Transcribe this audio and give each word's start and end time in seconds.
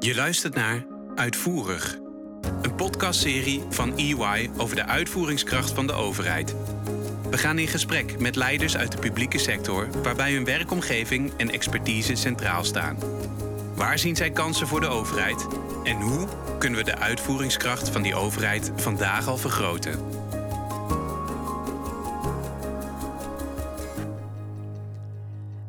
Je 0.00 0.14
luistert 0.14 0.54
naar 0.54 0.86
Uitvoerig, 1.14 1.98
een 2.62 2.74
podcastserie 2.74 3.62
van 3.70 3.96
EY 3.96 4.50
over 4.56 4.76
de 4.76 4.84
uitvoeringskracht 4.84 5.70
van 5.70 5.86
de 5.86 5.92
overheid. 5.92 6.54
We 7.30 7.38
gaan 7.38 7.58
in 7.58 7.68
gesprek 7.68 8.18
met 8.20 8.36
leiders 8.36 8.76
uit 8.76 8.92
de 8.92 8.98
publieke 8.98 9.38
sector 9.38 9.88
waarbij 10.02 10.32
hun 10.32 10.44
werkomgeving 10.44 11.32
en 11.36 11.50
expertise 11.50 12.14
centraal 12.14 12.64
staan. 12.64 12.96
Waar 13.74 13.98
zien 13.98 14.16
zij 14.16 14.30
kansen 14.30 14.66
voor 14.66 14.80
de 14.80 14.86
overheid 14.86 15.46
en 15.84 16.00
hoe 16.00 16.28
kunnen 16.58 16.78
we 16.78 16.84
de 16.84 16.98
uitvoeringskracht 16.98 17.88
van 17.88 18.02
die 18.02 18.14
overheid 18.14 18.72
vandaag 18.76 19.28
al 19.28 19.36
vergroten? 19.36 19.98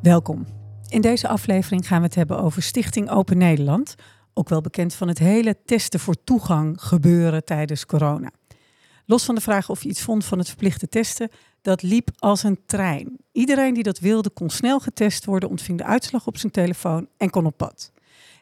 Welkom. 0.01 0.45
In 0.89 1.01
deze 1.01 1.27
aflevering 1.27 1.87
gaan 1.87 1.99
we 1.99 2.05
het 2.05 2.15
hebben 2.15 2.39
over 2.39 2.61
Stichting 2.61 3.09
Open 3.09 3.37
Nederland, 3.37 3.95
ook 4.39 4.49
wel 4.49 4.61
bekend 4.61 4.93
van 4.93 5.07
het 5.07 5.17
hele 5.17 5.55
testen 5.65 5.99
voor 5.99 6.23
toegang 6.23 6.81
gebeuren 6.81 7.45
tijdens 7.45 7.85
corona. 7.85 8.31
Los 9.05 9.25
van 9.25 9.35
de 9.35 9.41
vraag 9.41 9.69
of 9.69 9.83
je 9.83 9.89
iets 9.89 10.01
vond 10.01 10.25
van 10.25 10.37
het 10.37 10.47
verplichte 10.47 10.87
testen, 10.87 11.29
dat 11.61 11.81
liep 11.81 12.09
als 12.17 12.43
een 12.43 12.59
trein. 12.65 13.17
Iedereen 13.31 13.73
die 13.73 13.83
dat 13.83 13.99
wilde 13.99 14.29
kon 14.29 14.49
snel 14.49 14.79
getest 14.79 15.25
worden, 15.25 15.49
ontving 15.49 15.77
de 15.77 15.83
uitslag 15.83 16.27
op 16.27 16.37
zijn 16.37 16.51
telefoon 16.51 17.07
en 17.17 17.29
kon 17.29 17.45
op 17.45 17.57
pad. 17.57 17.91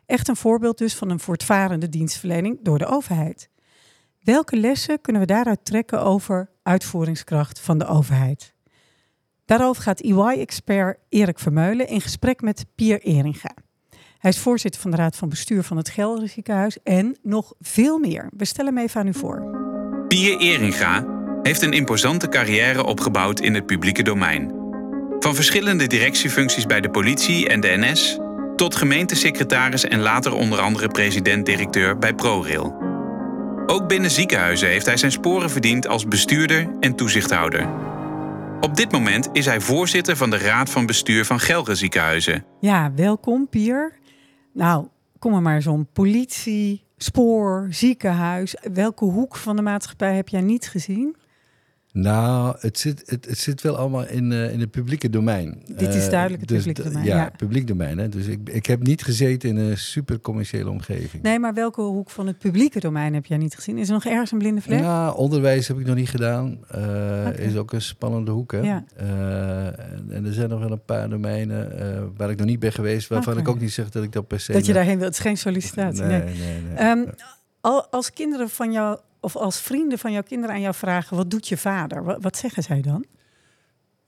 Echt 0.06 0.28
een 0.28 0.36
voorbeeld 0.36 0.78
dus 0.78 0.96
van 0.96 1.10
een 1.10 1.20
voortvarende 1.20 1.90
dienstverlening 1.90 2.60
door 2.62 2.78
de 2.78 2.86
overheid. 2.86 3.50
Welke 4.24 4.58
lessen 4.58 5.02
kunnen 5.02 5.22
we 5.22 5.28
daaruit 5.28 5.66
trekken 5.66 6.02
over 6.02 6.50
uitvoeringskracht 6.64 7.60
van 7.60 7.78
de 7.78 7.86
overheid? 7.86 8.54
Daarover 9.46 9.84
gaat 9.84 10.02
EY-expert 10.02 11.00
Erik 11.10 11.40
Vermeulen 11.40 11.88
in 11.88 12.02
gesprek 12.02 12.42
met 12.42 12.66
Pier 12.76 13.02
Eringa. 13.02 13.52
Hij 14.18 14.32
is 14.32 14.40
voorzitter 14.40 14.82
van 14.82 14.92
de 14.92 14.98
Raad 14.98 15.16
van 15.16 15.30
Bestuur 15.30 15.64
van 15.64 15.78
het 15.78 15.90
Gelder 15.90 16.28
Ziekenhuis 16.28 16.78
en 16.84 17.18
nog 17.22 17.54
veel 17.60 17.98
meer. 17.98 18.30
We 18.38 18.46
stellen 18.46 18.76
hem 18.76 18.84
even 18.84 19.02
aan 19.02 19.08
u 19.08 19.14
voor. 19.14 19.66
Pier 20.08 20.38
Eringa 20.38 21.06
heeft 21.42 21.62
een 21.62 21.74
imposante 21.74 22.30
carrière 22.30 22.84
opgebouwd 22.84 23.40
in 23.40 23.54
het 23.54 23.66
publieke 23.66 24.04
domein. 24.04 24.52
Van 25.20 25.36
verschillende 25.36 25.88
directiefuncties 25.88 26.66
bij 26.66 26.82
de 26.82 26.90
politie 26.90 27.50
en 27.50 27.60
de 27.60 27.76
NS 27.78 28.20
tot 28.56 28.76
gemeentesecretaris 28.76 29.84
en 29.84 30.00
later 30.00 30.34
onder 30.34 30.60
andere 30.60 30.88
president-directeur 30.88 31.98
bij 31.98 32.14
ProRail. 32.14 32.76
Ook 33.66 33.88
binnen 33.88 34.12
ziekenhuizen 34.12 34.68
heeft 34.68 34.86
hij 34.86 34.98
zijn 34.98 35.12
sporen 35.12 35.50
verdiend 35.50 35.88
als 35.88 36.06
bestuurder 36.06 36.70
en 36.80 36.96
toezichthouder. 36.96 37.70
Op 38.62 38.76
dit 38.76 38.92
moment 38.92 39.30
is 39.32 39.46
hij 39.46 39.60
voorzitter 39.62 40.16
van 40.16 40.30
de 40.30 40.38
Raad 40.38 40.70
van 40.70 40.86
Bestuur 40.86 41.26
van 41.26 41.40
Gelre 41.40 41.76
Ziekenhuizen. 41.76 42.46
Ja, 42.60 42.92
welkom 42.96 43.50
Pier. 43.50 43.94
Nou, 44.58 44.88
kom 45.20 45.34
er 45.34 45.42
maar 45.42 45.56
eens 45.56 45.68
om. 45.68 45.88
Politie, 45.94 46.84
spoor, 46.98 47.68
ziekenhuis. 47.70 48.56
Welke 48.74 49.06
hoek 49.06 49.36
van 49.36 49.56
de 49.56 49.62
maatschappij 49.62 50.16
heb 50.16 50.30
jij 50.30 50.42
niet 50.42 50.68
gezien? 50.68 51.16
Nou, 52.02 52.56
het 52.60 52.80
zit, 52.80 53.04
het, 53.06 53.26
het 53.26 53.38
zit 53.38 53.62
wel 53.62 53.78
allemaal 53.78 54.08
in, 54.08 54.32
uh, 54.32 54.54
in 54.54 54.60
het 54.60 54.72
publieke 54.72 55.10
domein. 55.10 55.62
Dit 55.66 55.94
is 55.94 56.10
duidelijk 56.10 56.40
het 56.42 56.50
dus 56.50 56.64
publieke 56.64 56.84
domein. 56.84 57.06
Ja, 57.06 57.16
Ja, 57.16 57.32
publiek 57.38 57.68
domein. 57.68 57.98
Hè? 57.98 58.10
Dus 58.10 58.26
ik, 58.26 58.50
ik 58.50 58.66
heb 58.66 58.84
niet 58.84 59.04
gezeten 59.04 59.50
in 59.50 59.58
een 59.58 59.78
super 59.78 60.20
commerciële 60.20 60.70
omgeving. 60.70 61.24
Nee, 61.24 61.40
maar 61.40 61.54
welke 61.54 61.82
hoek 61.82 62.10
van 62.10 62.28
het 62.28 62.38
publieke 62.38 62.80
domein 62.80 63.14
heb 63.14 63.26
jij 63.26 63.38
niet 63.38 63.56
gezien? 63.56 63.78
Is 63.78 63.88
er 63.88 63.94
nog 63.94 64.06
ergens 64.06 64.32
een 64.32 64.38
blinde 64.38 64.62
vlek? 64.62 64.80
Ja, 64.80 65.12
onderwijs 65.12 65.68
heb 65.68 65.80
ik 65.80 65.86
nog 65.86 65.96
niet 65.96 66.10
gedaan. 66.10 66.60
Uh, 66.76 66.82
Oké. 67.28 67.42
Is 67.42 67.56
ook 67.56 67.74
een 67.74 67.82
spannende 67.82 68.32
hoek. 68.32 68.52
Hè? 68.52 68.60
Ja. 68.60 68.84
Uh, 69.02 69.66
en, 69.66 70.06
en 70.10 70.26
er 70.26 70.34
zijn 70.34 70.50
nog 70.50 70.60
wel 70.60 70.72
een 70.72 70.86
paar 70.86 71.10
domeinen 71.10 71.72
waar 72.18 72.30
ik 72.30 72.38
nog 72.38 72.48
niet 72.48 72.60
ben 72.60 72.72
geweest. 72.72 73.08
Waarvan 73.08 73.38
ik 73.38 73.48
ook 73.48 73.60
niet 73.60 73.72
zeg 73.72 73.90
dat 73.90 74.04
ik 74.04 74.12
dat 74.12 74.28
per 74.28 74.40
se... 74.40 74.52
Dat 74.52 74.66
je 74.66 74.74
daarheen 74.74 75.00
wilt. 75.00 75.08
Het 75.08 75.18
is 75.18 75.20
geen 75.32 75.38
sollicitatie. 75.38 76.04
Nee, 76.04 76.24
Nee. 76.24 76.36
nee, 76.36 76.62
nee. 76.62 76.76
Ehm, 76.76 77.06
al, 77.62 77.88
als 77.90 78.14
kinderen 78.14 78.50
van 78.50 78.72
jou, 78.72 79.00
of 79.28 79.36
als 79.36 79.60
vrienden 79.62 79.98
van 80.00 80.12
jouw 80.12 80.22
kinderen 80.24 80.56
aan 80.56 80.62
jou 80.62 80.76
vragen: 80.76 81.18
wat 81.18 81.32
doet 81.32 81.48
je 81.48 81.58
vader? 81.58 82.04
Wat, 82.04 82.18
wat 82.22 82.38
zeggen 82.38 82.64
zij 82.64 82.82
dan? 82.82 83.06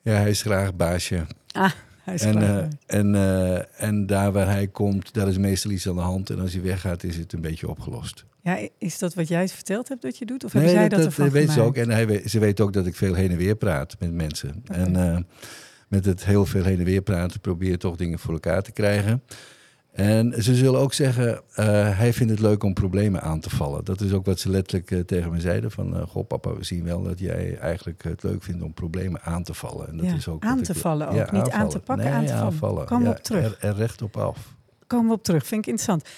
Ja, 0.02 0.14
hij 0.14 0.30
is 0.30 0.42
graag 0.42 0.76
baasje. 0.76 1.26
Ah, 1.52 1.72
hij 2.04 2.14
is 2.14 2.22
En, 2.24 2.32
klaar. 2.32 2.60
eh, 2.86 3.00
en, 3.00 3.16
eh, 3.16 3.84
en 3.88 4.06
daar 4.06 4.32
waar 4.32 4.48
hij 4.48 4.68
komt, 4.68 5.14
daar 5.14 5.28
is 5.28 5.38
meestal 5.38 5.72
iets 5.72 5.88
aan 5.88 5.96
de 5.96 6.02
hand. 6.02 6.30
En 6.30 6.40
als 6.40 6.54
hij 6.54 6.62
weggaat, 6.62 7.04
is 7.04 7.18
het 7.18 7.34
een 7.34 7.42
beetje 7.42 7.70
opgelost. 7.70 8.26
ja, 8.42 8.58
is 8.78 9.00
dat 9.00 9.14
wat 9.14 9.28
jij 9.28 9.48
verteld 9.48 9.88
hebt 9.88 10.02
dat 10.02 10.18
je 10.18 10.26
doet? 10.26 10.44
Of 10.44 10.52
hebben 10.54 10.72
zij 10.72 10.90
dat, 10.90 11.06
ervan 11.06 11.30
weet 11.30 11.52
ze 11.52 11.62
ook. 11.62 11.76
En 11.76 11.90
hij, 11.90 12.08
weet- 12.08 12.30
ze 12.30 12.40
weet 12.40 12.60
ook 12.62 12.74
dat 12.74 12.86
ik 12.86 12.96
veel 12.96 13.14
heen 13.14 13.32
en 13.32 13.38
weer 13.38 13.56
praat 13.56 13.96
met 14.00 14.14
mensen. 14.14 14.62
En 14.66 14.96
eh, 14.96 15.18
met 15.88 16.06
het 16.06 16.26
heel 16.26 16.46
veel 16.46 16.64
heen 16.64 16.80
en 16.80 16.86
weer 16.86 17.02
praten 17.02 17.40
probeer 17.40 17.70
je 17.70 17.78
toch 17.78 17.96
dingen 17.96 18.20
voor 18.20 18.34
elkaar 18.34 18.62
te 18.62 18.72
krijgen. 18.72 19.24
En 19.92 20.34
ze 20.44 20.56
zullen 20.56 20.80
ook 20.80 20.94
zeggen, 20.94 21.42
eh, 21.56 21.66
hij 21.98 22.14
vindt 22.14 22.32
het 22.32 22.42
leuk 22.42 22.64
om 22.64 22.74
problemen 22.74 23.22
aan 23.22 23.40
te 23.40 23.50
vallen. 23.50 23.86
Dat 23.86 24.02
is 24.02 24.14
ook 24.14 24.26
wat 24.26 24.40
ze 24.40 24.50
letterlijk 24.50 24.92
eh, 24.92 25.00
tegen 25.00 25.32
me 25.32 25.40
zeiden. 25.40 25.72
Van, 25.72 25.96
eh, 25.96 26.02
goh 26.08 26.28
papa, 26.28 26.54
we 26.54 26.64
zien 26.64 26.84
wel 26.84 27.04
dat 27.04 27.20
jij 27.20 27.58
eigenlijk 27.58 28.04
het 28.04 28.24
leuk 28.24 28.44
vindt 28.44 28.64
om 28.64 28.74
problemen 28.74 29.22
aan 29.22 29.44
te 29.44 29.54
vallen. 29.54 29.88
En 29.88 29.98
dat 29.98 30.06
Ja, 30.06 30.16
is 30.16 30.28
ook 30.28 30.44
aan 30.46 30.62
te 30.62 30.72
ik- 30.72 30.78
vallen 30.78 31.08
ook. 31.08 31.16
Ja, 31.16 31.32
Niet 31.32 31.50
aan 31.50 31.70
te 31.70 31.80
pakken, 31.80 32.06
Nee, 32.06 32.14
aan 32.14 32.26
te 32.26 32.32
vallen. 32.58 32.82
aanvallen. 32.82 33.04
Ja, 33.04 33.10
op 33.10 33.18
terug. 33.24 33.58
Er, 33.60 33.68
er 33.70 33.76
recht 33.76 34.02
op 34.02 34.18
af. 34.18 34.38
Komen 34.88 35.08
we 35.08 35.14
op 35.14 35.24
terug, 35.24 35.46
vind 35.48 35.62
ik 35.66 35.68
interessant. 35.72 36.10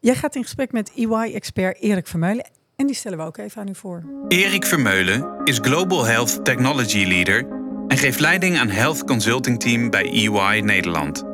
Jij 0.00 0.14
gaat 0.14 0.34
in 0.36 0.42
gesprek 0.42 0.72
met 0.72 0.92
EY-expert 0.96 1.78
Erik 1.80 2.06
Vermeulen. 2.06 2.48
En 2.76 2.86
die 2.86 2.96
stellen 2.96 3.18
we 3.18 3.24
ook 3.24 3.36
even 3.36 3.60
aan 3.60 3.68
u 3.68 3.74
voor. 3.74 4.02
Erik 4.28 4.66
Vermeulen 4.66 5.26
is 5.44 5.58
Global 5.62 6.04
Health 6.04 6.44
Technology 6.44 7.04
Leader 7.04 7.46
en 7.88 7.96
geeft 7.98 8.20
leiding 8.20 8.58
aan 8.58 8.68
Health 8.68 9.04
Consulting 9.04 9.60
Team 9.60 9.90
bij 9.90 10.04
EY 10.12 10.60
Nederland. 10.60 11.24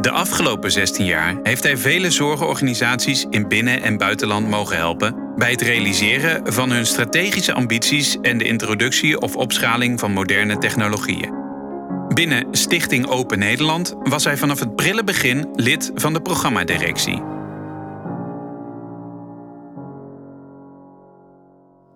De 0.00 0.10
afgelopen 0.10 0.72
16 0.72 1.04
jaar 1.04 1.36
heeft 1.42 1.62
hij 1.62 1.76
vele 1.76 2.10
zorgorganisaties 2.10 3.26
in 3.30 3.48
binnen- 3.48 3.82
en 3.82 3.96
buitenland 3.96 4.48
mogen 4.48 4.76
helpen 4.76 5.34
bij 5.36 5.50
het 5.50 5.60
realiseren 5.60 6.52
van 6.52 6.70
hun 6.70 6.86
strategische 6.86 7.52
ambities 7.52 8.20
en 8.20 8.38
de 8.38 8.44
introductie 8.44 9.20
of 9.20 9.36
opschaling 9.36 10.00
van 10.00 10.12
moderne 10.12 10.58
technologieën. 10.58 11.34
Binnen 12.14 12.46
Stichting 12.50 13.06
Open 13.06 13.38
Nederland 13.38 13.94
was 14.02 14.24
hij 14.24 14.36
vanaf 14.36 14.60
het 14.60 14.76
prille 14.76 15.04
begin 15.04 15.48
lid 15.54 15.90
van 15.94 16.12
de 16.12 16.22
programmadirectie. 16.22 17.22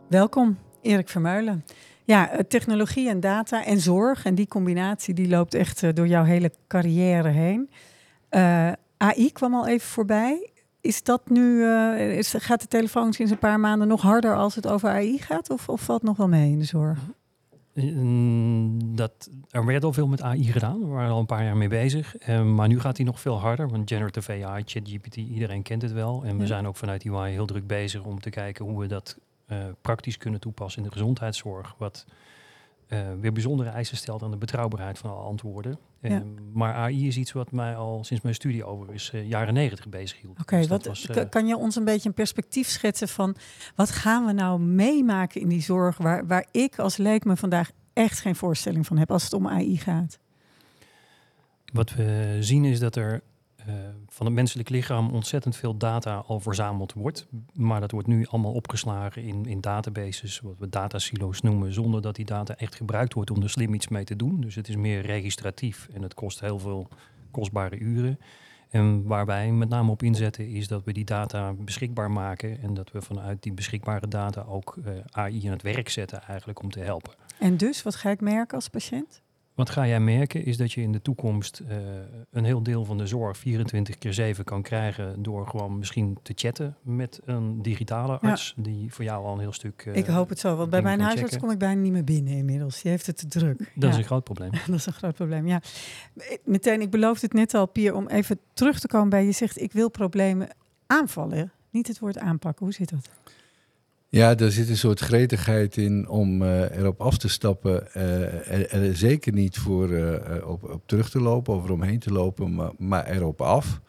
Welkom, 0.09 0.59
Erik 0.83 1.09
Vermeulen. 1.09 1.65
Ja, 2.05 2.31
eh, 2.31 2.39
technologie 2.39 3.09
en 3.09 3.21
data 3.21 3.65
en 3.65 3.81
zorg 3.81 4.25
en 4.25 4.35
die 4.35 4.49
combinatie 4.49 5.15
die 5.15 5.29
loopt 5.29 5.55
echt 5.55 5.83
eh, 5.83 5.91
door 5.95 6.07
jouw 6.07 6.25
hele 6.25 6.53
carrière 6.69 7.29
heen. 7.29 7.71
Eh, 8.35 8.73
AI 8.97 9.33
kwam 9.33 9.55
al 9.55 9.67
even 9.67 9.89
voorbij. 9.89 10.51
Is 10.81 11.03
dat 11.03 11.29
nu, 11.31 11.65
eh, 11.65 12.17
is, 12.19 12.35
gaat 12.39 12.61
de 12.61 12.67
telefoon 12.69 13.13
sinds 13.13 13.33
een 13.33 13.39
paar 13.39 13.61
maanden 13.61 13.89
nog 13.89 14.03
harder 14.03 14.37
als 14.37 14.55
het 14.55 14.67
over 14.67 14.89
AI 14.89 15.19
gaat? 15.19 15.51
Of, 15.51 15.69
of 15.69 15.81
valt 15.81 16.03
nog 16.03 16.17
wel 16.17 16.29
mee 16.29 16.51
in 16.51 16.59
de 16.59 16.65
zorg? 16.65 16.99
Mm, 17.75 18.97
Dat, 18.97 19.31
er 19.51 19.65
werd 19.65 19.85
al 19.85 19.93
veel 19.93 20.07
met 20.07 20.23
AI 20.23 20.45
gedaan. 20.53 20.81
We 20.81 20.87
waren 20.87 21.11
al 21.13 21.19
een 21.21 21.27
paar 21.27 21.45
jaar 21.45 21.57
mee 21.57 21.69
bezig. 21.69 22.17
Eh, 22.17 22.43
maar 22.43 22.69
nu 22.69 22.81
gaat 22.81 22.97
hij 22.97 23.07
nog 23.07 23.21
veel 23.21 23.39
harder. 23.41 23.69
Want 23.69 23.91
generative 23.91 24.33
AI, 24.45 24.63
ChatGPT, 24.67 25.17
iedereen 25.17 25.63
kent 25.63 25.83
het 25.83 25.93
wel. 25.93 26.23
En 26.25 26.35
we 26.37 26.41
Ja. 26.43 26.47
zijn 26.49 26.67
ook 26.67 26.77
vanuit 26.77 27.05
UI 27.05 27.31
heel 27.33 27.47
druk 27.47 27.67
bezig 27.67 28.05
om 28.05 28.21
te 28.21 28.31
kijken 28.31 28.65
hoe 28.65 28.81
we 28.81 28.87
dat 28.87 29.19
praktisch 29.81 30.17
kunnen 30.17 30.41
toepassen 30.41 30.83
in 30.83 30.89
de 30.89 30.95
gezondheidszorg. 30.95 31.75
Wat 31.79 32.05
eh, 32.89 32.99
weer 33.21 33.33
bijzondere 33.33 33.71
eisen 33.71 33.97
stelt 33.97 34.23
aan 34.23 34.31
de 34.31 34.37
betrouwbaarheid 34.37 34.99
van 34.99 35.11
alle 35.11 35.23
antwoorden. 35.23 35.79
Ja. 36.01 36.09
Eh, 36.09 36.21
maar 36.53 36.75
AI 36.75 37.07
is 37.07 37.17
iets 37.17 37.33
wat 37.33 37.53
mij 37.53 37.77
al 37.77 38.05
sinds 38.05 38.23
mijn 38.23 38.35
studie 38.35 38.65
over 38.65 38.95
is 38.95 39.11
eh, 39.13 39.29
jaren 39.29 39.55
negentig 39.55 39.89
bezig 39.89 40.21
hield. 40.21 40.41
Oké, 40.41 40.57
Dus 40.57 40.69
wat 41.07 41.29
kan 41.29 41.47
je 41.47 41.57
ons 41.57 41.77
een 41.77 41.85
beetje 41.85 42.09
een 42.09 42.15
perspectief 42.15 42.69
schetsen 42.69 43.09
van 43.09 43.37
wat 43.75 43.91
gaan 43.91 44.27
we 44.27 44.33
nou 44.33 44.61
meemaken 44.61 45.41
in 45.41 45.49
die 45.49 45.63
zorg 45.63 45.97
waar, 45.97 46.27
waar 46.27 46.47
ik 46.51 46.79
als 46.79 46.97
leek 46.97 47.25
me 47.25 47.37
vandaag 47.37 47.71
echt 47.93 48.21
geen 48.21 48.37
voorstelling 48.37 48.87
van 48.87 48.99
heb 48.99 49.11
als 49.11 49.23
het 49.23 49.33
om 49.33 49.49
AI 49.49 49.77
gaat? 49.77 50.19
Wat 51.73 51.95
we 51.95 52.37
zien 52.41 52.65
is 52.65 52.79
dat 52.79 52.97
er 52.97 53.23
eh, 53.67 53.75
van 54.09 54.27
het 54.27 54.35
menselijk 54.35 54.69
lichaam 54.69 55.11
ontzettend 55.11 55.57
veel 55.57 55.77
data 55.77 56.17
al 56.27 56.41
verzameld 56.41 56.93
wordt. 56.93 57.27
Maar 57.53 57.81
dat 57.81 57.91
wordt 57.91 58.09
nu 58.09 58.27
allemaal 58.27 58.53
opgeslagen 58.53 59.23
in, 59.23 59.47
in 59.47 59.61
databases, 59.61 60.41
wat 60.41 60.59
we 60.59 60.69
datasilo's 60.69 61.41
noemen, 61.41 61.73
zonder 61.73 62.03
dat 62.03 62.17
die 62.17 62.25
data 62.25 62.57
echt 62.57 62.75
gebruikt 62.75 63.15
wordt 63.15 63.31
om 63.31 63.43
er 63.43 63.51
slim 63.51 63.75
iets 63.75 63.89
mee 63.89 64.05
te 64.05 64.17
doen. 64.17 64.41
Dus 64.41 64.55
het 64.55 64.69
is 64.69 64.77
meer 64.77 65.01
registratief 65.01 65.89
en 65.93 66.03
het 66.03 66.15
kost 66.15 66.41
heel 66.41 66.59
veel 66.59 66.89
kostbare 67.31 67.79
uren. 67.79 68.19
En 68.71 69.07
waar 69.07 69.27
wij 69.27 69.53
met 69.53 69.69
name 69.69 69.91
op 69.91 70.03
inzetten 70.03 70.49
is 70.49 70.69
dat 70.69 70.85
we 70.85 70.93
die 70.93 71.05
data 71.05 71.53
beschikbaar 71.53 72.11
maken 72.11 72.63
en 72.63 72.75
dat 72.75 72.93
we 72.93 73.03
vanuit 73.03 73.43
die 73.43 73.53
beschikbare 73.53 74.09
data 74.09 74.43
ook 74.43 74.77
eh, 74.85 74.93
AI 75.11 75.47
aan 75.47 75.53
het 75.53 75.63
werk 75.63 75.89
zetten 75.89 76.23
eigenlijk 76.23 76.63
om 76.63 76.71
te 76.71 76.81
helpen. 76.81 77.13
En 77.39 77.57
dus, 77.57 77.83
wat 77.83 77.95
ga 77.95 78.11
ik 78.11 78.21
merken 78.21 78.55
als 78.55 78.69
patiënt? 78.69 79.23
Wat 79.55 79.71
ga 79.71 79.87
jij 79.87 80.01
merken 80.01 80.45
is 80.45 80.57
dat 80.57 80.73
je 80.73 80.81
in 80.81 80.93
de 80.93 81.03
toekomst 81.03 81.63
eh, 81.69 81.77
een 82.31 82.45
heel 82.45 82.63
deel 82.63 82.85
van 82.85 82.99
de 82.99 83.07
zorg 83.07 83.37
24 83.37 83.99
keer 83.99 84.13
7 84.13 84.45
kan 84.45 84.63
krijgen 84.63 85.23
door 85.23 85.47
gewoon 85.47 85.79
misschien 85.79 86.19
te 86.23 86.33
chatten 86.37 86.77
met 86.83 87.21
een 87.25 87.63
digitale 87.63 88.19
arts 88.19 88.55
die 88.57 88.93
voor 88.93 89.05
jou 89.05 89.25
al 89.25 89.33
een 89.33 89.39
heel 89.41 89.53
stuk. 89.53 89.83
eh, 89.87 89.97
ik 89.97 90.07
hoop 90.07 90.29
het 90.29 90.39
zo, 90.39 90.57
want 90.57 90.71
bij 90.71 90.83
mijn 90.83 91.01
huisarts 91.01 91.23
checken. 91.23 91.41
kom 91.41 91.51
ik 91.51 91.59
bijna 91.59 91.81
niet 91.81 91.93
meer 91.93 92.05
binnen 92.05 92.33
inmiddels. 92.33 92.83
Die 92.83 92.91
heeft 92.91 93.07
het 93.07 93.19
te 93.19 93.27
druk. 93.27 93.73
Dat 93.75 93.91
is 93.91 93.97
een 93.97 94.05
groot 94.05 94.25
probleem. 94.25 94.51
Dat 94.67 94.75
is 94.75 94.87
een 94.87 94.93
groot 94.93 95.15
probleem, 95.15 95.47
ja. 95.47 95.61
Meteen, 96.45 96.81
ik 96.81 96.91
beloofde 96.91 97.27
het 97.27 97.35
net 97.35 97.55
al, 97.55 97.67
Pier, 97.67 97.95
om 97.95 98.07
even 98.07 98.39
terug 98.55 98.81
te 98.81 98.87
komen 98.87 99.09
bij 99.09 99.25
je 99.25 99.33
zegt... 99.33 99.61
ik 99.61 99.73
wil 99.73 99.91
problemen 99.91 100.49
aanvallen, 100.87 101.53
niet 101.71 101.87
het 101.87 101.99
woord 101.99 102.19
aanpakken. 102.19 102.65
Hoe 102.65 102.75
zit 102.75 102.91
dat? 102.91 103.09
Ja, 104.15 104.37
er 104.37 104.53
zit 104.53 104.69
een 104.69 104.77
soort 104.77 105.01
gretigheid 105.01 105.77
in 105.77 106.09
om 106.09 106.43
uh, 106.43 106.77
erop 106.77 107.01
af 107.01 107.19
te 107.19 107.29
stappen. 107.29 107.87
Uh, 107.97 108.73
er, 108.73 108.97
zeker 108.97 109.33
niet 109.33 109.59
voor 109.59 109.91
uh, 109.91 110.15
op, 110.47 110.71
op, 110.71 110.83
terug 110.87 111.11
te 111.11 111.21
lopen 111.21 111.55
of 111.55 111.65
eromheen 111.65 111.99
te 111.99 112.13
lopen, 112.13 112.55
maar, 112.55 112.71
maar 112.79 113.07
erop 113.07 113.41
af. 113.41 113.81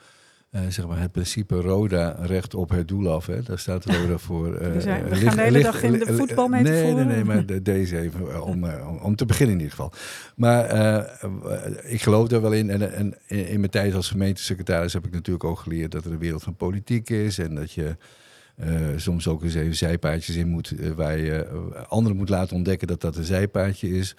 zeg 0.69 0.87
maar 0.87 0.99
het 0.99 1.11
principe 1.11 1.55
Roda 1.55 2.15
recht 2.21 2.53
op 2.53 2.69
het 2.69 2.87
doel 2.87 3.11
af. 3.11 3.25
Hè. 3.25 3.41
Daar 3.41 3.59
staat 3.59 3.85
Roda 3.85 4.17
voor. 4.27 4.51
we, 4.73 4.81
zijn, 4.81 5.03
we 5.03 5.15
gaan 5.15 5.35
de 5.35 5.41
hele 5.41 5.61
dag 5.61 5.83
in 5.83 5.91
de 5.91 6.13
voetbal 6.13 6.47
mee 6.47 6.63
nee, 6.63 6.83
voeren. 6.83 7.07
Nee, 7.07 7.15
nee, 7.15 7.25
maar 7.25 7.45
de, 7.45 7.61
deze 7.61 7.99
even, 7.99 8.43
om, 8.43 8.63
om, 8.63 8.97
om, 8.97 9.15
te 9.15 9.25
beginnen 9.25 9.55
in 9.55 9.61
ieder 9.61 9.75
geval. 9.77 9.93
Maar 10.35 10.65
ik 11.83 12.01
geloof 12.01 12.27
daar 12.27 12.41
wel 12.41 12.53
in. 12.53 12.69
En, 12.69 12.93
en 12.93 13.15
in, 13.27 13.47
in 13.47 13.59
mijn 13.59 13.71
tijd 13.71 13.93
als 13.93 14.09
gemeentesecretaris 14.09 14.93
heb 14.93 15.05
ik 15.05 15.13
natuurlijk 15.13 15.45
ook 15.45 15.59
geleerd 15.59 15.91
dat 15.91 16.05
er 16.05 16.11
een 16.11 16.17
wereld 16.17 16.43
van 16.43 16.55
politiek 16.55 17.09
is. 17.09 17.37
En 17.37 17.55
dat 17.55 17.71
je 17.71 17.95
soms 18.95 19.27
ook 19.27 19.43
eens 19.43 19.55
even 19.55 19.75
zijpaadjes 19.75 20.35
in 20.35 20.47
moet, 20.47 20.71
uh, 20.71 20.91
waar 20.91 21.17
je 21.17 21.49
uh, 21.53 21.81
anderen 21.87 22.17
moet 22.17 22.29
laten 22.29 22.55
ontdekken 22.55 22.87
dat 22.87 23.01
dat 23.01 23.15
een 23.15 23.23
zijpaadje 23.23 23.89
is. 23.89 24.15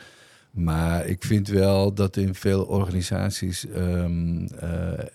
Maar 0.51 1.07
ik 1.07 1.25
vind 1.25 1.49
wel 1.49 1.95
dat 1.95 2.17
in 2.17 2.35
veel 2.35 2.65
organisaties 2.65 3.67
um, 3.77 4.49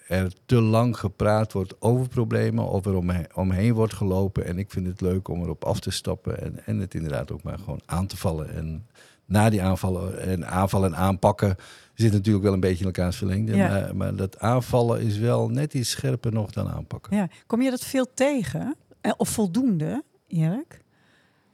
er 0.08 0.34
te 0.46 0.62
lang 0.62 0.98
gepraat 0.98 1.54
wordt 1.54 1.82
over 1.82 2.08
problemen 2.08 2.66
of 2.66 2.86
er 2.86 2.96
omheen, 2.96 3.28
omheen, 3.34 3.74
wordt 3.74 3.94
gelopen. 3.94 4.46
En 4.46 4.58
ik 4.58 4.72
vind 4.72 4.88
het 4.88 5.02
leuk 5.02 5.28
om 5.28 5.42
erop 5.42 5.64
af 5.64 5.80
te 5.80 5.92
stappen 5.92 6.42
en, 6.42 6.66
en 6.66 6.80
het 6.80 6.94
inderdaad 6.94 7.32
ook 7.32 7.44
maar 7.44 7.60
gewoon 7.60 7.82
aan 7.86 8.08
te 8.08 8.18
vallen. 8.18 8.54
En 8.54 8.86
na 9.26 9.50
die 9.50 9.62
aanvallen 9.62 10.20
en 10.20 10.48
aanvallen 10.48 10.94
en 10.94 11.00
aanpakken 11.00 11.56
zit 11.94 12.12
natuurlijk 12.12 12.44
wel 12.44 12.54
een 12.54 12.60
beetje 12.60 12.80
in 12.80 12.86
elkaars 12.86 13.18
verlengde. 13.18 13.56
Ja. 13.56 13.68
Maar, 13.68 13.96
maar 13.96 14.16
dat 14.16 14.40
aanvallen 14.40 15.02
is 15.02 15.18
wel 15.18 15.50
net 15.50 15.74
iets 15.74 15.90
scherper 15.90 16.34
nog 16.34 16.52
dan 16.52 16.70
aanpakken. 16.70 17.16
Ja. 17.16 17.28
Kom 17.48 17.62
je 17.62 17.70
dat 17.70 17.86
veel 17.86 18.08
tegen? 18.14 18.76
Eh, 19.02 19.12
of 19.18 19.30
voldoende, 19.30 20.04
Erik? 20.28 20.82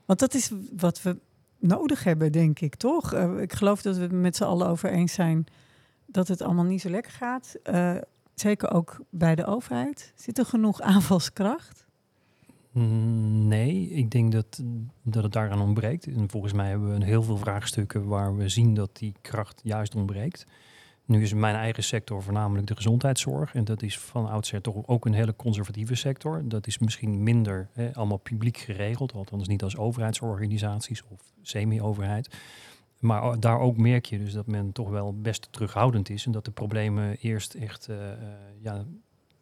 Want 0.06 0.20
dat 0.20 0.34
is 0.34 0.52
wat 0.76 1.02
we 1.02 1.18
nodig 1.60 2.04
hebben, 2.04 2.32
denk 2.32 2.60
ik, 2.60 2.76
toch? 2.76 3.14
Uh, 3.14 3.42
ik 3.42 3.54
geloof 3.54 3.82
dat 3.82 3.96
we 3.96 4.02
het 4.02 4.12
met 4.12 4.36
z'n 4.36 4.44
allen 4.44 4.68
over 4.68 4.90
eens 4.90 5.14
zijn 5.14 5.48
dat 6.06 6.28
het 6.28 6.42
allemaal 6.42 6.64
niet 6.64 6.82
zo 6.82 6.90
lekker 6.90 7.12
gaat. 7.12 7.56
Uh, 7.64 7.96
zeker 8.34 8.72
ook 8.72 9.00
bij 9.10 9.36
de 9.36 9.46
overheid. 9.46 10.14
Zit 10.16 10.38
er 10.38 10.46
genoeg 10.46 10.82
aanvalskracht? 10.82 11.86
Mm, 12.72 13.48
nee, 13.48 13.90
ik 13.90 14.12
denk 14.12 14.32
dat, 14.32 14.62
dat 15.02 15.24
het 15.24 15.34
daaraan 15.34 15.62
ontbreekt. 15.62 16.08
En 16.08 16.30
volgens 16.30 16.54
mij 16.54 16.70
hebben 16.70 17.00
we 17.00 17.06
heel 17.06 17.24
veel 17.24 17.38
vraagstukken 17.38 18.08
waar 18.08 18.36
we 18.36 18.50
zien 18.50 18.74
dat 18.74 18.98
die 18.98 19.14
kracht 19.22 19.62
juist 19.64 19.96
ontbreekt. 19.96 20.46
Nu 21.08 21.22
is 21.22 21.34
mijn 21.34 21.56
eigen 21.56 21.84
sector 21.84 22.24
voornamelijk 22.24 22.68
de 22.68 22.76
gezondheidszorg. 22.76 23.56
En 23.56 23.64
dat 23.64 23.82
is 23.82 24.00
van 24.00 24.30
oudsher 24.30 24.62
toch 24.62 24.88
ook 24.88 25.06
een 25.06 25.14
hele 25.14 25.36
conservatieve 25.36 25.96
sector. 25.96 26.42
Dat 26.48 26.68
is 26.68 26.78
misschien 26.78 27.24
minder 27.24 27.70
hè, 27.74 27.94
allemaal 27.94 28.18
publiek 28.18 28.58
geregeld, 28.58 29.14
althans 29.14 29.48
niet 29.48 29.64
als 29.64 29.78
overheidsorganisaties 29.78 31.04
of 31.10 31.34
semi-overheid. 31.42 32.38
Maar 33.00 33.40
daar 33.40 33.60
ook 33.60 33.78
merk 33.78 34.06
je 34.06 34.18
dus 34.18 34.34
dat 34.34 34.48
men 34.48 34.72
toch 34.72 34.90
wel 34.90 35.22
best 35.22 35.48
terughoudend 35.52 36.10
is. 36.10 36.26
En 36.26 36.32
dat 36.32 36.46
de 36.46 36.52
problemen 36.52 37.18
eerst 37.18 37.54
echt 37.54 37.88
uh, 37.90 37.98
ja, 38.60 38.86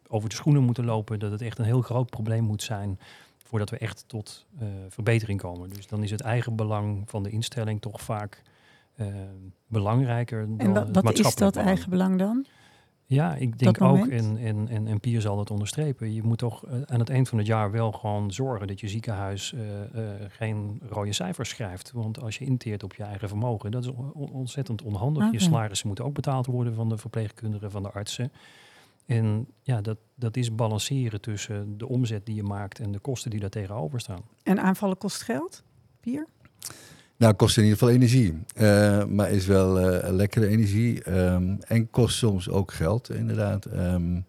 over 0.08 0.28
de 0.28 0.34
schoenen 0.34 0.62
moeten 0.62 0.84
lopen. 0.84 1.18
Dat 1.18 1.30
het 1.30 1.42
echt 1.42 1.58
een 1.58 1.64
heel 1.64 1.82
groot 1.82 2.10
probleem 2.10 2.44
moet 2.44 2.62
zijn 2.62 2.98
voordat 3.44 3.70
we 3.70 3.78
echt 3.78 4.04
tot 4.06 4.46
uh, 4.60 4.68
verbetering 4.88 5.40
komen. 5.40 5.68
Dus 5.68 5.86
dan 5.86 6.02
is 6.02 6.10
het 6.10 6.20
eigen 6.20 6.56
belang 6.56 7.02
van 7.10 7.22
de 7.22 7.30
instelling 7.30 7.80
toch 7.80 8.00
vaak 8.00 8.42
belangrijker 9.66 10.46
dan 10.46 10.58
en 10.58 10.72
wat, 10.72 11.02
wat 11.02 11.18
is 11.18 11.34
dat 11.34 11.52
belang. 11.52 11.68
eigen 11.68 11.90
belang 11.90 12.18
dan? 12.18 12.46
Ja, 13.08 13.34
ik 13.34 13.58
denk 13.58 13.80
ook, 13.80 14.06
en, 14.06 14.36
en, 14.36 14.68
en, 14.68 14.86
en 14.86 15.00
Pier 15.00 15.20
zal 15.20 15.36
dat 15.36 15.50
onderstrepen, 15.50 16.12
je 16.12 16.22
moet 16.22 16.38
toch 16.38 16.66
uh, 16.66 16.72
aan 16.84 16.98
het 16.98 17.10
eind 17.10 17.28
van 17.28 17.38
het 17.38 17.46
jaar 17.46 17.70
wel 17.70 17.92
gewoon 17.92 18.32
zorgen 18.32 18.66
dat 18.66 18.80
je 18.80 18.88
ziekenhuis 18.88 19.52
uh, 19.52 19.60
geen 20.28 20.80
rode 20.88 21.12
cijfers 21.12 21.48
schrijft. 21.48 21.92
Want 21.92 22.20
als 22.22 22.38
je 22.38 22.44
inteert 22.44 22.82
op 22.82 22.94
je 22.94 23.02
eigen 23.02 23.28
vermogen, 23.28 23.70
dat 23.70 23.84
is 23.84 23.90
ontzettend 24.12 24.82
onhandig. 24.82 25.22
Okay. 25.22 25.32
Je 25.32 25.40
salarissen 25.40 25.86
moeten 25.86 26.04
ook 26.04 26.14
betaald 26.14 26.46
worden 26.46 26.74
van 26.74 26.88
de 26.88 26.96
verpleegkundigen, 26.96 27.70
van 27.70 27.82
de 27.82 27.90
artsen. 27.90 28.32
En 29.06 29.46
ja, 29.62 29.80
dat, 29.80 29.98
dat 30.14 30.36
is 30.36 30.54
balanceren 30.54 31.20
tussen 31.20 31.78
de 31.78 31.88
omzet 31.88 32.26
die 32.26 32.34
je 32.34 32.42
maakt 32.42 32.78
en 32.78 32.92
de 32.92 32.98
kosten 32.98 33.30
die 33.30 33.40
daar 33.40 33.50
tegenover 33.50 34.00
staan. 34.00 34.22
En 34.42 34.60
aanvallen 34.60 34.98
kost 34.98 35.22
geld, 35.22 35.62
Pier? 36.00 36.26
Nou, 37.16 37.34
kost 37.34 37.56
in 37.56 37.62
ieder 37.62 37.78
geval 37.78 37.94
energie. 37.94 38.38
Uh, 38.56 39.04
maar 39.04 39.30
is 39.30 39.46
wel 39.46 39.80
uh, 39.80 40.10
lekkere 40.10 40.46
energie. 40.46 41.10
Um, 41.10 41.58
en 41.60 41.90
kost 41.90 42.16
soms 42.16 42.48
ook 42.48 42.72
geld, 42.72 43.10
inderdaad. 43.10 43.66
Um, 43.74 44.24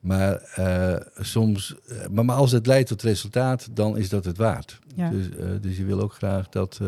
maar, 0.00 0.54
uh, 0.58 0.96
soms, 1.18 1.74
maar, 2.10 2.24
maar, 2.24 2.36
als 2.36 2.52
het 2.52 2.66
leidt 2.66 2.88
tot 2.88 3.02
resultaat, 3.02 3.68
dan 3.72 3.96
is 3.96 4.08
dat 4.08 4.24
het 4.24 4.36
waard. 4.36 4.78
Ja. 4.94 5.10
Dus, 5.10 5.28
dus 5.60 5.76
je 5.76 5.84
wil 5.84 6.00
ook 6.00 6.12
graag 6.12 6.48
dat 6.48 6.80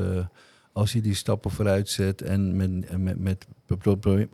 als 0.72 0.92
je 0.92 1.00
die 1.00 1.14
stappen 1.14 1.50
vooruit 1.50 1.88
zet 1.88 2.22
en 2.22 2.56
met, 2.56 2.98
met, 2.98 3.18
met 3.18 3.46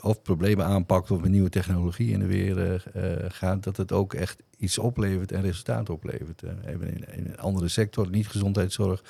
of 0.00 0.22
problemen 0.22 0.64
aanpakt 0.64 1.10
of 1.10 1.20
met 1.20 1.30
nieuwe 1.30 1.48
technologie 1.48 2.10
in 2.10 2.18
de 2.18 2.26
weer 2.26 2.84
gaat, 3.28 3.62
dat 3.62 3.76
het 3.76 3.92
ook 3.92 4.14
echt 4.14 4.42
iets 4.56 4.78
oplevert 4.78 5.32
en 5.32 5.42
resultaat 5.42 5.90
oplevert. 5.90 6.42
even 6.66 6.94
in, 6.94 7.04
in 7.16 7.26
een 7.26 7.38
andere 7.38 7.68
sector, 7.68 8.10
niet 8.10 8.28
gezondheidszorg 8.28 9.02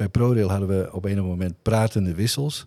bij 0.00 0.08
ProRail 0.08 0.50
hadden 0.50 0.68
we 0.68 0.88
op 0.92 1.04
een 1.04 1.24
moment 1.24 1.54
pratende 1.62 2.14
wissels. 2.14 2.66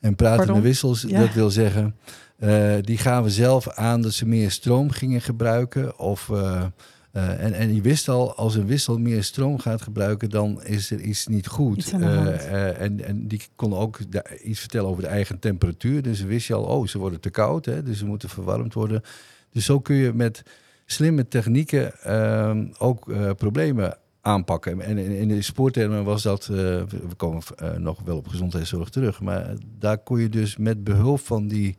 En 0.00 0.14
pratende 0.14 0.44
Pardon? 0.46 0.62
wissels, 0.62 1.04
ja. 1.08 1.20
dat 1.20 1.34
wil 1.34 1.50
zeggen, 1.50 1.96
uh, 2.38 2.74
die 2.80 2.98
gaven 2.98 3.30
zelf 3.30 3.68
aan 3.68 4.02
dat 4.02 4.12
ze 4.12 4.26
meer 4.26 4.50
stroom 4.50 4.90
gingen 4.90 5.20
gebruiken. 5.20 5.98
Of, 5.98 6.28
uh, 6.28 6.64
uh, 7.12 7.44
en, 7.44 7.52
en 7.52 7.74
je 7.74 7.80
wist 7.80 8.08
al, 8.08 8.34
als 8.34 8.54
een 8.54 8.66
wissel 8.66 8.98
meer 8.98 9.24
stroom 9.24 9.58
gaat 9.58 9.82
gebruiken, 9.82 10.30
dan 10.30 10.62
is 10.64 10.90
er 10.90 11.00
iets 11.00 11.26
niet 11.26 11.46
goed. 11.46 11.92
en, 11.92 13.04
en 13.04 13.28
die 13.28 13.42
konden 13.56 13.78
ook 13.78 13.98
iets 14.44 14.60
vertellen 14.60 14.88
over 14.88 15.02
de 15.02 15.08
eigen 15.08 15.38
temperatuur. 15.38 16.02
Dus 16.02 16.22
wist 16.22 16.46
je 16.46 16.54
al, 16.54 16.64
oh, 16.64 16.86
ze 16.86 16.98
worden 16.98 17.20
te 17.20 17.30
koud, 17.30 17.64
hè, 17.64 17.82
dus 17.82 17.98
ze 17.98 18.06
moeten 18.06 18.28
verwarmd 18.28 18.74
worden. 18.74 19.02
Dus 19.52 19.64
zo 19.64 19.80
kun 19.80 19.96
je 19.96 20.12
met 20.12 20.42
slimme 20.86 21.28
technieken 21.28 21.92
ook 22.78 23.12
problemen 23.36 23.96
aanpakken. 24.20 24.80
En 24.80 24.98
in, 24.98 25.28
de 25.28 25.42
spoortermen 25.42 26.04
was 26.04 26.22
dat, 26.22 26.48
uh, 26.50 26.56
we 26.56 27.14
komen 27.16 27.42
uh, 27.62 27.72
nog 27.72 28.00
wel 28.04 28.16
op 28.16 28.28
gezondheidszorg 28.28 28.88
terug, 28.88 29.20
maar 29.20 29.54
daar 29.78 29.98
kon 29.98 30.20
je 30.20 30.28
dus 30.28 30.56
met 30.56 30.84
behulp 30.84 31.20
van 31.20 31.48
die 31.48 31.76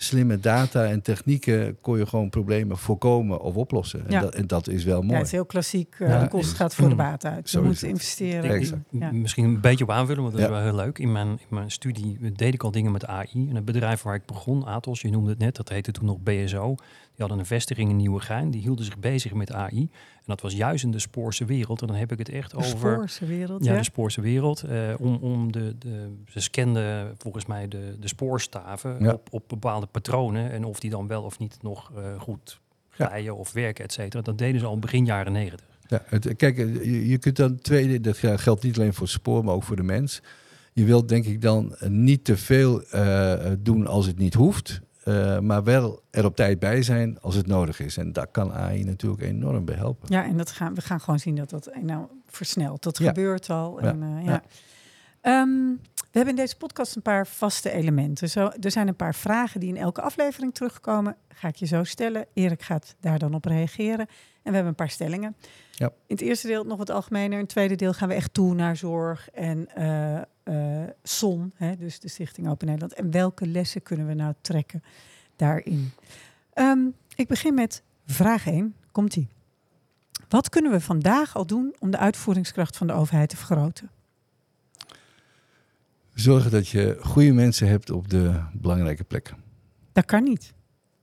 slimme 0.00 0.40
data 0.40 0.84
en 0.84 1.02
technieken 1.02 1.76
kon 1.80 1.98
je 1.98 2.06
gewoon 2.06 2.30
problemen 2.30 2.76
voorkomen 2.76 3.40
of 3.40 3.56
oplossen. 3.56 4.04
Ja. 4.08 4.16
En, 4.16 4.20
dat, 4.22 4.34
en, 4.34 4.46
dat, 4.46 4.68
is 4.68 4.84
wel 4.84 5.00
mooi. 5.00 5.12
Ja, 5.12 5.16
het 5.16 5.26
is 5.26 5.32
heel 5.32 5.44
klassiek. 5.44 5.96
Uh, 5.98 6.08
ja, 6.08 6.20
de 6.20 6.28
kost 6.28 6.54
gaat 6.54 6.74
voor 6.74 6.88
de 6.88 6.94
baat 6.94 7.24
uit. 7.24 7.50
Je 7.50 7.60
moet 7.60 7.82
investeren. 7.82 8.84
Ja. 8.90 9.12
Misschien 9.12 9.44
een 9.44 9.60
beetje 9.60 9.84
op 9.84 9.90
aanvullen, 9.90 10.22
want 10.22 10.34
dat 10.34 10.42
is 10.42 10.48
wel 10.50 10.60
heel 10.60 10.74
leuk. 10.74 10.98
In 10.98 11.12
mijn, 11.12 11.28
in 11.28 11.46
mijn 11.48 11.70
studie 11.70 12.32
deed 12.32 12.54
ik 12.54 12.62
al 12.62 12.70
dingen 12.70 12.92
met 12.92 13.06
AI. 13.06 13.48
En 13.48 13.54
het 13.54 13.64
bedrijf 13.64 14.02
waar 14.02 14.14
ik 14.14 14.26
begon, 14.26 14.66
Atos, 14.66 15.00
je 15.00 15.10
noemde 15.10 15.30
het 15.30 15.38
net, 15.38 15.56
dat 15.56 15.68
heette 15.68 15.92
toen 15.92 16.04
nog 16.04 16.18
BSO. 16.22 16.74
Die 17.18 17.26
hadden 17.26 17.38
een 17.38 17.58
vestiging 17.58 17.90
in 17.90 17.96
Nieuwegein. 17.96 18.50
Die 18.50 18.60
hielden 18.60 18.84
zich 18.84 18.98
bezig 18.98 19.32
met 19.34 19.52
AI. 19.52 19.80
En 19.80 20.24
dat 20.34 20.40
was 20.40 20.52
juist 20.52 20.84
in 20.84 20.90
de 20.90 20.98
Spoorse 20.98 21.44
wereld. 21.44 21.80
En 21.80 21.86
dan 21.86 21.96
heb 21.96 22.12
ik 22.12 22.18
het 22.18 22.28
echt 22.28 22.50
de 22.50 22.56
over... 22.56 22.92
Spoorse 22.92 23.26
wereld, 23.26 23.64
ja. 23.64 23.76
de 23.76 23.82
Spoorse 23.82 24.20
wereld. 24.20 24.64
Uh, 24.64 24.94
om, 24.98 25.14
om 25.14 25.52
de, 25.52 25.78
de, 25.78 26.14
ze 26.26 26.40
scanden 26.40 27.14
volgens 27.16 27.46
mij 27.46 27.68
de, 27.68 27.96
de 28.00 28.08
spoorstaven 28.08 28.96
ja. 29.00 29.12
op, 29.12 29.28
op 29.30 29.42
bepaalde 29.46 29.86
patronen. 29.90 30.50
En 30.50 30.64
of 30.64 30.80
die 30.80 30.90
dan 30.90 31.06
wel 31.06 31.22
of 31.22 31.38
niet 31.38 31.58
nog 31.62 31.90
uh, 31.96 32.20
goed 32.20 32.60
rijden 32.90 33.36
of 33.36 33.52
werken, 33.52 33.84
et 33.84 33.92
cetera. 33.92 34.22
Dat 34.22 34.38
deden 34.38 34.60
ze 34.60 34.66
al 34.66 34.78
begin 34.78 35.04
jaren 35.04 35.32
negentig. 35.32 35.66
Ja, 35.88 36.02
het, 36.06 36.36
kijk, 36.36 36.56
je, 36.56 37.08
je 37.08 37.18
kunt 37.18 37.36
dan 37.36 37.58
tweede, 37.58 38.00
dat 38.00 38.16
geldt 38.16 38.62
niet 38.62 38.78
alleen 38.78 38.94
voor 38.94 39.02
het 39.02 39.12
spoor, 39.12 39.44
maar 39.44 39.54
ook 39.54 39.62
voor 39.62 39.76
de 39.76 39.82
mens. 39.82 40.22
Je 40.72 40.84
wilt 40.84 41.08
denk 41.08 41.24
ik 41.24 41.42
dan 41.42 41.76
niet 41.88 42.24
te 42.24 42.36
veel 42.36 42.82
uh, 42.94 43.34
doen 43.58 43.86
als 43.86 44.06
het 44.06 44.18
niet 44.18 44.34
hoeft. 44.34 44.80
Uh, 45.04 45.38
maar 45.38 45.64
wel 45.64 46.02
er 46.10 46.24
op 46.24 46.36
tijd 46.36 46.58
bij 46.58 46.82
zijn 46.82 47.20
als 47.20 47.34
het 47.34 47.46
nodig 47.46 47.80
is. 47.80 47.96
En 47.96 48.12
daar 48.12 48.26
kan 48.26 48.52
AI 48.52 48.84
natuurlijk 48.84 49.22
enorm 49.22 49.64
bij 49.64 49.74
helpen. 49.74 50.08
Ja, 50.12 50.24
en 50.24 50.36
dat 50.36 50.50
gaan, 50.50 50.74
we 50.74 50.80
gaan 50.80 51.00
gewoon 51.00 51.18
zien 51.18 51.34
dat 51.34 51.50
dat 51.50 51.70
nou, 51.82 52.06
versnelt. 52.26 52.82
Dat 52.82 52.98
ja. 52.98 53.06
gebeurt 53.06 53.50
al. 53.50 53.80
En, 53.80 53.98
ja. 53.98 54.18
Uh, 54.18 54.24
ja. 54.24 54.42
ja. 55.22 55.40
Um, 55.40 55.80
we 56.10 56.16
hebben 56.18 56.34
in 56.34 56.40
deze 56.40 56.56
podcast 56.56 56.96
een 56.96 57.02
paar 57.02 57.26
vaste 57.26 57.70
elementen. 57.70 58.28
Zo, 58.28 58.50
er 58.60 58.70
zijn 58.70 58.88
een 58.88 58.96
paar 58.96 59.14
vragen 59.14 59.60
die 59.60 59.68
in 59.68 59.76
elke 59.76 60.00
aflevering 60.00 60.54
terugkomen. 60.54 61.16
Ga 61.28 61.48
ik 61.48 61.56
je 61.56 61.66
zo 61.66 61.84
stellen. 61.84 62.26
Erik 62.32 62.62
gaat 62.62 62.96
daar 63.00 63.18
dan 63.18 63.34
op 63.34 63.44
reageren. 63.44 63.98
En 63.98 64.08
we 64.42 64.50
hebben 64.50 64.66
een 64.66 64.74
paar 64.74 64.90
stellingen. 64.90 65.36
Ja. 65.70 65.86
In 65.86 66.16
het 66.16 66.20
eerste 66.20 66.46
deel 66.46 66.64
nog 66.64 66.78
wat 66.78 66.90
algemener. 66.90 67.32
In 67.32 67.38
het 67.38 67.48
tweede 67.48 67.74
deel 67.74 67.92
gaan 67.92 68.08
we 68.08 68.14
echt 68.14 68.34
toe 68.34 68.54
naar 68.54 68.76
zorg 68.76 69.30
en 69.30 69.68
uh, 69.78 70.20
uh, 70.44 70.88
SON, 71.02 71.52
hè, 71.54 71.76
dus 71.76 72.00
de 72.00 72.08
Stichting 72.08 72.48
Open 72.48 72.66
Nederland. 72.66 72.94
En 72.94 73.10
welke 73.10 73.46
lessen 73.46 73.82
kunnen 73.82 74.06
we 74.06 74.14
nou 74.14 74.34
trekken 74.40 74.82
daarin? 75.36 75.90
Um, 76.54 76.94
ik 77.14 77.28
begin 77.28 77.54
met 77.54 77.82
vraag 78.06 78.46
1. 78.46 78.74
Komt-ie. 78.92 79.28
Wat 80.28 80.48
kunnen 80.48 80.70
we 80.70 80.80
vandaag 80.80 81.36
al 81.36 81.46
doen 81.46 81.74
om 81.78 81.90
de 81.90 81.98
uitvoeringskracht 81.98 82.76
van 82.76 82.86
de 82.86 82.92
overheid 82.92 83.28
te 83.28 83.36
vergroten? 83.36 83.90
Zorgen 86.20 86.50
dat 86.50 86.68
je 86.68 86.96
goede 87.00 87.32
mensen 87.32 87.68
hebt 87.68 87.90
op 87.90 88.08
de 88.08 88.40
belangrijke 88.52 89.04
plekken. 89.04 89.36
Dat 89.92 90.04
kan 90.04 90.22
niet. 90.22 90.52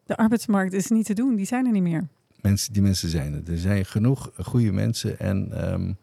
De 0.05 0.17
arbeidsmarkt 0.17 0.73
is 0.73 0.87
niet 0.87 1.05
te 1.05 1.13
doen, 1.13 1.35
die 1.35 1.45
zijn 1.45 1.65
er 1.65 1.71
niet 1.71 1.81
meer. 1.81 2.07
mensen, 2.41 2.73
die 2.73 2.81
mensen 2.81 3.09
zijn 3.09 3.33
er. 3.33 3.51
Er 3.51 3.57
zijn 3.57 3.85
genoeg 3.85 4.31
goede 4.37 4.71
mensen. 4.71 5.19
En 5.19 5.51
ehm, 5.51 5.93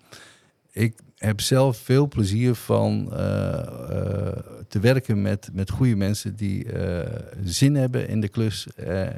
ik 0.71 1.01
heb 1.17 1.41
zelf 1.41 1.77
veel 1.77 2.09
plezier 2.09 2.55
van 2.55 3.13
eh, 3.13 3.59
eh, 3.59 4.39
te 4.69 4.81
werken 4.81 5.23
met, 5.23 5.49
met 5.53 5.71
goede 5.71 5.97
mensen 5.97 6.37
die 6.37 6.73
eh, 6.73 7.21
zin 7.45 7.75
hebben 7.75 8.09
in 8.09 8.21
de 8.21 8.29
klus 8.29 8.67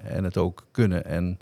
en 0.04 0.24
het 0.24 0.36
ook 0.36 0.66
kunnen. 0.70 1.04
En 1.04 1.38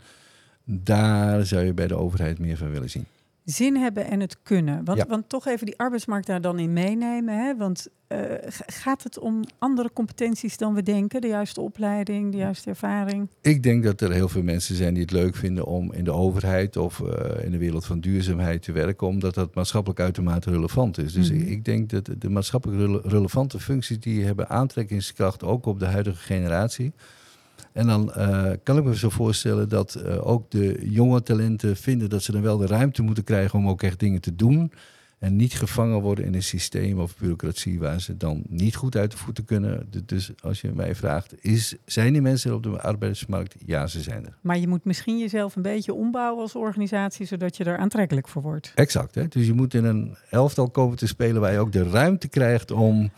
daar 0.64 1.46
zou 1.46 1.64
je 1.64 1.74
bij 1.74 1.86
de 1.86 1.96
overheid 1.96 2.38
meer 2.38 2.56
van 2.56 2.70
willen 2.70 2.90
zien 2.90 3.06
zin 3.44 3.76
hebben 3.76 4.04
en 4.04 4.20
het 4.20 4.42
kunnen. 4.42 4.84
Want, 4.84 5.04
want 5.08 5.28
toch 5.28 5.46
even 5.46 5.66
die 5.66 5.78
arbeidsmarkt 5.78 6.26
daar 6.26 6.40
dan 6.40 6.58
in 6.58 6.72
meenemen. 6.72 7.38
Hè? 7.38 7.56
Want 7.56 7.88
uh, 8.08 8.18
gaat 8.66 9.02
het 9.02 9.18
om 9.18 9.44
andere 9.58 9.92
competenties 9.92 10.56
dan 10.56 10.74
we 10.74 10.82
denken? 10.82 11.20
De 11.20 11.26
juiste 11.26 11.60
opleiding, 11.60 12.32
de 12.32 12.36
juiste 12.36 12.70
ervaring? 12.70 13.28
Ik 13.40 13.62
denk 13.62 13.84
dat 13.84 14.00
er 14.00 14.12
heel 14.12 14.28
veel 14.28 14.42
mensen 14.42 14.74
zijn 14.74 14.94
die 14.94 15.02
het 15.02 15.12
leuk 15.12 15.36
vinden 15.36 15.64
om 15.64 15.92
in 15.92 16.04
de 16.04 16.12
overheid 16.12 16.76
of 16.76 16.98
uh, 16.98 17.44
in 17.44 17.50
de 17.50 17.58
wereld 17.58 17.86
van 17.86 18.00
duurzaamheid 18.00 18.62
te 18.62 18.72
werken, 18.72 19.06
omdat 19.06 19.34
dat 19.34 19.54
maatschappelijk 19.54 20.00
uitermate 20.00 20.50
relevant 20.50 20.98
is. 20.98 21.12
Dus 21.12 21.30
mm 21.30 21.38
-hmm. 21.38 21.48
ik 21.48 21.64
denk 21.64 21.90
dat 21.90 22.10
de 22.18 22.28
maatschappelijk 22.28 23.04
relevante 23.04 23.60
functies 23.60 24.00
die 24.00 24.24
hebben 24.24 24.48
aantrekkingskracht 24.48 25.42
ook 25.42 25.66
op 25.66 25.78
de 25.78 25.86
huidige 25.86 26.22
generatie. 26.22 26.92
En 27.72 27.86
dan 27.86 28.12
uh, 28.16 28.50
kan 28.62 28.78
ik 28.78 28.84
me 28.84 28.96
zo 28.96 29.08
voorstellen 29.08 29.68
dat 29.68 30.02
uh, 30.06 30.26
ook 30.26 30.50
de 30.50 30.78
jonge 30.82 31.22
talenten 31.22 31.76
vinden 31.76 32.10
dat 32.10 32.22
ze 32.22 32.32
dan 32.32 32.42
wel 32.42 32.56
de 32.56 32.66
ruimte 32.66 33.02
moeten 33.02 33.24
krijgen 33.24 33.58
om 33.58 33.68
ook 33.68 33.82
echt 33.82 33.98
dingen 33.98 34.20
te 34.20 34.36
doen. 34.36 34.72
En 35.18 35.36
niet 35.36 35.54
gevangen 35.54 36.00
worden 36.00 36.24
in 36.24 36.34
een 36.34 36.42
systeem 36.42 37.00
of 37.00 37.16
bureaucratie 37.16 37.78
waar 37.78 38.00
ze 38.00 38.16
dan 38.16 38.42
niet 38.48 38.76
goed 38.76 38.96
uit 38.96 39.10
de 39.10 39.16
voeten 39.16 39.44
kunnen. 39.44 39.88
Dus 40.04 40.30
als 40.40 40.60
je 40.60 40.72
mij 40.74 40.94
vraagt, 40.94 41.44
is, 41.44 41.76
zijn 41.84 42.12
die 42.12 42.22
mensen 42.22 42.54
op 42.54 42.62
de 42.62 42.80
arbeidsmarkt? 42.80 43.54
Ja, 43.66 43.86
ze 43.86 44.00
zijn 44.00 44.26
er. 44.26 44.36
Maar 44.40 44.58
je 44.58 44.68
moet 44.68 44.84
misschien 44.84 45.18
jezelf 45.18 45.56
een 45.56 45.62
beetje 45.62 45.94
ombouwen 45.94 46.42
als 46.42 46.54
organisatie, 46.54 47.26
zodat 47.26 47.56
je 47.56 47.64
er 47.64 47.76
aantrekkelijk 47.76 48.28
voor 48.28 48.42
wordt. 48.42 48.72
Exact. 48.74 49.14
Hè? 49.14 49.28
Dus 49.28 49.46
je 49.46 49.52
moet 49.52 49.74
in 49.74 49.84
een 49.84 50.16
elftal 50.30 50.70
komen 50.70 50.96
te 50.96 51.06
spelen 51.06 51.40
waar 51.40 51.52
je 51.52 51.58
ook 51.58 51.72
de 51.72 51.90
ruimte 51.90 52.28
krijgt 52.28 52.70
om 52.70 53.10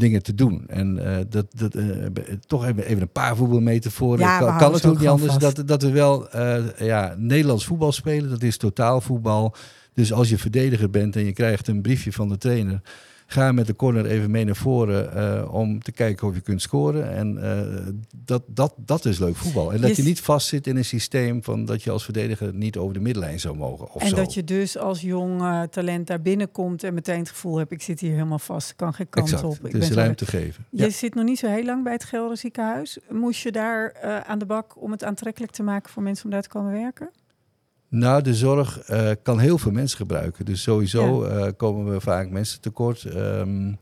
dingen 0.00 0.22
te 0.22 0.34
doen. 0.34 0.64
En 0.66 0.96
uh, 0.96 1.16
dat, 1.28 1.46
dat 1.54 1.76
uh, 1.76 2.06
toch 2.46 2.64
even, 2.64 2.84
even 2.84 3.02
een 3.02 3.12
paar 3.12 3.36
voetbalmetaforen. 3.36 4.18
Ja, 4.18 4.38
kan, 4.38 4.58
kan 4.58 4.72
het 4.72 4.86
ook 4.86 4.98
niet 4.98 5.08
anders 5.08 5.36
dat, 5.36 5.62
dat 5.66 5.82
we 5.82 5.90
wel 5.90 6.36
uh, 6.36 6.56
ja, 6.78 7.14
Nederlands 7.18 7.64
voetbal 7.64 7.92
spelen. 7.92 8.30
Dat 8.30 8.42
is 8.42 8.56
totaal 8.56 9.00
voetbal. 9.00 9.54
Dus 9.94 10.12
als 10.12 10.28
je 10.28 10.38
verdediger 10.38 10.90
bent 10.90 11.16
en 11.16 11.24
je 11.24 11.32
krijgt 11.32 11.68
een 11.68 11.82
briefje 11.82 12.12
van 12.12 12.28
de 12.28 12.38
trainer 12.38 12.82
ga 13.32 13.52
met 13.52 13.66
de 13.66 13.76
corner 13.76 14.06
even 14.06 14.30
mee 14.30 14.44
naar 14.44 14.56
voren 14.56 15.10
uh, 15.16 15.54
om 15.54 15.82
te 15.82 15.92
kijken 15.92 16.28
of 16.28 16.34
je 16.34 16.40
kunt 16.40 16.62
scoren. 16.62 17.12
En 17.12 17.36
uh, 17.36 17.92
dat, 18.24 18.42
dat, 18.46 18.74
dat 18.76 19.04
is 19.04 19.18
leuk 19.18 19.36
voetbal. 19.36 19.72
En 19.72 19.80
dat 19.80 19.96
je, 19.96 20.02
niet 20.02 20.20
vastzit 20.20 20.66
in 20.66 20.76
een 20.76 20.84
systeem 20.84 21.44
van 21.44 21.64
dat 21.64 21.82
je 21.82 21.90
als 21.90 22.04
verdediger 22.04 22.54
niet 22.54 22.76
over 22.76 22.94
de 22.94 23.00
middenlijn 23.00 23.40
zou 23.40 23.56
mogen. 23.56 23.92
Of 23.92 24.02
en 24.02 24.08
zo. 24.08 24.16
dat 24.16 24.34
je 24.34 24.44
dus 24.44 24.78
als 24.78 25.00
jong 25.00 25.40
uh, 25.40 25.62
talent 25.62 26.06
daar 26.06 26.20
binnenkomt 26.20 26.84
en 26.84 26.94
meteen 26.94 27.18
het 27.18 27.28
gevoel 27.28 27.56
hebt, 27.56 27.72
ik 27.72 27.82
zit 27.82 28.00
hier 28.00 28.12
helemaal 28.12 28.38
vast, 28.38 28.70
ik 28.70 28.76
kan 28.76 28.94
geen 28.94 29.08
kant 29.08 29.32
exact. 29.32 29.44
op. 29.44 29.66
Ik 29.66 29.72
dus 29.72 29.88
ben 29.88 29.96
ruimte 29.96 30.24
zo... 30.24 30.38
geven. 30.38 30.64
Je 30.70 30.82
ja. 30.84 30.90
zit 30.90 31.14
nog 31.14 31.24
niet 31.24 31.38
zo 31.38 31.46
heel 31.46 31.64
lang 31.64 31.84
bij 31.84 31.92
het 31.92 32.04
Gelder 32.04 32.36
ziekenhuis. 32.36 32.98
Moest 33.08 33.42
je 33.42 33.52
daar 33.52 33.94
aan 34.26 34.38
de 34.38 34.46
bak 34.46 34.82
om 34.82 34.90
het 34.90 35.04
aantrekkelijk 35.04 35.52
te 35.52 35.62
maken 35.62 35.90
voor 35.90 36.02
mensen 36.02 36.24
om 36.24 36.30
daar 36.30 36.42
te 36.42 36.48
komen 36.48 36.72
werken? 36.72 37.10
Nou, 37.90 38.22
de 38.22 38.34
zorg 38.34 38.90
uh, 38.90 39.10
kan 39.22 39.38
heel 39.38 39.58
veel 39.58 39.72
mensen 39.72 39.96
gebruiken. 39.96 40.44
Dus 40.44 40.62
sowieso 40.62 41.26
ja. 41.26 41.46
uh, 41.46 41.52
komen 41.56 41.92
we 41.92 42.00
vaak 42.00 42.30
mensen 42.30 42.60
tekort. 42.60 43.04
Um, 43.04 43.78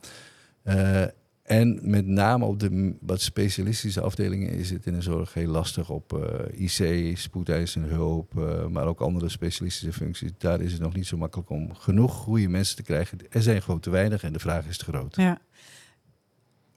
uh, 0.65 1.03
en 1.43 1.81
met 1.83 2.07
name 2.07 2.45
op 2.45 2.61
de 2.61 2.95
wat 3.01 3.21
specialistische 3.21 4.01
afdelingen 4.01 4.51
is 4.51 4.71
het 4.71 4.87
in 4.87 4.93
de 4.93 5.03
zorg 5.03 5.35
heel 5.35 5.49
lastig 5.49 5.91
op 5.91 6.31
IC, 6.55 7.19
spoedeisende 7.19 7.89
hulp, 7.89 8.33
maar 8.71 8.87
ook 8.87 9.01
andere 9.01 9.29
specialistische 9.29 9.93
functies. 9.93 10.31
Daar 10.39 10.61
is 10.61 10.73
het 10.73 10.81
nog 10.81 10.95
niet 10.95 11.07
zo 11.07 11.17
makkelijk 11.17 11.51
om 11.51 11.75
genoeg 11.75 12.13
goede 12.13 12.49
mensen 12.49 12.77
te 12.77 12.83
krijgen. 12.83 13.19
Er 13.31 13.43
zijn 13.43 13.63
gewoon 13.63 13.81
te 13.81 13.91
weinig 13.91 14.23
en 14.23 14.33
de 14.33 14.39
vraag 14.39 14.67
is 14.67 14.79
te 14.79 14.85
groot. 14.85 15.17
Ja. 15.17 15.39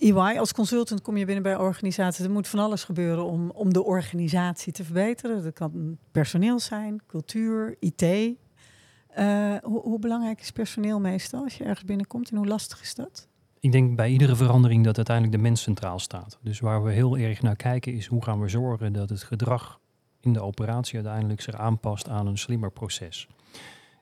EY, 0.01 0.37
als 0.39 0.53
consultant 0.53 1.01
kom 1.01 1.17
je 1.17 1.25
binnen 1.25 1.43
bij 1.43 1.57
organisaties. 1.57 2.25
Er 2.25 2.31
moet 2.31 2.47
van 2.47 2.59
alles 2.59 2.83
gebeuren 2.83 3.25
om, 3.25 3.49
om 3.49 3.73
de 3.73 3.83
organisatie 3.83 4.73
te 4.73 4.83
verbeteren. 4.83 5.43
Dat 5.43 5.53
kan 5.53 5.97
personeel 6.11 6.59
zijn, 6.59 7.01
cultuur, 7.07 7.75
IT. 7.79 8.01
Uh, 8.01 8.35
hoe, 9.63 9.81
hoe, 9.81 9.99
belangrijk 9.99 10.41
is 10.41 10.51
personeel 10.51 10.99
meestal 10.99 11.43
als 11.43 11.57
je 11.57 11.63
ergens 11.63 11.85
binnenkomt 11.85 12.31
en 12.31 12.37
hoe 12.37 12.47
lastig 12.47 12.81
is 12.81 12.95
dat? 12.95 13.27
Ik 13.59 13.71
denk 13.71 13.95
bij 13.95 14.09
iedere 14.09 14.35
verandering 14.35 14.83
dat 14.83 14.95
uiteindelijk 14.95 15.37
de 15.37 15.41
mens 15.41 15.61
centraal 15.61 15.99
staat. 15.99 16.37
Dus 16.41 16.59
waar 16.59 16.83
we 16.83 16.91
heel 16.91 17.17
erg 17.17 17.41
naar 17.41 17.55
kijken 17.55 17.93
is 17.93 18.05
hoe 18.05 18.23
gaan 18.23 18.39
we 18.39 18.47
zorgen 18.47 18.93
dat 18.93 19.09
het 19.09 19.23
gedrag 19.23 19.79
in 20.19 20.33
de 20.33 20.41
operatie 20.41 20.95
uiteindelijk 20.95 21.41
zich 21.41 21.55
aanpast 21.55 22.09
aan 22.09 22.27
een 22.27 22.37
slimmer 22.37 22.71
proces. 22.71 23.27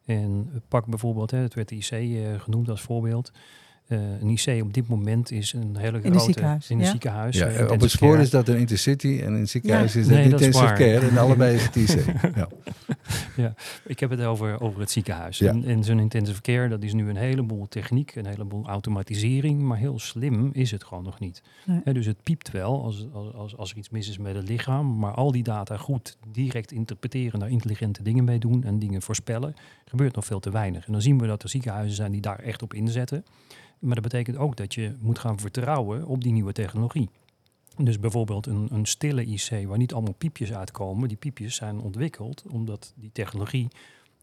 En 0.06 0.62
pak 0.68 0.86
bijvoorbeeld, 0.86 1.32
het 1.32 1.54
werd 1.54 1.72
IC 1.72 1.92
uh, 1.92 2.40
genoemd 2.40 2.70
als 2.70 2.82
voorbeeld. 2.82 3.32
Uh, 3.90 4.00
een 4.22 4.30
IC 4.30 4.64
op 4.64 4.74
dit 4.74 4.88
moment 4.88 5.32
is 5.32 5.54
een 5.54 5.78
hele 5.78 5.98
in 5.98 6.02
grote... 6.02 6.16
Een 6.16 6.20
ziekenhuis, 6.20 6.70
in 6.70 6.78
een 6.78 6.84
ja? 6.84 6.92
ziekenhuis. 6.92 7.38
Ja, 7.38 7.60
uh, 7.60 7.72
op 7.72 7.82
het 7.82 7.92
spoor 7.92 8.10
care. 8.10 8.22
is 8.22 8.30
dat 8.30 8.48
een 8.48 8.58
intercity 8.58 9.08
en 9.08 9.34
in 9.34 9.40
het 9.40 9.50
ziekenhuis 9.50 9.94
ja. 9.94 10.00
is 10.00 10.08
dat 10.08 10.16
nee, 10.16 10.24
intensive 10.24 10.66
dat 10.66 10.80
is 10.80 10.86
care. 10.86 11.08
En 11.10 11.18
allebei 11.26 11.56
is 11.56 11.64
het 11.64 11.76
IC. 11.76 12.06
ja. 12.36 12.48
ja, 13.36 13.54
ik 13.86 14.00
heb 14.00 14.10
het 14.10 14.22
over, 14.22 14.62
over 14.62 14.80
het 14.80 14.92
ziekenhuis. 14.92 15.38
Ja. 15.38 15.50
En, 15.50 15.64
en 15.64 15.84
zo'n 15.84 16.00
intensive 16.00 16.42
care, 16.42 16.68
dat 16.68 16.84
is 16.84 16.94
nu 16.94 17.10
een 17.10 17.16
heleboel 17.16 17.68
techniek, 17.68 18.16
een 18.16 18.26
heleboel 18.26 18.68
automatisering, 18.68 19.62
maar 19.62 19.78
heel 19.78 20.00
slim 20.00 20.50
is 20.54 20.72
het 20.72 20.84
gewoon 20.84 21.04
nog 21.04 21.20
niet. 21.20 21.42
Nee. 21.66 21.82
He, 21.84 21.94
dus 21.94 22.06
het 22.06 22.24
piept 22.24 22.52
wel 22.52 22.84
als, 22.84 23.08
als, 23.14 23.34
als, 23.34 23.58
als 23.58 23.72
er 23.72 23.78
iets 23.78 23.90
mis 23.90 24.10
is 24.10 24.18
met 24.18 24.36
het 24.36 24.50
lichaam, 24.50 24.98
maar 24.98 25.14
al 25.14 25.32
die 25.32 25.44
data 25.44 25.78
goed 25.78 26.18
direct 26.32 26.72
interpreteren, 26.72 27.40
daar 27.40 27.50
intelligente 27.50 28.04
dingen 28.04 28.24
mee 28.24 28.40
doen 28.40 28.64
en 28.64 28.80
dingen 28.80 29.02
voorspellen, 29.02 29.54
gebeurt 29.86 30.16
nog 30.16 30.26
veel 30.26 30.40
te 30.40 30.52
weinig. 30.52 30.86
En 30.86 30.92
dan 30.92 31.02
zien 31.02 31.20
we 31.20 31.28
dat 31.28 31.44
er 31.44 31.50
ziekenhuizen 31.50 31.96
zijn 31.96 32.12
die 32.12 32.22
daar 32.22 32.40
echt 32.40 32.62
op 32.62 32.74
inzetten. 32.74 33.24
Maar 33.80 33.94
dat 33.96 34.04
betekent 34.04 34.38
ook 34.38 34.56
dat 34.58 34.74
je 34.74 34.96
moet 35.00 35.20
gaan 35.20 35.40
vertrouwen 35.40 36.06
op 36.06 36.24
die 36.24 36.32
nieuwe 36.32 36.52
technologie. 36.52 37.10
Dus 37.78 38.00
bijvoorbeeld 38.00 38.46
een, 38.46 38.68
een 38.72 38.86
stille 38.86 39.26
IC 39.26 39.68
waar 39.68 39.78
niet 39.78 39.94
allemaal 39.94 40.14
piepjes 40.14 40.54
uitkomen. 40.54 41.08
Die 41.08 41.18
piepjes 41.18 41.56
zijn 41.56 41.80
ontwikkeld 41.80 42.44
omdat 42.50 42.94
die 42.96 43.10
technologie 43.14 43.68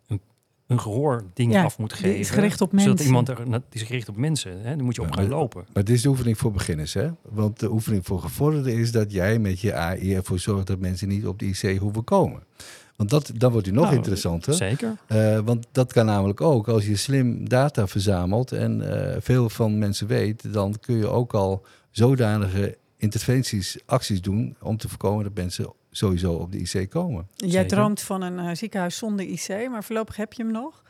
een, 0.06 0.20
een 0.66 0.80
gehoording 0.80 1.52
Ja, 1.52 1.64
af 1.64 1.78
moet 1.78 1.90
die 1.90 1.98
geven. 1.98 2.18
is 2.18 2.30
gericht 2.30 2.60
op 2.60 2.70
Zodat 2.70 2.86
mensen. 2.86 3.06
iemand 3.06 3.28
er, 3.28 3.44
die 3.44 3.60
is 3.70 3.82
gericht 3.82 4.08
op 4.08 4.16
mensen. 4.16 4.60
Hè? 4.62 4.76
Dan 4.76 4.84
moet 4.84 4.94
je 4.96 5.00
op 5.02 5.08
Ja, 5.08 5.14
gaan 5.14 5.28
maar- 5.28 5.38
lopen. 5.38 5.64
Maar 5.72 5.84
dit 5.84 5.94
is 5.94 6.02
de 6.02 6.08
oefening 6.08 6.38
voor 6.38 6.52
beginners, 6.52 6.94
hè? 6.94 7.08
Want 7.22 7.60
de 7.60 7.70
oefening 7.70 8.04
voor 8.06 8.20
gevorderden 8.20 8.72
is 8.78 8.92
dat 8.92 9.12
jij 9.12 9.38
met 9.38 9.60
je 9.60 9.74
AI 9.74 10.14
ervoor 10.14 10.38
zorgt 10.38 10.66
dat 10.66 10.78
mensen 10.78 11.08
niet 11.08 11.26
op 11.26 11.38
de 11.38 11.46
IC 11.46 11.78
hoeven 11.78 12.04
komen. 12.04 12.42
Want 12.96 13.10
dat, 13.10 13.30
dan 13.34 13.50
wordt 13.52 13.66
het 13.66 13.74
nog 13.74 13.84
Nou, 13.84 13.96
interessanter. 13.96 14.54
Zeker. 14.54 14.96
Eh, 15.06 15.38
want 15.38 15.66
dat 15.72 15.92
kan 15.92 16.06
namelijk 16.06 16.40
ook 16.40 16.68
als 16.68 16.86
je 16.86 16.96
slim 16.96 17.48
data 17.48 17.86
verzamelt 17.86 18.52
en 18.52 19.02
eh, 19.12 19.16
veel 19.20 19.48
van 19.48 19.78
mensen 19.78 20.06
weet, 20.06 20.52
dan 20.52 20.74
kun 20.80 20.96
je 20.96 21.06
ook 21.06 21.34
al 21.34 21.64
zodanige 21.90 22.76
interventies, 22.96 23.78
acties 23.86 24.20
doen 24.22 24.56
om 24.60 24.76
te 24.76 24.88
voorkomen 24.88 25.24
dat 25.24 25.34
mensen 25.34 25.72
sowieso 25.90 26.32
op 26.32 26.52
de 26.52 26.58
IC 26.58 26.90
komen. 26.90 27.28
Jij 27.34 27.50
Zeker. 27.50 27.66
droomt 27.68 28.00
van 28.00 28.22
een 28.22 28.38
eh, 28.38 28.54
ziekenhuis 28.54 28.96
zonder 28.96 29.26
IC, 29.26 29.68
maar 29.70 29.84
voorlopig 29.84 30.16
heb 30.16 30.32
je 30.32 30.42
hem 30.42 30.52
nog. 30.52 30.82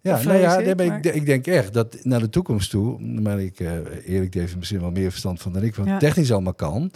Ja, 0.00 0.22
nou 0.22 0.38
ja, 0.38 0.58
ik, 0.58 0.76
maar 0.76 0.96
ik, 0.96 1.02
de- 1.02 1.12
ik 1.12 1.26
denk 1.26 1.46
echt 1.46 1.72
dat 1.72 1.96
naar 2.02 2.20
de 2.20 2.28
toekomst 2.28 2.70
toe, 2.70 3.00
maar 3.00 3.40
ik, 3.40 3.60
eh 3.60 3.72
Erik 4.06 4.32
die 4.32 4.40
heeft 4.40 4.52
er 4.52 4.58
misschien 4.58 4.80
wel 4.80 4.90
meer 4.90 5.10
verstand 5.10 5.40
van 5.42 5.52
dan 5.52 5.62
ik, 5.62 5.74
wat 5.74 5.86
Ja. 5.86 5.98
technisch 5.98 6.32
allemaal 6.32 6.54
kan, 6.54 6.90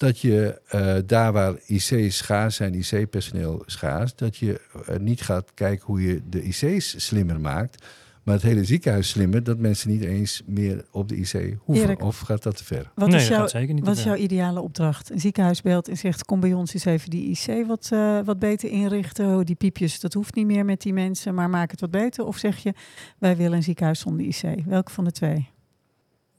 dat 0.00 0.18
je 0.18 0.60
eh, 0.68 0.96
daar 1.06 1.32
waar 1.32 1.54
IC's 1.66 2.16
schaars 2.16 2.56
zijn, 2.56 2.74
IC-personeel 2.74 3.62
schaars, 3.66 4.14
dat 4.14 4.36
je 4.36 4.60
eh, 4.86 4.96
niet 4.96 5.20
gaat 5.20 5.54
kijken 5.54 5.86
hoe 5.86 6.02
je 6.02 6.22
de 6.28 6.42
IC's 6.42 7.06
slimmer 7.06 7.40
maakt, 7.40 7.84
maar 8.22 8.34
het 8.34 8.44
hele 8.44 8.64
ziekenhuis 8.64 9.08
slimmer, 9.08 9.44
dat 9.44 9.58
mensen 9.58 9.90
niet 9.90 10.04
eens 10.04 10.42
meer 10.46 10.84
op 10.90 11.08
de 11.08 11.16
IC 11.16 11.56
hoeven. 11.58 11.84
Erik. 11.84 12.02
Of 12.02 12.18
gaat 12.18 12.42
dat 12.42 12.56
te 12.56 12.64
ver? 12.64 12.90
Wat 12.94 13.08
nee, 13.08 13.20
is, 13.20 13.28
jouw, 13.28 13.38
gaat 13.38 13.50
zeker 13.50 13.74
niet 13.74 13.84
wat 13.84 13.96
is 13.96 14.02
jouw 14.04 14.14
ideale 14.14 14.60
opdracht? 14.60 15.10
Een 15.10 15.20
ziekenhuis 15.20 15.62
belt 15.62 15.88
en 15.88 15.96
zegt: 15.96 16.24
Kom 16.24 16.40
bij 16.40 16.52
ons 16.52 16.74
eens 16.74 16.84
even 16.84 17.10
die 17.10 17.30
IC 17.30 17.66
wat, 17.66 17.88
eh, 17.92 18.18
wat 18.24 18.38
beter 18.38 18.70
inrichten. 18.70 19.26
Oh, 19.26 19.44
die 19.44 19.54
piepjes, 19.54 20.00
dat 20.00 20.12
hoeft 20.12 20.34
niet 20.34 20.46
meer 20.46 20.64
met 20.64 20.80
die 20.80 20.92
mensen, 20.92 21.34
maar 21.34 21.50
maak 21.50 21.70
het 21.70 21.80
wat 21.80 21.90
beter. 21.90 22.24
Of 22.24 22.36
zeg 22.36 22.58
je: 22.58 22.74
Wij 23.18 23.36
willen 23.36 23.56
een 23.56 23.62
ziekenhuis 23.62 24.00
zonder 24.00 24.26
IC? 24.26 24.64
Welke 24.66 24.92
van 24.92 25.04
de 25.04 25.12
twee? 25.12 25.48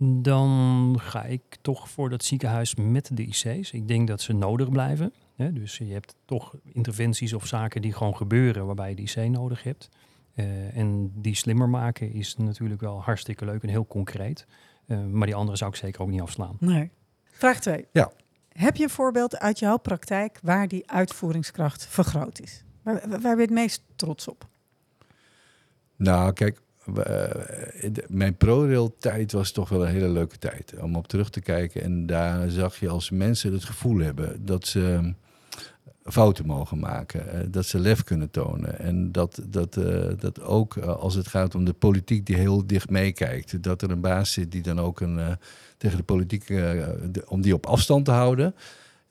Dan 0.04 0.96
ga 1.00 1.24
ik 1.24 1.42
toch 1.62 1.90
voor 1.90 2.10
dat 2.10 2.24
ziekenhuis 2.24 2.76
met 2.76 3.10
de 3.14 3.24
IC's. 3.24 3.72
Ik 3.72 3.88
denk 3.88 4.08
dat 4.08 4.22
ze 4.22 4.34
nodig 4.34 4.70
blijven. 4.70 5.14
Hè? 5.36 5.54
Dus 5.54 5.78
je 5.78 5.94
hebt 5.94 6.16
toch 6.26 6.56
interventies 6.64 7.34
of 7.34 7.48
zaken 7.48 7.82
die 7.82 7.94
gewoon 7.94 8.16
gebeuren 8.16 8.66
waarbij 8.66 8.90
je 8.90 8.96
de 8.96 9.02
IC 9.02 9.30
nodig 9.30 9.64
hebt. 9.64 9.90
Eh, 10.34 10.78
en 10.78 11.12
die 11.16 11.36
slimmer 11.36 11.70
maken 11.70 12.14
is 12.14 12.38
natuurlijk 12.38 12.82
wel 12.82 13.02
hartstikke 13.02 13.46
leuk 13.46 13.64
en 13.64 13.70
heel 13.70 13.88
concreet. 13.88 14.48
Eh, 14.86 15.06
maar 15.06 15.28
die 15.28 15.36
andere 15.36 15.58
zou 15.58 15.72
ik 15.72 15.78
zeker 15.78 16.02
ook 16.02 16.10
niet 16.10 16.22
afslaan. 16.22 16.56
Nee. 16.60 16.92
Vraag 17.24 17.60
2. 17.60 17.86
Ja. 17.92 18.12
Heb 18.50 18.76
je 18.76 18.84
een 18.84 18.90
voorbeeld 18.90 19.38
uit 19.38 19.60
jouw 19.60 19.78
praktijk 19.78 20.40
waar 20.42 20.68
die 20.68 20.92
uitvoeringskracht 20.92 21.86
vergroot 21.88 22.40
is? 22.40 22.64
Waar, 22.84 23.10
waar 23.10 23.20
ben 23.20 23.36
je 23.36 23.42
het 23.42 23.50
meest 23.50 23.84
trots 23.96 24.28
op? 24.28 24.48
Nou, 25.96 26.34
kijk, 26.34 26.62
de- 26.94 28.06
mijn 28.08 28.36
ProRail-tijd 28.38 29.32
was 29.32 29.52
toch 29.52 29.70
wel 29.70 29.82
een 29.86 29.92
hele 29.92 30.10
leuke 30.10 30.38
tijd 30.38 30.74
om 30.82 30.96
op 30.96 31.08
terug 31.08 31.30
te 31.30 31.42
kijken. 31.42 31.82
En 31.84 32.06
daar 32.06 32.50
zag 32.50 32.76
je 32.80 32.90
als 32.90 33.10
mensen 33.10 33.54
het 33.54 33.64
gevoel 33.66 34.00
hebben 34.00 34.46
dat 34.46 34.68
ze 34.68 35.14
fouten 36.04 36.46
mogen 36.46 36.80
maken. 36.80 37.30
eh, 37.34 37.40
dat 37.50 37.66
ze 37.66 37.80
lef 37.80 38.04
kunnen 38.04 38.30
tonen. 38.32 38.80
En 38.80 39.12
dat, 39.12 39.42
dat, 39.48 39.78
eh, 39.78 40.08
dat 40.20 40.42
ook 40.42 40.76
eh, 40.78 40.88
als 40.88 41.16
het 41.16 41.28
gaat 41.28 41.56
om 41.56 41.66
de 41.66 41.74
politiek 41.74 42.26
die 42.26 42.36
heel 42.38 42.68
dicht 42.68 42.90
meekijkt. 42.90 43.64
Dat 43.64 43.82
er 43.82 43.92
een 43.92 44.02
baas 44.02 44.32
zit 44.34 44.52
die 44.52 44.62
dan 44.62 44.80
ook 44.80 45.00
een, 45.02 45.20
eh, 45.20 45.28
tegen 45.78 45.98
de 45.98 46.04
politiek, 46.04 46.50
eh, 46.50 46.88
om 47.28 47.42
die 47.42 47.54
op 47.54 47.66
afstand 47.66 48.06
te 48.06 48.12
houden. 48.12 48.56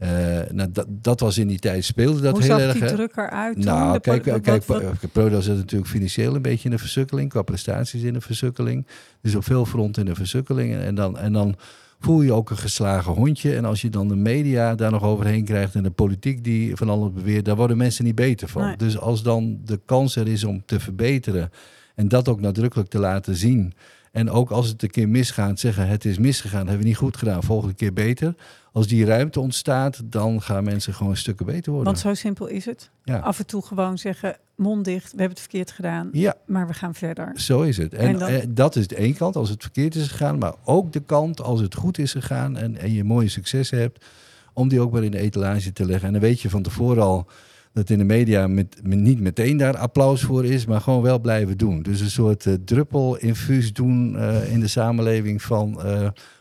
Eh, 0.01 0.09
nou, 0.53 0.71
dat, 0.73 0.87
dat 0.89 1.21
was 1.21 1.39
in 1.39 1.47
die 1.49 1.59
tijd 1.59 1.85
speelde 1.85 2.21
dat 2.21 2.33
Hoe 2.33 2.41
heel 2.43 2.51
zag 2.51 2.61
erg. 2.61 2.73
die 2.73 2.83
hè. 2.83 2.89
druk 2.95 3.17
eruit? 3.17 3.57
Nou, 3.65 3.93
De 3.93 4.01
kijk, 4.01 4.25
wat- 4.25 4.41
kijk 4.41 4.65
wat- 4.65 4.83
Proda 5.13 5.41
zit 5.41 5.57
natuurlijk 5.57 5.91
financieel 5.91 6.35
een 6.35 6.43
beetje 6.43 6.65
in 6.65 6.71
de 6.71 6.79
versukkeling, 6.81 7.29
qua 7.31 7.43
prestaties 7.43 8.03
in 8.03 8.13
de 8.13 8.21
versukkeling. 8.21 8.87
Dus 9.23 9.35
op 9.35 9.45
veel 9.45 9.67
fronten 9.67 10.03
in 10.03 10.09
de 10.09 10.15
versukkeling. 10.15 10.75
En 10.77 10.95
dan, 10.95 11.19
en 11.19 11.33
dan 11.33 11.55
voel 12.01 12.23
je 12.23 12.33
ook 12.33 12.51
een 12.51 12.57
geslagen 12.59 13.13
hondje. 13.13 13.57
En 13.57 13.65
als 13.65 13.81
je 13.81 13.91
dan 13.91 14.09
de 14.09 14.17
media 14.17 14.75
daar 14.75 14.91
nog 14.91 15.03
overheen 15.03 15.45
krijgt 15.45 15.75
en 15.75 15.83
de 15.83 15.91
politiek 15.91 16.45
die 16.45 16.77
van 16.77 16.89
alles 16.89 17.13
beweert, 17.13 17.45
daar 17.45 17.57
worden 17.57 17.77
mensen 17.77 18.05
niet 18.05 18.15
beter 18.15 18.49
van. 18.49 18.63
Nee. 18.67 18.77
Dus 18.77 18.99
als 18.99 19.23
dan 19.23 19.59
de 19.65 19.81
kans 19.85 20.17
er 20.17 20.29
is 20.29 20.45
om 20.45 20.63
te 20.67 20.81
verbeteren 20.81 21.51
en 21.95 22.09
dat 22.09 22.29
ook 22.29 22.41
nadrukkelijk 22.41 22.89
te 22.89 22.99
laten 22.99 23.37
zien. 23.37 23.73
En 24.13 24.31
ook 24.31 24.51
als 24.51 24.69
het 24.69 24.83
een 24.83 24.91
keer 24.91 25.09
misgaat, 25.09 25.61
zeggen 25.61 25.89
het 25.89 26.05
is 26.05 26.19
misgegaan, 26.19 26.59
hebben 26.67 26.79
we 26.79 26.85
niet 26.89 26.97
goed 26.97 27.17
gedaan, 27.17 27.43
volgende 27.43 27.75
keer 27.75 27.93
beter. 27.93 28.35
Als 28.73 28.87
die 28.87 29.05
ruimte 29.05 29.41
ontstaat, 29.41 30.01
dan 30.05 30.43
gaan 30.43 30.65
mensen 30.65 30.95
gewoon 30.95 31.17
stukken 31.17 31.47
beter 31.47 31.73
worden. 31.73 31.89
Want 31.93 31.99
zo 32.05 32.15
simpel 32.15 32.47
is 32.47 32.65
het. 32.65 32.91
Ja. 33.05 33.19
Af 33.19 33.39
en 33.39 33.47
toe 33.47 33.63
gewoon 33.63 33.99
zeggen, 33.99 34.37
mond 34.57 34.85
dicht, 34.85 35.03
we 35.05 35.09
hebben 35.19 35.29
het 35.29 35.41
verkeerd 35.41 35.71
gedaan, 35.71 36.09
Ja, 36.13 36.35
maar 36.47 36.67
we 36.67 36.75
gaan 36.75 36.95
verder. 36.95 37.33
Zo 37.35 37.61
is 37.63 37.77
het. 37.77 37.95
En, 37.95 38.09
En 38.09 38.19
dan- 38.19 38.29
eh, 38.29 38.43
dat 38.49 38.77
is 38.77 38.87
de 38.87 38.95
één 38.97 39.15
kant 39.17 39.37
als 39.37 39.49
het 39.49 39.63
verkeerd 39.63 39.95
is 39.95 40.09
gegaan, 40.09 40.39
maar 40.39 40.55
ook 40.65 40.93
de 40.93 41.01
kant 41.01 41.41
als 41.43 41.61
het 41.61 41.75
goed 41.75 41.99
is 41.99 42.13
gegaan 42.13 42.57
en, 42.57 42.77
en 42.77 42.93
je 42.93 43.05
mooie 43.05 43.29
succes 43.29 43.71
hebt, 43.71 44.05
om 44.53 44.69
die 44.69 44.81
ook 44.81 44.93
maar 44.93 45.05
in 45.05 45.11
de 45.11 45.19
etalage 45.19 45.73
te 45.73 45.85
leggen. 45.87 46.07
En 46.07 46.13
dan 46.13 46.23
weet 46.23 46.41
je 46.41 46.51
van 46.51 46.63
tevoren 46.63 47.03
al 47.03 47.27
dat 47.73 47.91
in 47.91 47.99
de 47.99 48.05
media 48.05 48.47
met, 48.47 48.77
met 48.83 48.99
niet 48.99 49.21
meteen 49.21 49.57
daar 49.57 49.77
applaus 49.77 50.23
voor 50.23 50.45
is, 50.45 50.67
maar 50.67 50.81
gewoon 50.81 51.03
wel 51.03 51.19
blijven 51.21 51.59
doen. 51.59 51.83
Dus 51.83 52.01
een 52.01 52.11
soort 52.11 52.47
eh, 52.47 52.55
druppel 52.65 53.17
infuus 53.17 53.73
doen 53.73 54.17
eh, 54.19 54.53
in 54.53 54.61
de 54.61 54.67
samenleving 54.69 55.43
van 55.43 55.83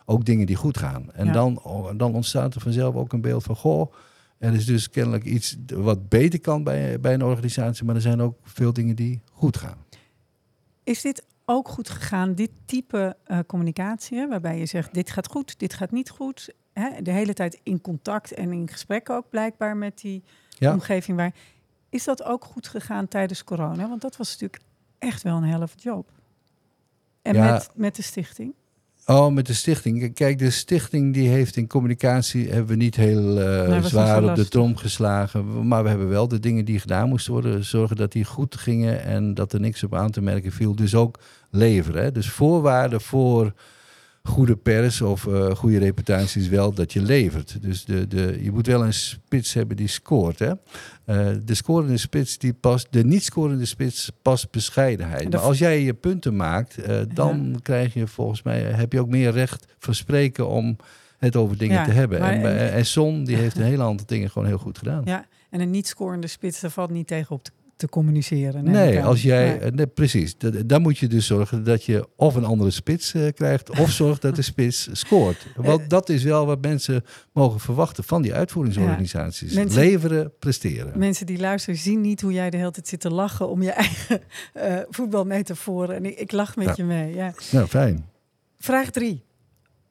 ook 0.10 0.26
dingen 0.26 0.46
die 0.46 0.56
goed 0.56 0.78
gaan. 0.78 1.12
En 1.14 1.26
Ja. 1.26 1.32
dan, 1.32 1.62
oh, 1.64 1.90
dan 1.98 2.14
ontstaat 2.14 2.56
er 2.56 2.62
vanzelf 2.62 2.96
ook 2.96 3.14
een 3.14 3.22
beeld 3.22 3.44
van, 3.44 3.56
goh, 3.56 3.94
er 4.38 4.54
is 4.54 4.66
dus 4.66 4.90
kennelijk 4.90 5.24
iets 5.24 5.58
wat 5.74 6.10
beter 6.10 6.40
kan 6.42 6.64
bij, 6.64 7.00
bij 7.00 7.14
een 7.14 7.24
organisatie, 7.24 7.86
maar 7.86 7.96
er 7.96 8.02
zijn 8.02 8.22
ook 8.22 8.38
veel 8.44 8.74
dingen 8.74 8.96
die 8.96 9.22
goed 9.32 9.58
gaan. 9.58 9.78
Is 10.84 11.02
dit 11.02 11.26
ook 11.46 11.68
goed 11.68 11.90
gegaan, 11.90 12.34
dit 12.36 12.50
type 12.66 13.16
eh, 13.24 13.40
communicatie, 13.48 14.28
waarbij 14.28 14.58
je 14.60 14.66
zegt, 14.66 14.94
dit 14.94 15.10
gaat 15.12 15.28
goed, 15.28 15.60
dit 15.60 15.74
gaat 15.74 15.92
niet 15.92 16.10
goed. 16.10 16.54
Hè, 16.74 17.02
de 17.02 17.12
hele 17.12 17.34
tijd 17.34 17.60
in 17.64 17.82
contact 17.82 18.34
en 18.34 18.52
in 18.52 18.68
gesprek 18.68 19.10
ook 19.10 19.30
blijkbaar 19.30 19.78
met 19.78 20.00
die 20.02 20.24
Ja. 20.50 20.74
omgeving. 20.74 21.18
Waar, 21.18 21.34
is 21.90 22.04
dat 22.04 22.24
ook 22.24 22.46
goed 22.46 22.68
gegaan 22.68 23.08
tijdens 23.08 23.44
corona? 23.44 23.90
Want 23.90 24.02
dat 24.02 24.18
was 24.18 24.30
natuurlijk 24.32 24.64
echt 25.00 25.22
wel 25.24 25.36
een 25.38 25.44
helft 25.44 25.82
job. 25.84 26.12
En 27.22 27.36
Ja. 27.36 27.52
met, 27.52 27.70
met 27.76 27.96
de 27.96 28.02
stichting? 28.02 28.54
Oh, 29.10 29.34
met 29.34 29.48
de 29.48 29.54
stichting. 29.54 30.14
Kijk, 30.14 30.38
de 30.38 30.50
stichting 30.50 31.14
die 31.14 31.30
heeft 31.30 31.56
in 31.56 31.68
communicatie 31.68 32.50
hebben 32.50 32.68
we 32.68 32.76
niet 32.76 32.96
heel 32.96 33.40
eh, 33.40 33.84
zwaar 33.84 34.24
op 34.24 34.36
de 34.36 34.48
trom 34.48 34.76
geslagen. 34.76 35.68
Maar 35.68 35.84
we 35.84 35.90
hebben 35.90 36.10
wel 36.10 36.28
de 36.28 36.40
dingen 36.40 36.66
die 36.66 36.80
gedaan 36.80 37.10
moesten 37.10 37.34
worden, 37.34 37.66
zorgen 37.66 37.96
dat 37.96 38.12
die 38.12 38.26
goed 38.26 38.56
gingen 38.56 39.04
en 39.04 39.34
dat 39.34 39.54
er 39.54 39.60
niks 39.60 39.84
op 39.84 39.96
aan 39.96 40.12
te 40.12 40.22
merken 40.22 40.52
viel. 40.52 40.76
Dus 40.76 40.96
ook 40.96 41.20
leveren. 41.50 42.04
Hè. 42.04 42.12
Dus 42.12 42.30
voorwaarden 42.30 43.02
voor 43.02 43.54
goede 44.24 44.56
pers 44.56 45.02
of 45.02 45.28
eh, 45.28 45.56
goede 45.56 45.78
reputatie 45.78 46.42
is 46.42 46.48
wel 46.48 46.74
dat 46.74 46.94
je 46.94 47.02
levert. 47.02 47.58
Dus 47.62 47.86
de, 47.86 48.08
de, 48.08 48.38
je 48.42 48.52
moet 48.52 48.68
wel 48.68 48.84
een 48.86 48.94
spits 48.94 49.54
hebben 49.54 49.76
die 49.78 49.88
scoort. 49.88 50.40
Hè. 50.40 50.52
Eh, 51.06 51.28
de 51.46 51.54
scorende 51.54 51.98
spits 51.98 52.38
die 52.38 52.54
past, 52.54 52.88
de 52.90 53.04
niet 53.06 53.24
scorende 53.24 53.66
spits 53.66 54.12
past 54.22 54.52
bescheidenheid. 54.52 55.22
En 55.24 55.30
de- 55.30 55.38
Maar 55.38 55.46
als 55.46 55.58
jij 55.58 55.82
je 55.84 55.94
punten 55.94 56.36
maakt, 56.36 56.78
eh, 56.78 57.00
dan 57.14 57.60
krijg 57.64 57.94
je 57.94 58.08
volgens 58.08 58.42
mij 58.44 58.60
heb 58.62 58.94
je 58.94 59.00
ook 59.00 59.10
meer 59.10 59.32
recht 59.32 59.66
van 59.80 59.96
spreken 59.96 60.48
om 60.48 60.76
het 61.18 61.36
over 61.36 61.58
dingen 61.58 61.76
Ja, 61.76 61.84
te 61.86 61.92
hebben. 61.92 62.20
en- 62.22 62.72
en 62.72 62.86
Son 62.86 63.24
die 63.24 63.36
heeft 63.44 63.58
een 63.58 63.64
hele 63.64 63.84
aantal 63.84 64.06
dingen 64.06 64.30
gewoon 64.30 64.48
heel 64.48 64.58
goed 64.58 64.78
gedaan. 64.78 65.02
Ja, 65.06 65.26
en 65.50 65.60
een 65.60 65.70
niet 65.72 65.88
scorende 65.88 66.28
spits, 66.28 66.60
daar 66.60 66.72
valt 66.72 66.90
niet 66.90 67.08
tegen 67.08 67.36
op 67.36 67.44
te, 67.44 67.52
te 67.80 67.90
communiceren. 67.90 68.64
Nee, 68.64 69.04
als 69.04 69.22
jij, 69.22 69.48
Nee. 69.50 69.58
eh, 69.60 69.72
nee, 69.72 69.88
precies. 69.88 70.36
Dan 70.66 70.82
moet 70.82 70.98
je 70.98 71.08
dus 71.08 71.26
zorgen 71.28 71.64
dat 71.64 71.84
je 71.84 72.08
of 72.16 72.36
een 72.36 72.44
andere 72.46 72.72
spits 72.72 73.14
eh, 73.14 73.28
krijgt, 73.34 73.70
of 73.80 73.92
zorg 73.92 74.20
dat 74.20 74.36
de 74.36 74.42
spits 74.52 74.90
scoort. 74.92 75.48
Want 75.56 75.82
Eh, 75.82 75.88
dat 75.88 76.10
is 76.10 76.24
wel 76.24 76.46
wat 76.46 76.62
mensen 76.62 77.04
mogen 77.34 77.60
verwachten 77.60 78.04
van 78.04 78.22
die 78.22 78.34
uitvoeringsorganisaties. 78.34 79.54
Mensen- 79.54 79.80
Leveren, 79.82 80.32
presteren. 80.40 81.00
Mensen 81.00 81.26
die 81.26 81.40
luisteren 81.40 81.80
zien 81.80 82.02
niet 82.02 82.22
hoe 82.22 82.34
jij 82.34 82.50
de 82.50 82.58
hele 82.58 82.72
tijd 82.72 82.88
zit 82.88 83.00
te 83.00 83.10
lachen 83.12 83.50
om 83.50 83.62
je 83.62 83.72
eigen 83.86 84.22
eh 84.54 84.78
voetbalmetaforen. 84.90 85.96
En 85.96 86.06
ik, 86.06 86.18
ik 86.20 86.32
lach 86.32 86.56
met 86.56 86.66
Ja. 86.66 86.74
je 86.76 86.84
mee. 86.84 87.16
Ja. 87.16 87.34
Nou, 87.52 87.68
fijn. 87.68 88.06
Vraag 88.60 88.90
drie. 88.90 89.24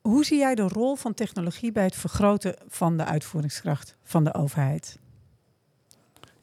Hoe 0.01 0.25
zie 0.25 0.39
jij 0.39 0.55
de 0.55 0.63
rol 0.69 0.95
van 0.97 1.15
technologie 1.15 1.73
bij 1.73 1.85
het 1.85 1.97
vergroten 1.97 2.55
van 2.69 2.97
de 2.97 3.05
uitvoeringskracht 3.05 3.97
van 4.05 4.25
de 4.25 4.35
overheid? 4.35 4.99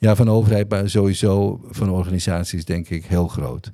Ja, 0.05 0.15
van 0.15 0.29
overheid, 0.29 0.69
maar 0.69 0.89
sowieso 0.89 1.59
van 1.69 1.89
organisaties 1.89 2.65
denk 2.65 2.89
ik 2.89 3.05
heel 3.05 3.27
groot. 3.27 3.71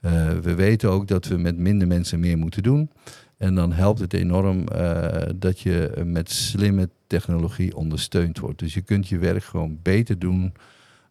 Eh, 0.00 0.30
we 0.30 0.54
weten 0.54 0.90
ook 0.90 1.08
dat 1.08 1.26
we 1.26 1.36
met 1.36 1.58
minder 1.58 1.88
mensen 1.88 2.20
meer 2.20 2.38
moeten 2.38 2.62
doen. 2.62 2.90
En 3.36 3.54
dan 3.54 3.72
helpt 3.72 4.00
het 4.00 4.12
enorm 4.12 4.68
eh, 4.68 5.22
dat 5.36 5.60
je 5.60 6.02
met 6.04 6.30
slimme 6.30 6.88
technologie 7.06 7.76
ondersteund 7.76 8.38
wordt. 8.38 8.58
Dus 8.58 8.74
je 8.74 8.80
kunt 8.80 9.08
je 9.08 9.18
werk 9.18 9.44
gewoon 9.44 9.78
beter 9.82 10.18
doen 10.18 10.52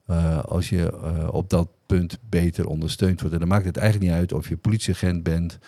eh, 0.06 0.44
als 0.44 0.70
je 0.70 0.92
op 1.32 1.50
dat 1.50 1.70
punt 1.86 2.20
beter 2.30 2.68
ondersteund 2.68 3.20
wordt. 3.20 3.34
En 3.34 3.40
dan 3.40 3.50
maakt 3.50 3.66
het 3.66 3.78
eigenlijk 3.78 4.12
niet 4.12 4.20
uit 4.20 4.34
of 4.34 4.50
je 4.50 4.58
politieagent 4.58 5.24
bent. 5.24 5.60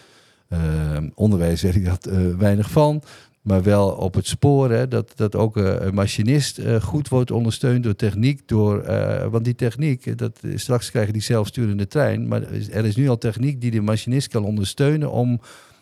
Onderwijs 1.13 1.61
weet 1.61 1.75
ik 1.75 1.85
dat 1.85 2.09
weinig 2.37 2.71
van. 2.71 3.03
Maar 3.41 3.63
wel 3.63 3.89
op 3.89 4.13
het 4.13 4.27
spoor, 4.27 4.71
hè, 4.71 4.87
dat, 4.87 5.11
dat 5.15 5.35
ook 5.35 5.57
eh, 5.57 5.75
een 5.79 5.93
machinist 5.93 6.57
eh, 6.57 6.81
goed 6.81 7.07
wordt 7.09 7.31
ondersteund 7.31 7.83
door 7.83 7.95
techniek. 7.95 8.47
Door, 8.47 8.81
eh, 8.81 9.27
want 9.27 9.43
die 9.43 9.55
techniek, 9.55 10.17
dat, 10.17 10.39
straks 10.55 10.91
krijg 10.91 11.07
je 11.07 11.13
die 11.13 11.21
zelfsturende 11.21 11.87
trein. 11.87 12.27
Maar 12.27 12.41
er 12.71 12.85
is- 12.85 12.95
nu 12.95 13.09
al 13.09 13.17
techniek 13.17 13.61
die 13.61 13.71
de 13.71 13.81
machinist 13.81 14.27
kan 14.27 14.43
ondersteunen 14.45 15.11
om 15.11 15.39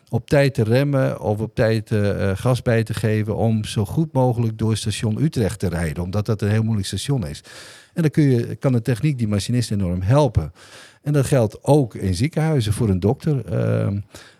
op 0.08 0.28
tijd 0.28 0.54
te 0.54 0.62
remmen 0.62 1.20
of 1.20 1.40
op 1.40 1.54
tijd 1.54 1.90
gas 2.34 2.62
bij 2.62 2.82
te 2.82 2.94
geven. 2.94 3.36
Om 3.36 3.64
zo 3.64 3.84
goed 3.84 4.12
mogelijk 4.12 4.58
door 4.58 4.76
station 4.76 5.22
Utrecht 5.22 5.58
te 5.58 5.68
rijden. 5.68 6.02
Omdat 6.02 6.26
dat 6.26 6.42
een 6.42 6.48
heel 6.50 6.62
moeilijk 6.62 6.86
station 6.86 7.26
is. 7.26 7.42
En 7.94 8.02
dan 8.02 8.10
kun 8.10 8.24
je, 8.24 8.54
kan 8.54 8.72
de 8.72 8.82
techniek 8.82 9.18
die 9.18 9.28
machinist 9.28 9.70
enorm 9.70 10.00
helpen. 10.02 10.52
En 11.02 11.12
dat 11.12 11.26
geldt 11.26 11.64
ook 11.64 11.94
in 11.94 12.14
ziekenhuizen 12.14 12.72
voor 12.72 12.88
een 12.88 13.00
dokter. 13.00 13.44
ehm, 13.44 13.98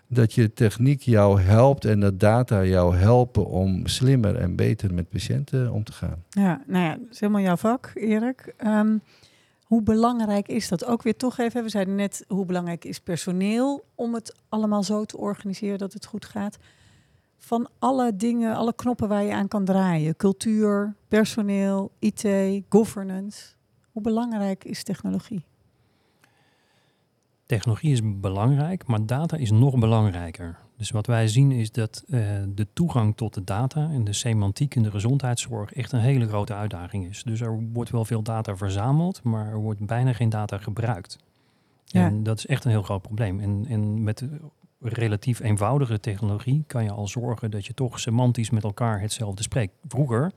dat 0.09 0.33
je 0.33 0.53
techniek 0.53 1.01
jou 1.01 1.41
helpt 1.41 1.85
en 1.85 2.01
dat 2.01 2.21
data 2.21 2.65
jou 2.65 2.97
helpen 2.97 3.47
om 3.47 3.87
slimmer 3.87 4.37
en 4.37 4.57
beter 4.57 4.95
met 4.95 5.09
patiënten 5.09 5.73
om 5.73 5.85
te 5.85 5.93
gaan. 5.93 6.25
Ja, 6.31 6.63
nou 6.67 6.85
ja, 6.85 6.97
dat 6.97 7.11
is 7.11 7.21
helemaal 7.21 7.43
jouw 7.43 7.57
vak, 7.57 7.91
Erik. 7.95 8.55
Ehm, 8.57 8.99
hoe 9.63 9.83
belangrijk 9.83 10.49
is 10.49 10.69
dat? 10.69 10.85
Ook 10.85 11.03
weer 11.03 11.17
toch 11.17 11.39
even, 11.39 11.63
we 11.63 11.69
zeiden 11.69 11.95
net, 11.95 12.25
hoe 12.29 12.45
belangrijk 12.45 12.85
is 12.85 13.01
personeel 13.01 13.85
om 13.95 14.15
het 14.15 14.37
allemaal 14.49 14.83
zo 14.83 15.05
te 15.05 15.19
organiseren 15.19 15.79
dat 15.79 15.93
het 15.93 16.07
goed 16.07 16.25
gaat? 16.25 16.57
Van 17.39 17.69
alle 17.79 18.17
dingen, 18.17 18.55
alle 18.55 18.75
knoppen 18.75 19.09
waar 19.09 19.23
je 19.23 19.33
aan 19.33 19.49
kan 19.49 19.65
draaien, 19.65 20.17
cultuur, 20.17 20.95
personeel, 21.09 21.91
IT, 21.99 22.29
governance. 22.69 23.53
Hoe 23.93 24.03
belangrijk 24.03 24.65
is 24.65 24.83
technologie? 24.83 25.45
Technologie 27.49 27.93
is 27.93 28.01
belangrijk, 28.05 28.87
maar 28.87 29.07
data 29.07 29.37
is 29.37 29.51
nog 29.51 29.79
belangrijker. 29.79 30.59
Dus 30.77 30.91
wat 30.91 31.07
wij 31.07 31.29
zien 31.29 31.53
is 31.53 31.73
dat 31.73 32.05
eh, 32.09 32.21
de 32.49 32.67
toegang 32.73 33.17
tot 33.17 33.35
de 33.35 33.45
data 33.45 33.91
en 33.91 34.05
de 34.05 34.13
semantiek 34.13 34.75
in 34.75 34.83
de 34.83 34.91
gezondheidszorg 34.91 35.73
echt 35.73 35.93
een 35.93 36.01
hele 36.01 36.29
grote 36.29 36.55
uitdaging 36.55 37.07
is. 37.07 37.23
Dus 37.23 37.41
er 37.41 37.63
wordt 37.73 37.91
wel 37.91 38.05
veel 38.05 38.23
data 38.23 38.57
verzameld, 38.57 39.23
maar 39.23 39.47
er 39.47 39.59
wordt 39.59 39.87
bijna 39.87 40.13
geen 40.13 40.29
data 40.29 40.59
gebruikt. 40.59 41.19
Ja. 41.85 42.07
En 42.07 42.23
dat 42.23 42.39
is 42.39 42.47
echt 42.47 42.65
een 42.65 42.71
heel 42.71 42.83
groot 42.83 43.03
probleem. 43.03 43.41
En, 43.41 43.67
en 43.69 44.03
met 44.03 44.25
relatief 44.81 45.41
eenvoudige 45.41 46.01
technologie 46.01 46.65
kan 46.67 46.85
je 46.85 46.91
al 46.91 47.09
zorgen 47.09 47.51
dat 47.51 47.67
je 47.67 47.75
toch 47.75 48.01
semantisch 48.01 48.51
met 48.51 48.65
elkaar 48.65 49.01
hetzelfde 49.01 49.43
spreekt. 49.43 49.75
Vroeger, 49.87 50.33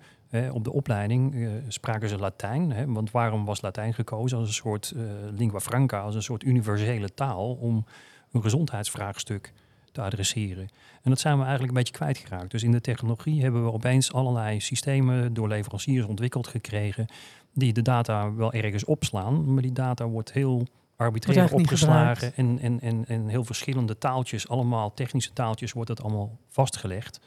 op 0.51 0.63
de 0.63 0.71
opleiding, 0.71 1.35
eh, 1.35 1.49
spraken 1.67 2.09
ze 2.09 2.17
Latijn. 2.17 2.71
Hè, 2.71 2.85
want 2.85 3.11
waarom 3.11 3.45
was 3.45 3.61
Latijn 3.61 3.93
gekozen 3.93 4.37
als 4.37 4.47
een 4.47 4.53
soort 4.53 4.93
eh, 4.95 5.03
lingua 5.37 5.59
franca, 5.59 5.99
als 5.99 6.15
een 6.15 6.23
soort 6.23 6.43
universele 6.43 7.13
taal 7.13 7.53
om 7.53 7.85
een 8.31 8.41
gezondheidsvraagstuk 8.41 9.53
te 9.91 10.01
adresseren? 10.01 10.69
En 11.01 11.09
dat 11.09 11.19
zijn 11.19 11.35
we 11.35 11.41
eigenlijk 11.41 11.71
een 11.71 11.77
beetje 11.77 11.93
kwijtgeraakt. 11.93 12.51
Dus 12.51 12.63
in 12.63 12.71
de 12.71 12.81
technologie 12.81 13.41
hebben 13.41 13.63
we 13.63 13.71
opeens 13.71 14.13
allerlei 14.13 14.59
systemen 14.59 15.33
door 15.33 15.47
leveranciers 15.47 16.05
ontwikkeld 16.05 16.47
gekregen 16.47 17.07
die 17.53 17.73
de 17.73 17.81
data 17.81 18.33
wel 18.33 18.53
ergens 18.53 18.85
opslaan, 18.85 19.53
maar 19.53 19.61
die 19.61 19.71
data 19.71 20.07
wordt 20.07 20.33
heel 20.33 20.67
arbitrair 20.95 21.53
opgeslagen 21.53 22.35
en, 22.35 22.59
en, 22.59 22.79
en, 22.79 23.05
en 23.07 23.27
heel 23.27 23.43
verschillende 23.43 23.97
taaltjes, 23.97 24.47
allemaal 24.47 24.93
technische 24.93 25.33
taaltjes, 25.33 25.73
wordt 25.73 25.89
dat 25.89 26.03
allemaal 26.03 26.37
vastgelegd. 26.47 27.19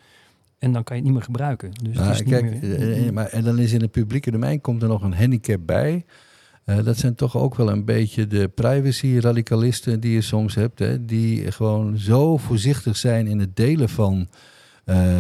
En 0.65 0.73
dan 0.73 0.85
kan 0.85 0.97
je 0.97 1.03
het 1.03 1.11
niet 1.11 1.13
meer 1.13 1.27
gebruiken. 1.27 1.71
Dus 1.83 1.99
het 1.99 2.11
is 2.11 2.23
niet 2.23 2.43
meer- 2.43 2.79
eh, 2.79 3.07
eh, 3.07 3.13
maar, 3.13 3.27
en 3.27 3.45
dan 3.45 3.59
is 3.59 3.73
in 3.73 3.81
het 3.81 3.91
publieke 3.91 4.31
domein 4.31 4.61
komt 4.61 4.83
er 4.83 4.89
nog 4.89 5.03
een 5.03 5.15
handicap 5.15 5.61
bij. 5.67 6.05
Eh, 6.65 6.85
dat 6.85 6.97
zijn 6.97 7.15
toch 7.15 7.37
ook 7.37 7.55
wel 7.55 7.71
een 7.71 7.85
beetje 7.85 8.27
de 8.27 8.49
privacy-radicalisten 8.49 10.01
die 10.01 10.13
je 10.13 10.21
soms 10.21 10.55
hebt. 10.55 10.79
Hè, 10.79 11.05
die 11.05 11.53
gewoon 11.53 11.99
zo 11.99 12.37
voorzichtig 12.37 12.97
zijn 12.97 13.27
in 13.27 13.39
het 13.39 13.57
delen 13.57 13.89
van, 13.89 14.29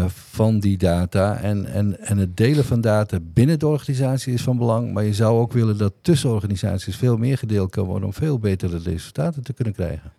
van 0.06 0.60
die 0.60 0.78
data. 0.78 1.36
En, 1.36 1.66
en, 1.66 2.00
en 2.00 2.18
het 2.18 2.36
delen 2.36 2.64
van 2.64 2.80
data 2.80 3.18
binnen 3.22 3.58
de 3.58 3.66
organisatie 3.66 4.32
is 4.32 4.42
van 4.42 4.58
belang. 4.58 4.92
Maar 4.92 5.04
je 5.04 5.14
zou 5.14 5.38
ook 5.38 5.52
willen 5.52 5.78
dat 5.78 5.92
tussen 6.02 6.30
organisaties 6.30 6.96
veel 6.96 7.16
meer 7.16 7.38
gedeeld 7.38 7.70
kan 7.70 7.84
worden... 7.84 8.06
om 8.06 8.14
veel 8.14 8.38
betere 8.38 8.78
resultaten 8.78 9.42
te 9.42 9.52
kunnen 9.52 9.74
krijgen. 9.74 10.12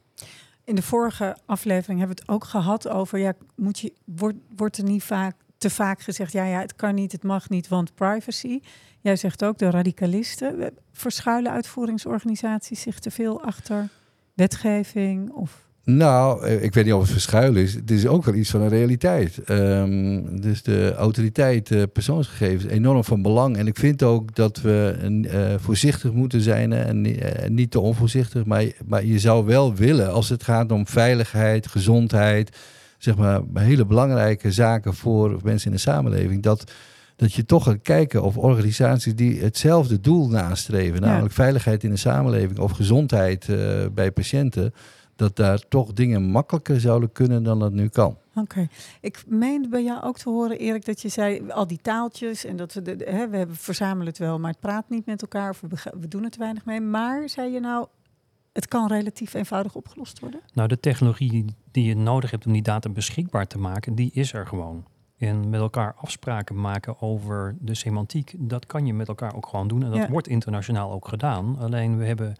In 0.65 0.75
de 0.75 0.81
vorige 0.81 1.37
aflevering 1.45 1.99
hebben 1.99 2.17
we 2.17 2.21
het 2.21 2.31
ook 2.31 2.43
gehad 2.43 2.87
over, 2.87 3.19
ja, 3.19 3.33
moet 3.55 3.79
je, 3.79 3.93
wordt, 4.05 4.37
wordt 4.55 4.77
er 4.77 4.83
niet 4.83 5.03
vaak, 5.03 5.35
te 5.57 5.69
vaak 5.69 6.01
gezegd, 6.01 6.31
ja, 6.31 6.45
ja, 6.45 6.59
het 6.59 6.75
kan 6.75 6.95
niet, 6.95 7.11
het 7.11 7.23
mag 7.23 7.49
niet, 7.49 7.67
want 7.67 7.95
privacy. 7.95 8.59
Jij 8.99 9.15
zegt 9.15 9.43
ook, 9.43 9.57
de 9.57 9.69
radicalisten, 9.69 10.73
verschuilen 10.91 11.51
uitvoeringsorganisaties 11.51 12.81
zich 12.81 12.99
te 12.99 13.11
veel 13.11 13.41
achter 13.41 13.89
wetgeving 14.33 15.31
of... 15.31 15.64
Nou, 15.85 16.45
eh, 16.45 16.63
ik 16.63 16.73
weet 16.73 16.85
niet 16.85 16.93
of 16.93 17.01
het 17.01 17.11
verschuilen 17.11 17.61
is. 17.61 17.73
Het 17.73 17.91
is 17.91 18.07
ook 18.07 18.25
wel 18.25 18.33
iets 18.35 18.49
van 18.49 18.61
een 18.61 18.69
realiteit. 18.69 19.37
Ehm, 19.43 20.21
dus 20.41 20.63
de 20.63 20.93
autoriteit 20.93 21.71
eh, 21.71 21.81
persoonsgegevens 21.93 22.65
enorm 22.71 23.03
van 23.03 23.21
belang. 23.21 23.57
En 23.57 23.67
ik 23.67 23.77
vind 23.77 24.03
ook 24.03 24.35
dat 24.35 24.61
we 24.61 24.95
eh, 25.29 25.39
voorzichtig 25.59 26.11
moeten 26.11 26.41
zijn 26.41 26.73
en, 26.73 27.01
ni- 27.01 27.19
niet 27.47 27.71
te 27.71 27.79
onvoorzichtig. 27.79 28.45
Maar, 28.45 28.65
maar 28.85 29.05
je 29.05 29.19
zou 29.19 29.45
wel 29.45 29.75
willen, 29.75 30.11
als 30.11 30.29
het 30.29 30.43
gaat 30.43 30.71
om 30.71 30.87
veiligheid, 30.87 31.67
gezondheid, 31.67 32.57
zeg 32.97 33.15
maar 33.15 33.41
hele 33.53 33.85
belangrijke 33.85 34.51
zaken 34.51 34.93
voor 34.93 35.39
mensen 35.43 35.67
in 35.69 35.75
de 35.75 35.81
samenleving, 35.81 36.43
dat, 36.43 36.71
dat 37.15 37.33
je 37.33 37.45
toch 37.45 37.63
gaat 37.63 37.81
kijken 37.81 38.23
of 38.23 38.37
organisaties 38.37 39.15
die 39.15 39.41
hetzelfde 39.41 39.99
doel 39.99 40.29
nastreven, 40.29 40.99
Ja. 40.99 41.05
namelijk 41.07 41.33
veiligheid 41.33 41.83
in 41.83 41.89
de 41.89 41.97
samenleving 41.97 42.59
of 42.59 42.71
gezondheid 42.71 43.47
bij 43.93 44.11
patiënten, 44.11 44.73
dat 45.15 45.35
daar 45.35 45.59
toch 45.67 45.93
dingen 45.93 46.23
makkelijker 46.23 46.79
zouden 46.79 47.11
kunnen 47.11 47.43
dan 47.43 47.59
dat 47.59 47.71
nu 47.71 47.87
kan. 47.87 48.17
Oké. 48.35 48.67
Ik 49.01 49.23
meende 49.27 49.67
bij 49.67 49.83
jou 49.83 50.03
ook 50.03 50.17
te 50.17 50.29
horen, 50.29 50.57
Erik, 50.59 50.85
dat 50.85 51.01
je 51.01 51.09
zei 51.09 51.49
al 51.49 51.67
die 51.67 51.79
taaltjes 51.81 52.45
en 52.45 52.55
dat 52.55 52.73
we, 52.73 52.81
de, 52.81 52.95
de- 52.95 53.05
hè, 53.09 53.29
we 53.29 53.37
hebben, 53.37 53.55
verzamelen 53.55 54.07
het 54.07 54.17
wel, 54.17 54.39
maar 54.39 54.51
het 54.51 54.59
praat 54.59 54.89
niet 54.89 55.05
met 55.05 55.21
elkaar 55.21 55.49
of 55.49 55.61
we, 55.99 56.07
doen 56.07 56.23
er 56.23 56.29
te 56.29 56.39
weinig 56.39 56.65
mee. 56.65 56.81
Maar 56.81 57.29
zei 57.29 57.51
je 57.53 57.59
nou, 57.59 57.87
het 58.53 58.67
kan 58.67 58.87
relatief 58.87 59.33
eenvoudig 59.33 59.75
opgelost 59.75 60.19
worden? 60.19 60.39
Nou, 60.53 60.67
de 60.67 60.79
technologie 60.79 61.45
die 61.71 61.85
je 61.85 61.95
nodig 61.95 62.31
hebt 62.31 62.45
om 62.45 62.53
die 62.53 62.61
data 62.61 62.89
beschikbaar 62.89 63.47
te 63.47 63.57
maken, 63.57 63.95
die 63.95 64.11
is 64.13 64.33
er 64.33 64.47
gewoon. 64.47 64.85
En 65.17 65.49
met 65.49 65.59
elkaar 65.59 65.93
afspraken 65.97 66.61
maken 66.61 67.01
over 67.01 67.55
de 67.59 67.75
semantiek, 67.75 68.33
dat 68.37 68.65
kan 68.65 68.85
je 68.85 68.93
met 68.93 69.07
elkaar 69.07 69.35
ook 69.35 69.47
gewoon 69.47 69.67
doen. 69.67 69.83
En 69.83 69.89
dat 69.89 69.99
Ja. 69.99 70.09
wordt 70.09 70.27
internationaal 70.27 70.91
ook 70.91 71.07
gedaan. 71.07 71.57
Alleen 71.59 71.97
we 71.97 72.05
hebben 72.05 72.35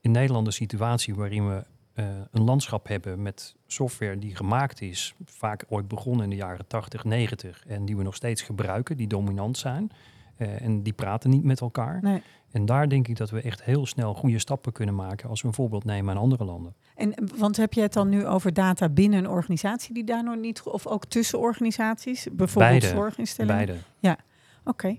in 0.00 0.10
Nederland 0.10 0.46
een 0.46 0.52
situatie 0.52 1.14
waarin 1.14 1.48
we 1.48 1.64
eh, 1.94 2.04
een 2.30 2.44
landschap 2.44 2.88
hebben 2.88 3.22
met 3.22 3.54
software 3.66 4.18
die 4.18 4.36
gemaakt 4.36 4.80
is, 4.80 5.14
vaak 5.24 5.64
ooit 5.68 5.88
begonnen 5.88 6.24
in 6.24 6.30
de 6.30 6.36
jaren 6.36 6.66
80, 6.66 7.04
90, 7.04 7.64
en 7.66 7.84
die 7.84 7.96
we 7.96 8.02
nog 8.02 8.14
steeds 8.14 8.42
gebruiken, 8.42 8.96
die 8.96 9.06
dominant 9.06 9.58
zijn. 9.58 9.90
Eh, 10.36 10.62
en 10.62 10.82
die 10.82 10.92
praten 10.92 11.30
niet 11.30 11.44
met 11.44 11.60
elkaar. 11.60 11.98
Nee. 12.02 12.22
En 12.50 12.66
daar 12.66 12.88
denk 12.88 13.08
ik 13.08 13.16
dat 13.16 13.30
we 13.30 13.40
echt 13.40 13.62
heel 13.62 13.86
snel 13.86 14.14
goede 14.14 14.38
stappen 14.38 14.72
kunnen 14.72 14.94
maken 14.94 15.28
als 15.28 15.42
we 15.42 15.48
een 15.48 15.54
voorbeeld 15.54 15.84
nemen 15.84 16.14
aan 16.14 16.20
andere 16.20 16.44
landen. 16.44 16.74
En, 16.94 17.14
want 17.36 17.56
heb 17.56 17.72
je 17.72 17.80
het 17.80 17.92
dan 17.92 18.08
nu 18.08 18.26
over 18.26 18.52
data 18.52 18.88
binnen 18.88 19.18
een 19.18 19.30
organisatie 19.30 19.94
die 19.94 20.04
daar 20.04 20.24
nog 20.24 20.36
niet, 20.36 20.62
of 20.62 20.86
ook 20.86 21.04
tussen 21.04 21.38
organisaties, 21.38 22.26
bijvoorbeeld 22.32 22.80
Beide. 22.80 22.96
zorginstellingen? 22.96 23.66
Beide. 24.00 24.18
Oké. 24.64 24.96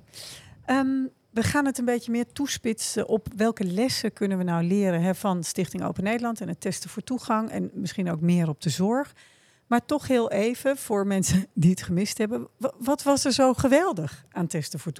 Ehm, 0.66 1.06
we 1.32 1.44
gaan 1.44 1.66
het 1.66 1.78
een 1.78 1.86
beetje 1.86 2.12
meer 2.12 2.32
toespitsen 2.32 3.08
op 3.08 3.28
welke 3.36 3.64
lessen 3.64 4.14
kunnen 4.14 4.38
we 4.38 4.44
nou 4.44 4.64
leren 4.64 5.02
hè, 5.02 5.16
van 5.16 5.44
Stichting 5.44 5.84
Open 5.84 6.04
Nederland 6.04 6.42
en 6.42 6.48
het 6.48 6.62
testen 6.62 6.90
voor 6.90 7.04
toegang 7.04 7.50
en 7.50 7.70
misschien 7.74 8.12
ook 8.12 8.22
meer 8.22 8.50
op 8.50 8.62
de 8.62 8.70
zorg. 8.70 9.14
Maar 9.68 9.86
toch 9.86 10.08
heel 10.08 10.32
even 10.32 10.78
voor 10.78 11.08
mensen 11.08 11.48
die 11.54 11.70
het 11.70 11.82
gemist 11.82 12.18
hebben. 12.18 12.48
wa- 12.58 12.74
Wat 12.80 13.04
was 13.04 13.26
er 13.26 13.32
zo 13.32 13.54
geweldig 13.54 14.26
aan 14.32 14.48
testen 14.48 14.80
voor 14.80 14.92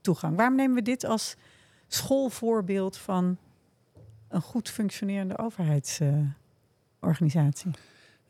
toegang? 0.00 0.36
Waarom 0.36 0.56
nemen 0.56 0.74
we 0.76 0.82
dit 0.82 1.04
als 1.04 1.36
schoolvoorbeeld 1.88 2.96
van 2.96 3.36
een 4.28 4.42
goed 4.42 4.68
functionerende 4.70 5.38
overheidsorganisatie? 5.38 7.70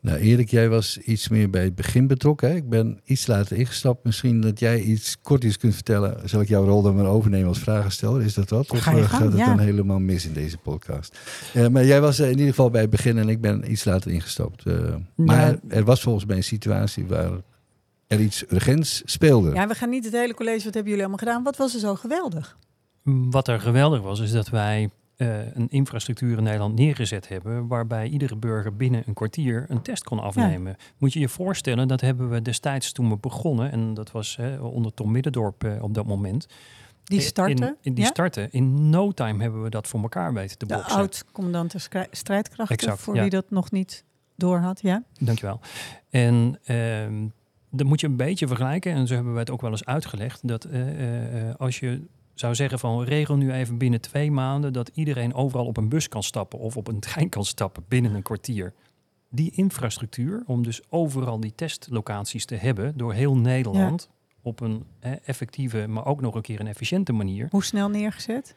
Nou, 0.03 0.17
Erik, 0.17 0.49
jij 0.49 0.69
was 0.69 0.97
iets 0.97 1.27
meer 1.27 1.49
bij 1.49 1.63
het 1.63 1.75
begin 1.75 2.07
betrokken. 2.07 2.49
Hè? 2.49 2.55
Ik 2.55 2.69
ben 2.69 2.99
iets 3.03 3.27
later 3.27 3.57
ingestapt. 3.57 4.03
Misschien 4.03 4.41
dat 4.41 4.59
jij 4.59 4.81
iets 4.81 5.21
kort 5.21 5.43
iets 5.43 5.57
kunt 5.57 5.73
vertellen. 5.73 6.29
Zal 6.29 6.41
ik 6.41 6.47
jouw 6.47 6.65
rol 6.65 6.81
dan 6.81 6.95
maar 6.95 7.05
overnemen 7.05 7.47
als 7.47 7.59
vragensteller? 7.59 8.21
Is 8.21 8.33
dat 8.33 8.49
wat? 8.49 8.71
Of 8.71 8.79
Ga 8.79 8.91
je 8.91 8.97
eh, 8.97 9.03
gang, 9.03 9.21
gaat 9.21 9.31
het 9.31 9.39
ja. 9.39 9.45
dan 9.45 9.59
helemaal 9.59 9.99
mis 9.99 10.25
in 10.25 10.33
deze 10.33 10.57
podcast? 10.57 11.19
Eh, 11.53 11.67
maar 11.67 11.85
jij 11.85 12.01
was 12.01 12.19
eh, 12.19 12.25
in 12.25 12.31
ieder 12.31 12.47
geval 12.47 12.69
bij 12.69 12.81
het 12.81 12.89
begin 12.89 13.17
en 13.17 13.29
ik 13.29 13.41
ben 13.41 13.71
iets 13.71 13.83
later 13.83 14.11
ingestapt. 14.11 14.65
Eh, 14.65 14.75
maar 15.15 15.55
er 15.67 15.83
was 15.83 16.01
volgens 16.01 16.25
mij 16.25 16.35
een 16.35 16.43
situatie 16.43 17.05
waar 17.05 17.31
er 18.07 18.19
iets 18.19 18.43
urgents 18.49 19.01
speelde. 19.05 19.53
Ja, 19.53 19.67
we 19.67 19.75
gaan 19.75 19.89
niet 19.89 20.05
het 20.05 20.13
hele 20.13 20.33
college, 20.33 20.63
wat 20.63 20.73
hebben 20.73 20.91
jullie 20.91 21.07
allemaal 21.07 21.27
gedaan? 21.27 21.43
Wat 21.43 21.57
was 21.57 21.73
er 21.73 21.79
zo 21.79 21.95
geweldig? 21.95 22.57
Wat 23.03 23.47
er 23.47 23.59
geweldig 23.59 24.01
was, 24.01 24.19
is 24.19 24.31
dat 24.31 24.49
wij 24.49 24.89
eh, 25.29 25.55
een 25.55 25.69
infrastructuur 25.69 26.37
in 26.37 26.43
Nederland 26.43 26.75
neergezet 26.75 27.27
hebben. 27.27 27.67
waarbij 27.67 28.07
iedere 28.07 28.35
burger 28.35 28.75
binnen 28.75 29.03
een 29.05 29.13
kwartier 29.13 29.65
een 29.67 29.81
test 29.81 30.03
kon 30.03 30.19
afnemen. 30.19 30.75
Moet 30.97 31.13
je 31.13 31.19
je 31.19 31.29
voorstellen, 31.29 31.87
dat 31.87 32.01
hebben 32.01 32.29
we 32.29 32.41
destijds 32.41 32.91
toen 32.91 33.09
we 33.09 33.17
begonnen. 33.17 33.71
en 33.71 33.93
dat 33.93 34.11
was 34.11 34.37
onder 34.59 34.93
Tom 34.93 35.11
Middendorp 35.11 35.63
eh, 35.63 35.83
op 35.83 35.93
dat 35.93 36.05
moment. 36.05 36.47
Die 37.03 37.19
In- 37.19 37.25
starten? 37.25 37.67
In, 37.67 37.75
in 37.81 37.93
die 37.93 38.03
ja? 38.03 38.09
starten. 38.09 38.51
In 38.51 38.89
no 38.89 39.11
time 39.11 39.41
hebben 39.41 39.63
we 39.63 39.69
dat 39.69 39.87
voor 39.87 40.01
elkaar 40.01 40.33
weten 40.33 40.57
te 40.57 40.65
De 40.65 40.73
boksen. 40.75 40.97
oud-commandant 40.97 41.71
der 41.71 41.81
schrij- 41.81 42.07
strijdkrachten, 42.11 42.75
Exact, 42.77 42.99
voor 43.01 43.15
ja. 43.15 43.21
wie 43.21 43.29
dat 43.29 43.45
nog 43.49 43.71
niet 43.71 44.03
door 44.35 44.57
had. 44.59 44.81
Ja? 44.81 45.03
Dankjewel. 45.19 45.59
En 46.09 46.59
ehm 46.63 47.25
dat 47.75 47.87
moet 47.87 48.01
je 48.01 48.07
een 48.07 48.15
beetje 48.15 48.47
vergelijken. 48.47 48.93
En 48.93 49.07
zo 49.07 49.13
hebben 49.15 49.33
we 49.33 49.39
het 49.39 49.49
ook 49.49 49.61
wel 49.61 49.71
eens 49.71 49.85
uitgelegd. 49.85 50.47
Dat 50.47 50.63
eh, 50.63 50.81
eh, 50.89 51.49
eh, 51.49 51.55
als 51.55 51.79
je 51.79 52.01
zou 52.33 52.55
zeggen 52.55 52.79
van 52.79 53.03
regel 53.03 53.35
nu 53.35 53.51
even 53.51 53.77
binnen 53.77 54.01
twee 54.01 54.31
maanden 54.31 54.73
dat 54.73 54.91
iedereen 54.93 55.33
overal 55.33 55.65
op 55.65 55.77
een 55.77 55.89
bus 55.89 56.07
kan 56.07 56.23
stappen 56.23 56.59
of 56.59 56.77
op 56.77 56.87
een 56.87 56.99
trein 57.09 57.29
kan 57.29 57.45
stappen 57.45 57.85
binnen 57.87 58.13
een 58.13 58.21
kwartier. 58.21 58.73
Die 59.29 59.51
infrastructuur, 59.51 60.43
om 60.45 60.63
dus 60.63 60.81
overal 60.89 61.39
die 61.39 61.55
testlocaties 61.55 62.45
te 62.45 62.55
hebben 62.55 62.97
door 62.97 63.13
heel 63.13 63.37
Nederland 63.37 64.09
op 64.41 64.59
een 64.59 64.85
effectieve, 65.23 65.87
maar 65.87 66.05
ook 66.05 66.21
nog 66.21 66.35
een 66.35 66.41
keer 66.41 66.59
een 66.59 66.67
efficiënte 66.67 67.13
manier. 67.13 67.47
Hoe 67.49 67.63
snel 67.63 67.89
neergezet? 67.89 68.55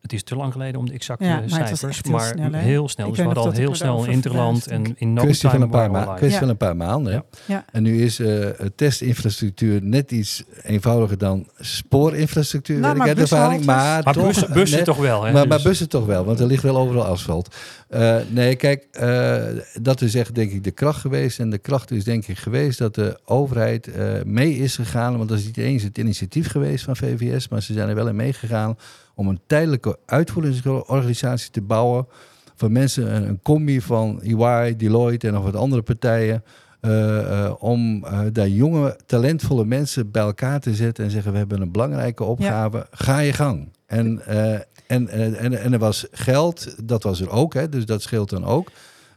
Het 0.00 0.12
is 0.12 0.22
te 0.22 0.36
lang 0.36 0.52
geleden 0.52 0.80
om 0.80 0.86
de 0.86 0.92
exacte 0.92 1.24
Ja, 1.24 1.30
maar 1.30 1.40
het 1.42 1.50
was 1.50 1.58
cijfers, 1.58 1.82
echt 1.96 2.06
heel 2.06 2.16
maar 2.16 2.26
snel, 2.26 2.52
heel 2.52 2.88
snel. 2.88 3.06
Ik 3.06 3.12
Dus 3.14 3.20
we 3.22 3.26
hadden 3.26 3.44
al 3.44 3.58
heel 3.58 3.74
snel 3.74 3.88
daarover 3.88 4.12
Interland 4.12 4.66
en 4.66 4.94
in 4.96 5.12
no 5.12 5.22
kwestie 5.22 5.48
van 5.48 5.62
een 5.62 5.68
paar, 5.70 5.90
kwestie 6.04 6.28
Ja. 6.30 6.38
van 6.38 6.48
een 6.48 6.56
paar 6.56 6.76
maanden. 6.76 7.12
Ja. 7.12 7.24
Ja. 7.46 7.64
En 7.72 7.82
nu 7.82 8.02
is 8.02 8.18
eh, 8.18 8.46
testinfrastructuur 8.76 9.82
net 9.82 10.10
iets 10.12 10.44
eenvoudiger 10.62 11.18
dan 11.18 11.48
spoorinfrastructuur. 11.56 12.78
Nou, 12.78 12.92
weet 12.98 13.06
ik 13.06 13.14
maar 13.14 13.22
ervaring. 13.22 13.64
Maar, 13.64 14.02
Maar 14.04 14.14
toch, 14.14 14.26
bussen, 14.26 14.52
bussen 14.52 14.84
toch 14.84 14.96
wel, 14.96 15.24
hè? 15.24 15.32
maar, 15.32 15.42
Dus- 15.42 15.50
maar 15.50 15.62
bussen 15.62 15.88
toch 15.88 16.06
wel, 16.06 16.24
want 16.24 16.40
er 16.40 16.46
ligt 16.46 16.62
wel 16.62 16.76
overal 16.76 17.04
asfalt. 17.04 17.56
Eh, 17.88 18.16
nee, 18.28 18.56
kijk, 18.56 18.86
eh, 18.90 19.42
dat 19.82 20.00
is 20.00 20.14
echt 20.14 20.34
denk 20.34 20.52
ik 20.52 20.64
de 20.64 20.70
kracht 20.70 21.00
geweest. 21.00 21.38
En 21.40 21.50
de 21.50 21.58
kracht 21.58 21.90
is 21.90 22.04
denk 22.04 22.26
ik 22.26 22.38
geweest 22.38 22.78
dat 22.78 22.94
de 22.94 23.18
overheid 23.24 23.86
eh, 23.86 24.04
mee 24.24 24.56
is 24.56 24.74
gegaan. 24.74 25.16
Want 25.16 25.28
dat 25.28 25.38
is 25.38 25.44
niet 25.44 25.56
eens 25.56 25.82
het 25.82 25.98
initiatief 25.98 26.50
geweest 26.50 26.84
van 26.84 26.96
VVS, 26.96 27.48
maar 27.48 27.62
ze 27.62 27.72
zijn 27.72 27.88
er 27.88 27.94
wel 27.94 28.08
in 28.08 28.16
meegegaan 28.16 28.76
om 29.18 29.28
een 29.28 29.40
tijdelijke 29.46 29.98
uitvoeringsorganisatie 30.06 31.50
te 31.50 31.60
bouwen. 31.62 32.06
Voor 32.54 32.72
mensen 32.72 33.14
een, 33.14 33.28
een 33.28 33.42
combi 33.42 33.80
van 33.80 34.22
EY, 34.22 34.76
Deloitte 34.76 35.26
en 35.26 35.32
nog 35.32 35.44
wat 35.44 35.56
andere 35.56 35.82
partijen. 35.82 36.44
eh, 36.80 37.44
eh, 37.44 37.54
om 37.58 38.04
eh, 38.04 38.20
daar 38.32 38.48
jonge, 38.48 38.96
talentvolle 39.06 39.64
mensen 39.64 40.10
bij 40.10 40.22
elkaar 40.22 40.60
te 40.60 40.74
zetten 40.74 41.04
en 41.04 41.10
zeggen: 41.10 41.32
We 41.32 41.38
hebben 41.38 41.60
een 41.60 41.72
belangrijke 41.72 42.24
opgave, 42.24 42.86
ga 42.90 43.18
je 43.18 43.32
gang. 43.32 43.68
En, 43.86 44.26
en, 44.86 45.08
en, 45.08 45.58
en 45.58 45.72
er 45.72 45.78
was 45.78 46.06
geld, 46.10 46.74
dat 46.84 47.02
was 47.02 47.20
er 47.20 47.30
ook, 47.30 47.54
hè, 47.54 47.68
dus 47.68 47.86
dat 47.86 48.02
scheelt 48.02 48.30
dan 48.30 48.44
ook. 48.44 48.70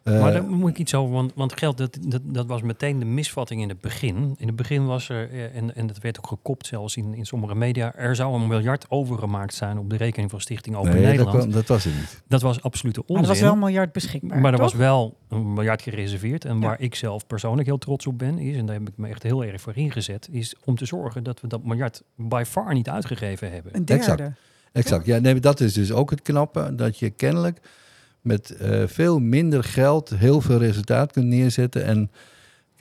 Eh, 0.03 0.21
maar 0.21 0.31
daar 0.33 0.43
moet 0.43 0.69
ik 0.69 0.77
iets 0.77 0.93
over, 0.95 1.13
want, 1.13 1.31
want 1.35 1.57
geld, 1.59 1.77
dat, 1.77 1.97
dat, 2.07 2.21
dat 2.25 2.45
was 2.45 2.61
meteen 2.61 2.99
de 2.99 3.05
misvatting 3.05 3.61
in 3.61 3.69
het 3.69 3.81
begin. 3.81 4.35
In 4.37 4.47
het 4.47 4.55
begin 4.55 4.85
was 4.85 5.09
er, 5.09 5.29
eh, 5.31 5.55
en, 5.55 5.75
en 5.75 5.87
dat 5.87 5.97
werd 5.99 6.17
ook 6.17 6.27
gekopt 6.27 6.65
zelfs 6.67 6.97
in, 6.97 7.13
in 7.13 7.25
sommige 7.25 7.55
media, 7.55 7.95
er 7.95 8.15
zou 8.15 8.33
een 8.41 8.47
miljard 8.47 8.85
overgemaakt 8.89 9.53
zijn 9.53 9.77
op 9.77 9.89
de 9.89 9.95
rekening 9.95 10.29
van 10.31 10.41
Stichting 10.41 10.75
Open 10.75 10.91
nee, 10.91 10.99
dat, 11.01 11.09
Nederland. 11.09 11.37
kwam- 11.37 11.51
dat 11.51 11.67
was 11.67 11.83
het 11.83 11.93
niet. 11.93 12.21
Dat 12.27 12.41
was 12.41 12.61
absolute 12.61 12.99
onzin. 13.01 13.15
Maar 13.15 13.23
er 13.23 13.29
was 13.29 13.39
wel 13.39 13.51
een 13.53 13.59
miljard 13.59 13.91
beschikbaar. 13.91 14.39
Maar 14.39 14.53
er 14.53 14.59
was 14.59 14.73
wel 14.73 15.17
een 15.29 15.53
miljard 15.53 15.81
gereserveerd. 15.81 16.45
En 16.45 16.55
Ja. 16.59 16.59
waar 16.67 16.79
ik 16.81 16.95
zelf 16.95 17.27
persoonlijk 17.27 17.67
heel 17.67 17.77
trots 17.77 18.07
op 18.07 18.17
ben, 18.17 18.37
is, 18.39 18.55
en 18.57 18.65
daar 18.65 18.75
heb 18.75 18.87
ik 18.89 18.97
me 18.97 19.07
echt 19.07 19.23
heel 19.23 19.43
erg 19.43 19.61
voor 19.61 19.75
ingezet, 19.75 20.27
is 20.31 20.55
om 20.65 20.75
te 20.75 20.85
zorgen 20.85 21.23
dat 21.23 21.41
we 21.41 21.47
dat 21.47 21.63
miljard 21.63 22.03
by 22.15 22.43
far 22.47 22.73
niet 22.73 22.89
uitgegeven 22.89 23.51
hebben. 23.51 23.75
Een 23.75 23.85
derde. 23.85 24.03
Exact. 24.13 24.31
Exact. 24.71 25.05
Ja, 25.05 25.19
nee, 25.19 25.39
dat 25.39 25.59
is 25.59 25.73
dus 25.73 25.91
ook 25.91 26.09
het 26.09 26.21
knappe. 26.21 26.75
Dat 26.75 26.99
je 26.99 27.09
kennelijk 27.09 27.59
met 28.21 28.49
eh, 28.49 28.83
veel 28.85 29.19
minder 29.19 29.63
geld 29.63 30.09
heel 30.09 30.41
veel 30.41 30.57
resultaat 30.57 31.11
kunt 31.11 31.25
neerzetten. 31.25 31.83
En 31.83 32.11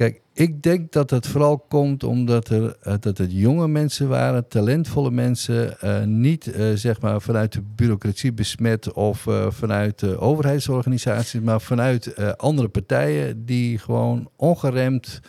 Kijk, 0.00 0.20
ik 0.32 0.62
denk 0.62 0.92
dat 0.92 1.10
het 1.10 1.26
vooral 1.26 1.58
komt 1.58 2.04
omdat 2.04 2.48
er, 2.48 2.76
uh, 2.86 2.94
dat 3.00 3.18
het 3.18 3.32
jonge 3.32 3.68
mensen 3.68 4.08
waren, 4.08 4.48
talentvolle 4.48 5.10
mensen, 5.10 5.76
uh, 5.84 6.02
niet 6.04 6.52
zeg 6.74 7.00
maar 7.00 7.20
vanuit 7.20 7.52
de 7.52 7.62
bureaucratie 7.74 8.32
besmet 8.32 8.92
of 8.92 9.26
vanuit 9.48 10.16
overheidsorganisaties, 10.16 11.40
maar 11.40 11.60
vanuit 11.60 12.36
andere 12.36 12.68
partijen 12.68 13.44
die 13.46 13.78
gewoon 13.78 14.30
ongeremd 14.36 15.20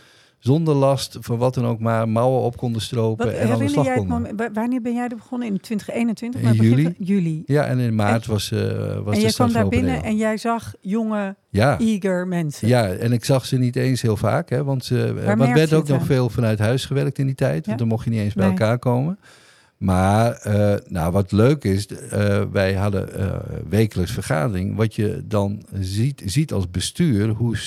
zonder 0.41 0.75
last 0.75 1.17
van 1.19 1.37
wat 1.37 1.53
dan 1.53 1.65
ook 1.65 1.79
maar 1.79 2.09
mouwen 2.09 2.41
op 2.41 2.57
konden 2.57 2.81
stropen 2.81 3.25
wat, 3.25 3.35
en 3.35 3.51
aan 3.51 3.59
de 3.59 3.67
slag 3.67 3.85
jij. 3.85 4.01
Moment, 4.01 4.49
wanneer 4.53 4.81
ben 4.81 4.93
jij 4.93 5.07
er 5.07 5.15
begonnen? 5.15 5.47
In 5.47 5.59
2021? 5.59 6.41
In 6.41 6.53
juli. 6.53 6.95
juli. 6.97 7.43
Ja, 7.45 7.65
en 7.65 7.79
in 7.79 7.95
maart 7.95 8.25
en, 8.25 8.31
was, 8.31 8.51
uh, 8.51 8.59
was 9.03 9.15
En 9.15 9.21
jij 9.21 9.31
kwam 9.31 9.51
daar 9.51 9.67
binnen 9.67 9.87
Nederland. 9.87 10.13
en 10.13 10.17
jij 10.17 10.37
zag 10.37 10.73
jonge, 10.79 11.35
ja. 11.49 11.79
eager 11.79 12.27
mensen. 12.27 12.67
Ja, 12.67 12.87
en 12.89 13.11
ik 13.11 13.25
zag 13.25 13.45
ze 13.45 13.57
niet 13.57 13.75
eens 13.75 14.01
heel 14.01 14.17
vaak. 14.17 14.49
Hè, 14.49 14.63
want 14.63 14.87
want 15.25 15.51
werd 15.53 15.73
ook 15.73 15.87
nog 15.87 16.05
veel 16.05 16.29
vanuit 16.29 16.59
huis 16.59 16.85
gewerkt 16.85 17.17
in 17.17 17.25
die 17.25 17.35
tijd. 17.35 17.59
Ja? 17.59 17.65
Want 17.65 17.79
dan 17.79 17.87
mocht 17.87 18.03
je 18.03 18.09
niet 18.09 18.19
eens 18.19 18.33
bij 18.33 18.47
Nee. 18.47 18.57
elkaar 18.57 18.79
komen. 18.79 19.19
Maar 19.81 20.43
uh, 20.47 20.73
nou, 20.87 21.11
wat 21.11 21.31
leuk 21.31 21.63
is, 21.63 21.87
uh, 21.87 22.41
wij 22.51 22.73
hadden 22.73 23.19
uh, 23.19 23.35
wekelijks 23.69 24.11
vergadering. 24.11 24.75
Wat 24.75 24.95
je 24.95 25.23
dan 25.25 25.63
ziet, 25.79 26.21
ziet 26.25 26.53
als 26.53 26.69
bestuur, 26.71 27.29
hoe, 27.29 27.57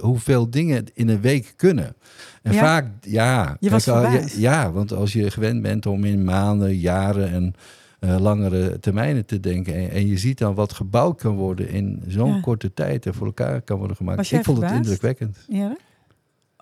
hoeveel 0.00 0.50
dingen 0.50 0.84
in 0.94 1.08
een 1.08 1.20
week 1.20 1.52
kunnen. 1.56 1.94
En 2.42 2.52
Ja? 2.52 2.60
vaak, 2.60 2.86
ja. 3.00 3.56
Je 3.60 3.70
was 3.70 3.84
kijk, 3.84 3.96
al- 3.96 4.10
verbaasd. 4.10 4.36
ja, 4.36 4.72
want 4.72 4.92
als 4.92 5.12
je 5.12 5.30
gewend 5.30 5.62
bent 5.62 5.86
om 5.86 6.04
in 6.04 6.24
maanden, 6.24 6.76
jaren 6.76 7.30
en 7.30 7.54
eh, 7.98 8.16
langere 8.20 8.78
termijnen 8.80 9.26
te 9.26 9.40
denken. 9.40 9.74
En, 9.74 9.90
en 9.90 10.06
je 10.06 10.18
ziet 10.18 10.38
dan 10.38 10.54
wat 10.54 10.72
gebouwd 10.72 11.20
kan 11.20 11.34
worden 11.36 11.68
in 11.68 12.02
zo'n 12.06 12.34
Ja. 12.34 12.40
korte 12.40 12.74
tijd 12.74 13.06
en 13.06 13.14
voor 13.14 13.26
elkaar 13.26 13.60
kan 13.60 13.78
worden 13.78 13.96
gemaakt. 13.96 14.32
Ik 14.32 14.44
vond 14.44 14.62
het 14.62 14.70
indrukwekkend. 14.70 15.36
Erik? 15.48 15.78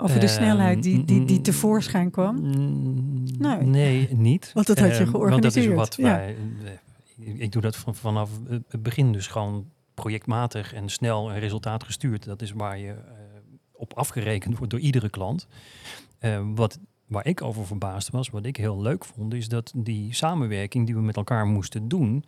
Over 0.03 0.21
de 0.21 0.27
Ehm, 0.27 0.35
snelheid 0.35 0.83
die, 0.83 1.05
die, 1.05 1.25
die 1.25 1.37
mm, 1.37 1.43
tevoorschijn 1.43 2.11
kwam? 2.11 2.37
Mm, 2.37 3.25
Nee. 3.39 3.63
Nee, 3.63 4.09
niet. 4.15 4.51
Want 4.55 4.67
dat 4.67 4.79
had 4.79 4.97
je 4.97 5.03
Ehm, 5.03 5.11
Want 5.11 5.43
dat 5.43 5.57
is 5.57 5.65
georganiseerd, 5.65 5.75
wat 5.77 5.95
ja. 5.97 6.17
wij... 6.17 6.37
eh, 7.27 7.41
ik- 7.43 7.53
doe 7.53 7.63
dat 7.63 7.77
van, 7.77 7.95
vanaf 7.95 8.31
het 8.69 8.83
begin 8.83 9.13
dus 9.13 9.27
gewoon 9.27 9.67
projectmatig 9.95 10.75
en 10.75 10.89
snel 10.89 11.31
en 11.33 11.39
resultaatgestuurd. 11.39 12.25
Dat 12.25 12.43
is 12.43 12.53
waar 12.53 12.79
je 12.79 12.89
eh, 12.91 12.95
op 13.73 13.93
afgerekend 13.95 14.57
wordt 14.57 14.71
door 14.73 14.81
iedere 14.81 15.09
klant. 15.11 15.47
Eh, 16.19 16.41
wat, 16.55 16.79
waar 17.07 17.27
ik 17.27 17.43
over 17.43 17.67
verbaasd 17.67 18.11
was, 18.11 18.29
wat 18.31 18.47
ik 18.47 18.57
heel 18.57 18.83
leuk 18.83 19.05
vond, 19.05 19.35
is 19.35 19.49
dat 19.49 19.73
die 19.77 20.15
samenwerking 20.15 20.87
die 20.87 20.95
we 20.95 21.01
met 21.01 21.17
elkaar 21.17 21.47
moesten 21.47 21.89
doen, 21.89 22.25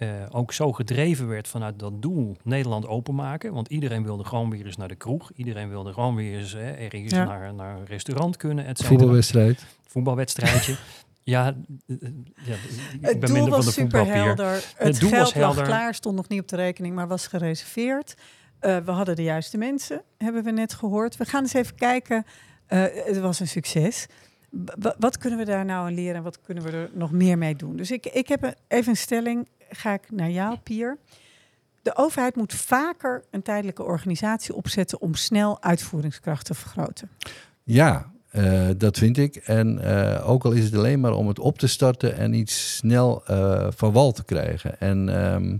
eh, 0.00 0.08
ook 0.30 0.52
zo 0.52 0.72
gedreven 0.72 1.28
werd 1.28 1.48
vanuit 1.48 1.78
dat 1.78 2.02
doel 2.02 2.36
Nederland 2.42 2.86
openmaken. 2.86 3.52
Want 3.52 3.68
iedereen 3.68 4.02
wilde 4.04 4.24
gewoon 4.24 4.50
weer 4.50 4.66
eens 4.66 4.76
naar 4.76 4.88
de 4.88 4.94
kroeg. 4.94 5.30
Iedereen 5.34 5.68
wilde 5.68 5.92
gewoon 5.92 6.14
weer 6.14 6.38
eens 6.38 6.52
hè, 6.52 6.70
ergens 6.70 7.12
Ja. 7.12 7.24
naar, 7.24 7.54
naar 7.54 7.76
een 7.76 7.86
restaurant 7.86 8.36
kunnen, 8.36 8.64
et 8.66 8.76
cetera. 8.78 8.88
Voetbalwedstrijd. 8.96 9.66
Voetbalwedstrijdje. 9.86 10.76
ja, 11.22 11.46
eh, 11.86 11.96
eh, 12.02 12.08
ja, 12.44 12.54
ik 12.54 12.58
Het 13.00 13.20
ben 13.20 13.28
doel 13.28 13.36
minder 13.36 13.50
van 13.52 13.60
de 13.60 13.64
was 13.66 13.74
super 13.74 14.06
helder. 14.06 14.64
Het, 14.76 15.00
doel 15.00 15.08
geld 15.10 15.22
was 15.22 15.32
helder. 15.32 15.56
lag 15.58 15.66
klaar, 15.66 15.94
stond 15.94 16.16
nog 16.16 16.28
niet 16.28 16.40
op 16.40 16.48
de 16.48 16.56
rekening, 16.56 16.94
maar 16.94 17.08
was 17.08 17.26
gereserveerd. 17.26 18.14
Eh, 18.58 18.76
we 18.76 18.90
hadden 18.90 19.16
de 19.16 19.22
juiste 19.22 19.58
mensen, 19.58 20.02
hebben 20.18 20.44
we 20.44 20.50
net 20.50 20.74
gehoord. 20.74 21.16
We 21.16 21.24
gaan 21.24 21.42
eens 21.42 21.52
even 21.54 21.74
kijken. 21.74 22.24
Eh, 22.66 22.84
het 22.92 23.18
was 23.18 23.40
een 23.40 23.48
succes. 23.48 24.06
B- 24.80 24.94
wat 24.98 25.18
kunnen 25.18 25.38
we 25.38 25.44
daar 25.44 25.64
nou 25.64 25.86
aan 25.86 25.94
leren 25.94 26.14
en 26.14 26.22
wat 26.22 26.40
kunnen 26.40 26.64
we 26.64 26.70
er 26.70 26.90
nog 26.94 27.12
meer 27.12 27.38
mee 27.38 27.56
doen? 27.56 27.76
Dus 27.76 27.90
ik, 27.90 28.06
ik 28.06 28.28
heb 28.28 28.42
een, 28.42 28.54
even 28.68 28.90
een 28.90 28.96
stelling. 28.96 29.48
Ga 29.70 29.92
ik 29.92 30.10
naar 30.10 30.30
jou, 30.30 30.56
Pier. 30.62 30.98
De 31.82 31.96
overheid 31.96 32.36
moet 32.36 32.54
vaker 32.54 33.24
een 33.30 33.42
tijdelijke 33.42 33.82
organisatie 33.82 34.54
opzetten 34.54 35.00
om 35.00 35.14
snel 35.14 35.62
uitvoeringskracht 35.62 36.44
te 36.46 36.54
vergroten. 36.54 37.10
Ja, 37.64 38.10
eh, 38.30 38.68
dat 38.76 38.98
vind 38.98 39.16
ik. 39.18 39.36
En 39.36 39.78
eh, 39.78 40.28
ook 40.30 40.44
al 40.44 40.52
is 40.52 40.64
het 40.64 40.74
alleen 40.74 41.00
maar 41.00 41.12
om 41.12 41.28
het 41.28 41.38
op 41.38 41.58
te 41.58 41.66
starten 41.66 42.16
en 42.16 42.32
iets 42.32 42.76
snel 42.76 43.22
eh, 43.26 43.66
van 43.70 43.92
wal 43.92 44.12
te 44.12 44.24
krijgen. 44.24 44.80
En 44.80 45.08
ehm, 45.24 45.56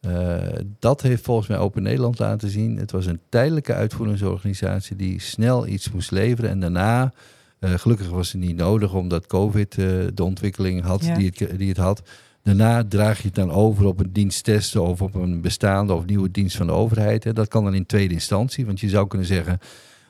eh, 0.00 0.58
dat 0.78 1.02
heeft 1.02 1.24
volgens 1.24 1.48
mij 1.48 1.58
Open 1.58 1.82
Nederland 1.82 2.18
laten 2.18 2.48
zien. 2.50 2.76
Het 2.76 2.90
was 2.90 3.06
een 3.06 3.20
tijdelijke 3.28 3.74
uitvoeringsorganisatie 3.74 4.96
die 4.96 5.20
snel 5.20 5.66
iets 5.66 5.90
moest 5.90 6.10
leveren. 6.10 6.50
En 6.50 6.60
daarna, 6.60 7.12
gelukkig 7.60 8.08
was 8.08 8.32
het 8.32 8.40
niet 8.40 8.56
nodig 8.56 8.94
omdat 8.94 9.26
COVID 9.26 9.74
de 10.14 10.22
ontwikkeling 10.22 10.82
had 10.82 11.04
Ja. 11.04 11.14
die, 11.14 11.32
het, 11.36 11.58
die 11.58 11.68
het 11.68 11.76
had. 11.76 12.02
Daarna 12.46 12.84
draag 12.88 13.16
je 13.18 13.26
het 13.26 13.34
dan 13.34 13.50
over 13.50 13.86
op 13.86 14.00
een 14.00 14.12
dienst 14.12 14.44
testen 14.44 14.82
of 14.82 15.02
op 15.02 15.14
een 15.14 15.40
bestaande 15.40 15.92
of 15.92 16.04
nieuwe 16.04 16.30
dienst 16.30 16.56
van 16.56 16.66
de 16.66 16.72
overheid. 16.72 17.34
Dat 17.34 17.48
kan 17.48 17.64
dan 17.64 17.74
in 17.74 17.86
tweede 17.86 18.14
instantie, 18.14 18.66
want 18.66 18.80
je 18.80 18.88
zou 18.88 19.06
kunnen 19.06 19.26
zeggen 19.26 19.58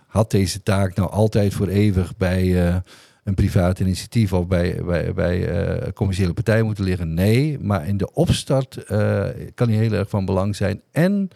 had 0.07 0.31
deze 0.31 0.63
taak 0.63 0.95
nou 0.95 1.11
altijd 1.11 1.55
voor 1.55 1.69
eeuwig 1.69 2.17
bij 2.17 2.67
eh, 2.67 2.77
een 3.25 3.35
privaat 3.35 3.81
initiatief 3.81 4.33
of 4.33 4.47
bij, 4.47 4.81
bij, 4.85 5.13
bij 5.13 5.49
eh, 5.49 5.93
commerciële 5.93 6.33
partijen 6.33 6.65
moeten 6.65 6.85
liggen? 6.85 7.15
Nee, 7.15 7.59
maar 7.59 7.89
in 7.89 7.97
de 7.97 8.13
opstart 8.13 8.77
eh, 8.77 9.25
kan 9.55 9.69
hij 9.69 9.79
heel 9.79 9.93
erg 9.93 10.09
van 10.09 10.25
belang 10.25 10.57
zijn. 10.57 10.81
En 10.91 11.29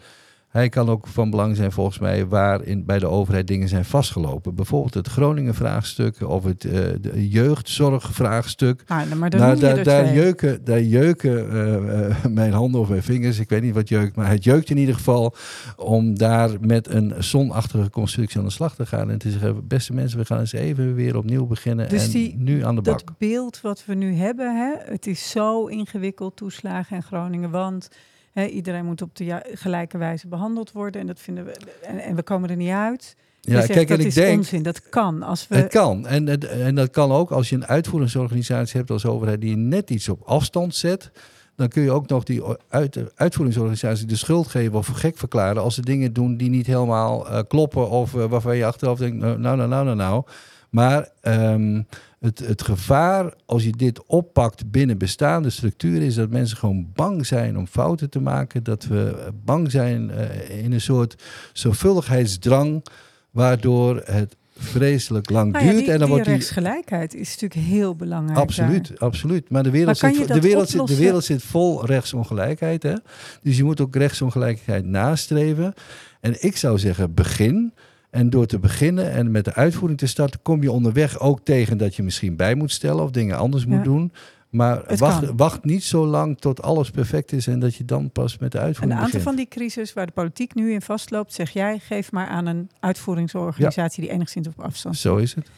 hij 0.51 0.69
kan 0.69 0.89
ook 0.89 1.07
van 1.07 1.29
belang 1.29 1.55
zijn 1.55 1.71
volgens 1.71 1.99
mij 1.99 2.27
waar 2.27 2.63
in, 2.63 2.85
bij 2.85 2.99
de 2.99 3.07
overheid 3.07 3.47
dingen 3.47 3.67
zijn 3.67 3.85
vastgelopen. 3.85 4.55
Bijvoorbeeld 4.55 4.93
het 4.93 5.07
Groningen-vraagstuk 5.07 6.27
of 6.29 6.43
het 6.43 6.65
eh, 6.65 6.71
de 7.01 7.29
jeugdzorgvraagstuk. 7.29 8.83
Ah, 8.87 9.11
maar 9.13 9.29
Nou, 9.29 9.41
noem 9.41 9.55
je 9.55 9.61
daar, 9.61 9.83
daar 9.83 10.13
jeuken, 10.13 10.63
daar 10.63 10.81
jeuken 10.81 11.51
eh, 11.51 12.07
eh, 12.09 12.25
mijn 12.25 12.51
handen 12.53 12.81
of 12.81 12.89
mijn 12.89 13.03
vingers. 13.03 13.39
Ik 13.39 13.49
weet 13.49 13.61
niet 13.61 13.73
wat 13.73 13.89
jeukt, 13.89 14.15
maar 14.15 14.29
het 14.29 14.43
jeukt 14.43 14.69
in 14.69 14.77
ieder 14.77 14.95
geval 14.95 15.35
om 15.77 16.17
daar 16.17 16.49
met 16.61 16.87
een 16.89 17.13
zonachtige 17.19 17.89
constructie 17.89 18.39
aan 18.39 18.45
de 18.45 18.51
slag 18.51 18.75
te 18.75 18.85
gaan. 18.85 19.09
En 19.11 19.17
te 19.17 19.31
zeggen, 19.31 19.67
beste 19.67 19.93
mensen, 19.93 20.19
we 20.19 20.25
gaan 20.25 20.39
eens 20.39 20.53
even 20.53 20.95
weer 20.95 21.17
opnieuw 21.17 21.45
beginnen 21.45 21.89
Dus 21.89 22.05
en 22.05 22.11
die- 22.11 22.35
nu 22.37 22.65
aan 22.65 22.75
de 22.75 22.81
bak. 22.81 23.05
Dat 23.05 23.17
beeld 23.17 23.61
wat 23.61 23.83
we 23.85 23.93
nu 23.93 24.13
hebben, 24.13 24.55
hè, 24.55 24.91
het 24.91 25.07
is 25.07 25.29
zo 25.29 25.65
ingewikkeld, 25.65 26.35
toeslagen 26.35 26.95
in 26.95 27.03
Groningen, 27.03 27.49
want 27.51 27.89
hè, 28.31 28.45
iedereen 28.45 28.85
moet 28.85 29.01
op 29.01 29.15
de 29.15 29.41
gelijke 29.53 29.97
wijze 29.97 30.27
behandeld 30.27 30.71
worden 30.71 31.01
en 31.01 31.07
dat 31.07 31.19
vinden 31.19 31.45
we 31.45 31.53
en, 31.81 31.99
en 31.99 32.15
we 32.15 32.23
komen 32.23 32.49
er 32.49 32.55
niet 32.55 32.69
uit. 32.69 33.15
Ja, 33.41 33.55
zegt, 33.55 33.71
kijk, 33.71 33.87
dat 33.87 33.97
en 33.97 34.03
ik 34.03 34.09
is 34.09 34.13
denk, 34.13 34.37
onzin, 34.37 34.63
dat 34.63 34.89
kan. 34.89 35.23
Als 35.23 35.47
we, 35.47 35.55
Het 35.55 35.71
kan. 35.71 36.07
En, 36.07 36.49
en 36.49 36.75
dat 36.75 36.89
kan 36.89 37.11
ook 37.11 37.31
als 37.31 37.49
je 37.49 37.55
een 37.55 37.65
uitvoeringsorganisatie 37.65 38.77
hebt 38.77 38.91
als 38.91 39.05
overheid 39.05 39.41
die 39.41 39.55
net 39.55 39.89
iets 39.89 40.09
op 40.09 40.21
afstand 40.21 40.75
zet. 40.75 41.11
Dan 41.55 41.67
kun 41.67 41.83
je 41.83 41.91
ook 41.91 42.07
nog 42.07 42.23
die 42.23 42.41
uit, 42.69 42.97
uitvoeringsorganisatie 43.15 44.05
de 44.05 44.15
schuld 44.15 44.47
geven 44.47 44.77
of 44.77 44.87
gek 44.87 45.17
verklaren 45.17 45.61
als 45.61 45.75
ze 45.75 45.81
dingen 45.81 46.13
doen 46.13 46.37
die 46.37 46.49
niet 46.49 46.67
helemaal 46.67 47.29
eh, 47.29 47.39
kloppen 47.47 47.89
of 47.89 48.15
eh, 48.15 48.25
waarvan 48.25 48.57
je 48.57 48.65
achteraf 48.65 48.97
denkt, 48.97 49.17
nou, 49.17 49.39
nou, 49.39 49.57
nou, 49.57 49.85
nou, 49.85 49.95
nou. 49.95 50.23
Maar 50.71 51.09
ehm, 51.21 51.81
het, 52.19 52.39
het 52.39 52.61
gevaar 52.61 53.33
als 53.45 53.63
je 53.63 53.71
dit 53.71 54.05
oppakt 54.05 54.71
binnen 54.71 54.97
bestaande 54.97 55.49
structuren 55.49 56.01
is 56.01 56.15
dat 56.15 56.29
mensen 56.29 56.57
gewoon 56.57 56.91
bang 56.93 57.25
zijn 57.25 57.57
om 57.57 57.67
fouten 57.67 58.09
te 58.09 58.19
maken. 58.19 58.63
Dat 58.63 58.83
we 58.83 59.29
bang 59.43 59.71
zijn 59.71 60.11
eh, 60.11 60.63
in 60.63 60.71
een 60.71 60.81
soort 60.81 61.23
zorgvuldigheidsdrang, 61.53 62.85
waardoor 63.31 64.01
het 64.05 64.35
vreselijk 64.57 65.29
lang 65.29 65.51
nou 65.51 65.65
ja, 65.65 65.71
duurt. 65.71 65.83
die, 65.83 65.93
en 65.93 65.99
dan 65.99 66.07
die 66.07 66.15
wordt 66.15 66.25
die 66.25 66.33
rechtsgelijkheid 66.33 67.13
is 67.15 67.37
natuurlijk 67.39 67.67
heel 67.67 67.95
belangrijk. 67.95 68.39
Absoluut, 68.39 68.87
daar. 68.87 68.97
absoluut. 68.97 69.49
Maar 69.49 69.63
de 69.63 69.69
wereld, 69.69 70.01
Maar 70.01 70.13
zit, 70.13 70.27
de, 70.27 70.41
wereld 70.41 70.69
zit, 70.69 70.87
de 70.87 70.95
wereld 70.95 71.23
zit 71.23 71.43
vol 71.43 71.85
rechtsongelijkheid. 71.85 72.83
Hè? 72.83 72.93
Dus 73.41 73.57
je 73.57 73.63
moet 73.63 73.81
ook 73.81 73.95
rechtsongelijkheid 73.95 74.85
nastreven. 74.85 75.73
En 76.19 76.43
ik 76.43 76.57
zou 76.57 76.79
zeggen, 76.79 77.13
begin. 77.13 77.73
En 78.11 78.29
door 78.29 78.45
te 78.45 78.59
beginnen 78.59 79.11
en 79.11 79.31
met 79.31 79.45
de 79.45 79.53
uitvoering 79.53 79.99
te 79.99 80.07
starten, 80.07 80.41
kom 80.41 80.61
je 80.61 80.71
onderweg 80.71 81.19
ook 81.19 81.39
tegen 81.43 81.77
dat 81.77 81.95
je 81.95 82.03
misschien 82.03 82.35
bij 82.35 82.55
moet 82.55 82.71
stellen 82.71 83.03
of 83.03 83.11
dingen 83.11 83.37
anders 83.37 83.63
Ja. 83.63 83.69
moet 83.69 83.83
doen. 83.83 84.11
Maar 84.49 84.81
Het 84.85 84.99
wacht, 84.99 85.25
kan. 85.25 85.37
wacht 85.37 85.63
niet 85.63 85.83
zo 85.83 86.05
lang 86.05 86.37
tot 86.39 86.61
alles 86.61 86.89
perfect 86.89 87.31
is 87.31 87.47
en 87.47 87.59
dat 87.59 87.75
je 87.75 87.85
dan 87.85 88.11
pas 88.11 88.37
met 88.37 88.51
de 88.51 88.57
Een 88.57 88.63
uitvoering 88.63 88.93
aantal 88.99 89.05
begint. 89.19 89.23
van 89.23 89.35
die 89.35 89.47
crisis 89.47 89.93
waar 89.93 90.05
de 90.05 90.11
politiek 90.11 90.55
nu 90.55 90.71
in 90.73 90.81
vastloopt, 90.81 91.33
zeg 91.33 91.49
jij, 91.49 91.79
geef 91.79 92.11
maar 92.11 92.27
aan 92.27 92.45
een 92.45 92.69
uitvoeringsorganisatie 92.79 94.01
die 94.03 94.11
enigszins 94.11 94.47
op 94.47 94.59
afstand 94.59 94.97
Zo 94.97 95.15
is 95.17 95.33
het. 95.35 95.49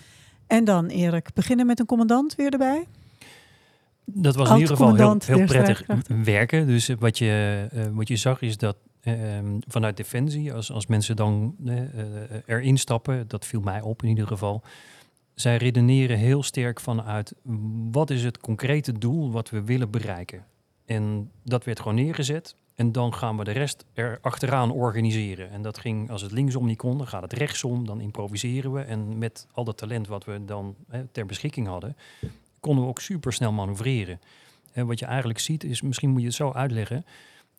En 0.47 0.63
dan, 0.63 0.85
Erik, 0.87 1.29
beginnen 1.33 1.65
met 1.65 1.79
een 1.79 1.85
commandant 1.85 2.35
weer 2.35 2.51
erbij? 2.51 2.85
Dat 4.05 4.35
was 4.35 4.49
in 4.49 4.55
ieder 4.57 4.75
geval 4.77 4.95
heel, 4.95 5.45
prettig 5.45 5.83
werken. 6.23 6.67
Dus 6.67 6.89
wat 6.99 7.17
je, 7.17 7.65
eh, 7.71 7.81
wat 7.93 8.07
je 8.07 8.15
zag 8.15 8.41
is 8.41 8.57
dat 8.57 8.75
eh, 9.03 9.13
vanuit 9.67 9.97
Defensie, 9.97 10.53
als, 10.53 10.71
als 10.71 10.87
mensen 10.87 11.15
dan 11.15 11.55
eh, 11.65 11.77
erin 12.45 12.77
stappen, 12.77 13.27
dat 13.27 13.45
viel 13.45 13.61
mij 13.61 13.81
op 13.81 14.03
in 14.03 14.09
ieder 14.09 14.27
geval. 14.27 14.63
Zij 15.33 15.57
redeneren 15.57 16.17
heel 16.17 16.43
sterk 16.43 16.79
vanuit 16.79 17.33
wat 17.91 18.09
is 18.09 18.23
het 18.23 18.37
concrete 18.37 18.97
doel 18.97 19.31
wat 19.31 19.49
we 19.49 19.63
willen 19.63 19.91
bereiken. 19.91 20.45
En 20.85 21.31
dat 21.43 21.63
werd 21.63 21.79
gewoon 21.79 21.95
neergezet. 21.95 22.55
En 22.75 22.91
dan 22.91 23.13
gaan 23.13 23.37
we 23.37 23.43
de 23.43 23.51
rest 23.51 23.85
er 23.93 24.17
achteraan 24.21 24.71
organiseren. 24.71 25.49
En 25.49 25.61
dat 25.61 25.77
ging, 25.77 26.09
als 26.09 26.21
het 26.21 26.31
linksom 26.31 26.65
niet 26.65 26.77
kon, 26.77 26.97
dan 26.97 27.07
gaat 27.07 27.21
het 27.21 27.33
rechtsom. 27.33 27.85
Dan 27.85 28.01
improviseren 28.01 28.73
we. 28.73 28.81
En 28.81 29.17
met 29.17 29.47
al 29.51 29.63
dat 29.63 29.77
talent 29.77 30.07
wat 30.07 30.25
we 30.25 30.45
dan 30.45 30.75
hè, 30.87 31.07
ter 31.07 31.25
beschikking 31.25 31.67
hadden, 31.67 31.97
konden 32.59 32.83
we 32.83 32.89
ook 32.89 33.01
super 33.01 33.33
snel 33.33 33.51
manoeuvreren. 33.51 34.19
En 34.71 34.87
wat 34.87 34.99
je 34.99 35.05
eigenlijk 35.05 35.39
ziet 35.39 35.63
is, 35.63 35.81
misschien 35.81 36.09
moet 36.09 36.21
je 36.21 36.27
het 36.27 36.35
zo 36.35 36.51
uitleggen. 36.51 37.05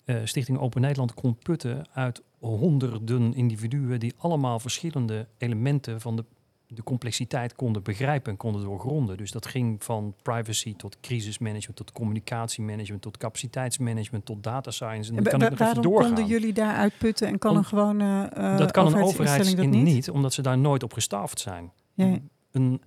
Eh, 0.05 0.17
Stichting 0.25 0.59
Open 0.59 0.81
Nederland 0.81 1.15
kon 1.15 1.37
putten 1.37 1.87
uit 1.93 2.23
honderden 2.39 3.35
individuen 3.35 4.01
die 4.01 4.15
allemaal 4.17 4.59
verschillende 4.59 5.27
elementen 5.39 6.01
van 6.01 6.17
de, 6.17 6.25
de 6.67 6.83
complexiteit 6.83 7.55
konden 7.55 7.83
begrijpen 7.83 8.31
en 8.33 8.39
konden 8.39 8.63
doorgronden. 8.63 9.17
Dus 9.17 9.31
dat 9.31 9.47
ging 9.47 9.85
van 9.85 10.15
privacy 10.23 10.77
tot 10.77 11.01
crisismanagement, 11.01 11.77
tot 11.77 11.93
communicatiemanagement, 11.93 13.03
tot 13.03 13.17
capaciteitsmanagement, 13.17 14.25
tot 14.25 14.43
data 14.43 14.71
science. 14.71 15.09
En 15.11 15.15
dan 15.17 15.25
kan 15.25 15.35
ik 15.43 15.51
nog 15.51 15.53
even 15.53 15.65
Waarom 15.65 15.83
doorgaan. 15.83 16.07
konden 16.07 16.27
jullie 16.27 16.53
daar 16.53 16.75
uitputten 16.75 17.29
en 17.29 17.39
kan 17.39 17.51
Om- 17.51 17.57
een 17.57 17.65
gewone 17.65 18.25
eh 18.35 18.57
dat 18.57 18.71
kan 18.71 18.87
een 18.87 19.03
overheidsinstelling 19.03 19.83
niet? 19.83 20.11
omdat 20.11 20.33
ze 20.33 20.43
daar 20.43 20.59
nooit 20.59 20.83
op 20.83 20.93
gestaafd 20.93 21.41
zijn. 21.41 21.73
Ja. 21.95 22.19
Een 22.53 22.81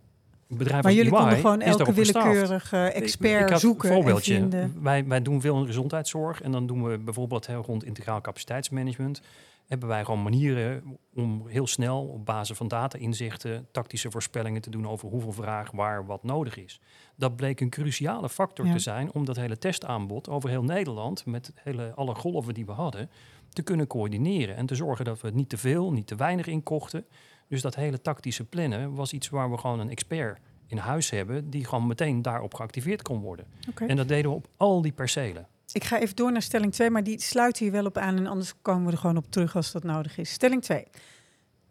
bedrijf 0.48 0.84
Maar 0.84 0.94
jullie 0.94 1.12
konden 1.12 1.38
gewoon 1.38 1.62
is 1.62 1.68
elke 1.76 1.94
willekeurige 1.94 2.92
Ik- 2.96 3.02
expert 3.02 3.50
ik 3.50 3.58
zoeken 3.58 3.90
Een 3.90 3.96
en 3.96 4.02
voorbeeldje. 4.02 4.34
vinden. 4.34 4.78
Wij, 4.82 5.06
wij 5.08 5.22
doen 5.22 5.42
veel 5.42 5.58
in 5.60 5.66
gezondheidszorg 5.66 6.42
en 6.42 6.52
dan 6.52 6.68
doen 6.68 6.84
we 6.84 6.98
bijvoorbeeld 6.98 7.48
heel 7.48 7.62
rond 7.66 7.84
integraal 7.84 8.22
capaciteitsmanagement. 8.22 9.22
Hebben 9.68 9.88
wij 9.88 10.04
gewoon 10.06 10.24
manieren 10.24 10.84
om 11.14 11.48
heel 11.48 11.68
snel 11.68 12.02
op 12.04 12.26
basis 12.26 12.58
van 12.58 12.68
data-inzichten 12.68 13.68
tactische 13.72 14.12
voorspellingen 14.12 14.62
te 14.62 14.70
doen 14.70 14.88
over 14.88 15.10
hoeveel 15.10 15.32
vraag 15.32 15.72
waar 15.72 16.06
wat 16.06 16.24
nodig 16.24 16.58
is. 16.58 16.80
Dat 17.16 17.36
bleek 17.36 17.60
een 17.60 17.70
cruciale 17.70 18.30
factor 18.30 18.66
Ja. 18.66 18.72
te 18.74 18.80
zijn 18.80 19.14
om 19.14 19.26
dat 19.26 19.36
hele 19.36 19.58
testaanbod 19.58 20.30
over 20.30 20.50
heel 20.50 20.64
Nederland, 20.64 21.26
met 21.26 21.52
hele, 21.64 21.92
alle 21.96 22.16
golven 22.16 22.54
die 22.54 22.66
we 22.66 22.72
hadden, 22.72 23.10
te 23.50 23.62
kunnen 23.62 23.88
coördineren 23.88 24.56
en 24.56 24.66
te 24.66 24.76
zorgen 24.76 25.06
dat 25.06 25.22
we 25.22 25.30
niet 25.30 25.50
te 25.50 25.58
veel, 25.58 25.92
niet 25.92 26.08
te 26.08 26.16
weinig 26.16 26.48
inkochten. 26.48 27.06
Dus 27.48 27.62
dat 27.62 27.76
hele 27.76 28.02
tactische 28.02 28.44
plannen 28.44 28.94
was 28.94 29.14
iets 29.14 29.30
waar 29.30 29.52
we 29.52 29.58
gewoon 29.58 29.80
een 29.80 29.90
expert 29.90 30.40
in 30.68 30.78
huis 30.78 31.10
hebben 31.10 31.50
die 31.50 31.66
gewoon 31.66 31.88
meteen 31.88 32.22
daarop 32.22 32.54
geactiveerd 32.54 33.02
kon 33.02 33.20
worden. 33.20 33.46
Oké. 33.70 33.86
En 33.86 33.96
dat 33.96 34.08
deden 34.08 34.32
we 34.32 34.38
op 34.38 34.48
al 34.58 34.82
die 34.82 34.92
percelen. 34.92 35.48
Ik 35.72 35.84
ga 35.84 36.00
even 36.00 36.16
door 36.16 36.32
naar 36.32 36.42
stelling 36.42 36.74
2, 36.74 36.90
maar 36.90 37.04
die 37.04 37.22
sluit 37.22 37.58
hier 37.58 37.72
wel 37.72 37.86
op 37.86 37.98
aan 37.98 38.18
en 38.18 38.28
anders 38.28 38.54
komen 38.62 38.86
we 38.86 38.92
er 38.92 38.98
gewoon 38.98 39.18
op 39.18 39.32
terug 39.32 39.56
als 39.56 39.72
dat 39.72 39.84
nodig 39.84 40.18
is. 40.18 40.32
Stelling 40.32 40.62
2. 40.62 40.84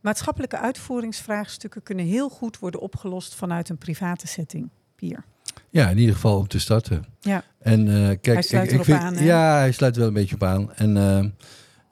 Maatschappelijke 0.00 0.58
uitvoeringsvraagstukken 0.58 1.82
kunnen 1.82 2.04
heel 2.04 2.28
goed 2.28 2.58
worden 2.58 2.80
opgelost 2.80 3.34
vanuit 3.34 3.68
een 3.68 3.78
private 3.78 4.26
setting. 4.26 4.70
Pier. 4.94 5.24
Ja, 5.70 5.88
in 5.88 5.98
ieder 5.98 6.14
geval 6.14 6.38
om 6.38 6.48
te 6.48 6.58
starten. 6.58 7.04
Ja. 7.20 7.44
En 7.58 7.88
eh, 7.88 7.94
kijk, 7.94 8.24
Hij 8.24 8.42
sluit 8.42 8.72
ik, 8.72 8.84
vind, 8.84 9.00
aan? 9.00 9.24
Ja, 9.24 9.56
hij 9.56 9.72
sluit 9.72 9.94
er 9.94 9.98
wel 9.98 10.08
een 10.08 10.14
beetje 10.14 10.34
op 10.34 10.42
aan. 10.42 10.72
En 10.74 10.96
eh, 10.96 11.24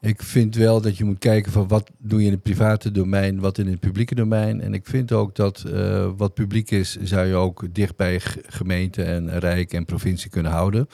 ik 0.05 0.23
vind 0.23 0.55
wel 0.55 0.81
dat 0.81 0.97
je 0.97 1.03
moet 1.03 1.19
kijken 1.19 1.51
van 1.51 1.67
wat 1.67 1.91
doe 1.97 2.19
je 2.19 2.25
in 2.25 2.31
het 2.31 2.43
private 2.43 2.91
domein, 2.91 3.39
wat 3.39 3.57
in 3.57 3.67
het 3.67 3.79
publieke 3.79 4.15
domein. 4.15 4.61
En 4.61 4.73
ik 4.73 4.85
vind 4.85 5.11
ook 5.11 5.35
dat 5.35 5.63
eh, 5.63 6.09
wat 6.17 6.33
publiek 6.33 6.71
is, 6.71 6.97
zou 7.01 7.27
je 7.27 7.35
ook 7.35 7.73
dicht 7.73 7.95
bij 7.95 8.19
gemeente 8.45 9.03
en 9.03 9.39
rijk 9.39 9.73
en 9.73 9.85
provincie 9.85 10.29
kunnen 10.29 10.51
houden. 10.51 10.87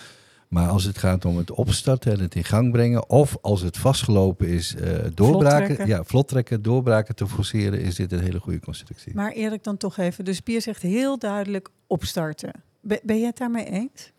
Maar 0.48 0.68
als 0.68 0.84
het 0.84 0.98
gaat 0.98 1.26
om 1.26 1.38
het 1.38 1.52
opstarten 1.52 2.12
en 2.12 2.20
het 2.20 2.36
in 2.36 2.44
gang 2.44 2.72
brengen, 2.72 3.10
of 3.10 3.38
als 3.42 3.62
het 3.62 3.78
vastgelopen 3.78 4.48
is, 4.48 4.76
eh 4.76 5.06
doorbraken, 5.14 5.66
trekken. 5.66 5.88
ja, 5.88 6.04
vlot 6.04 6.28
trekken, 6.28 6.62
doorbraken 6.62 7.16
te 7.16 7.28
forceren, 7.28 7.82
is 7.82 7.96
dit 7.96 8.12
een 8.12 8.20
hele 8.20 8.40
goede 8.40 8.60
constructie. 8.60 9.16
Maar 9.16 9.32
Erik 9.32 9.64
dan 9.64 9.78
toch 9.78 9.98
even. 9.98 10.26
Dus 10.26 10.40
Pier 10.40 10.62
zegt 10.62 10.82
heel 10.82 11.20
duidelijk 11.20 11.70
opstarten. 11.88 12.52
Ben, 12.82 13.00
ben 13.04 13.20
je 13.20 13.26
het 13.26 13.38
daarmee 13.38 13.66
eens? 13.66 14.12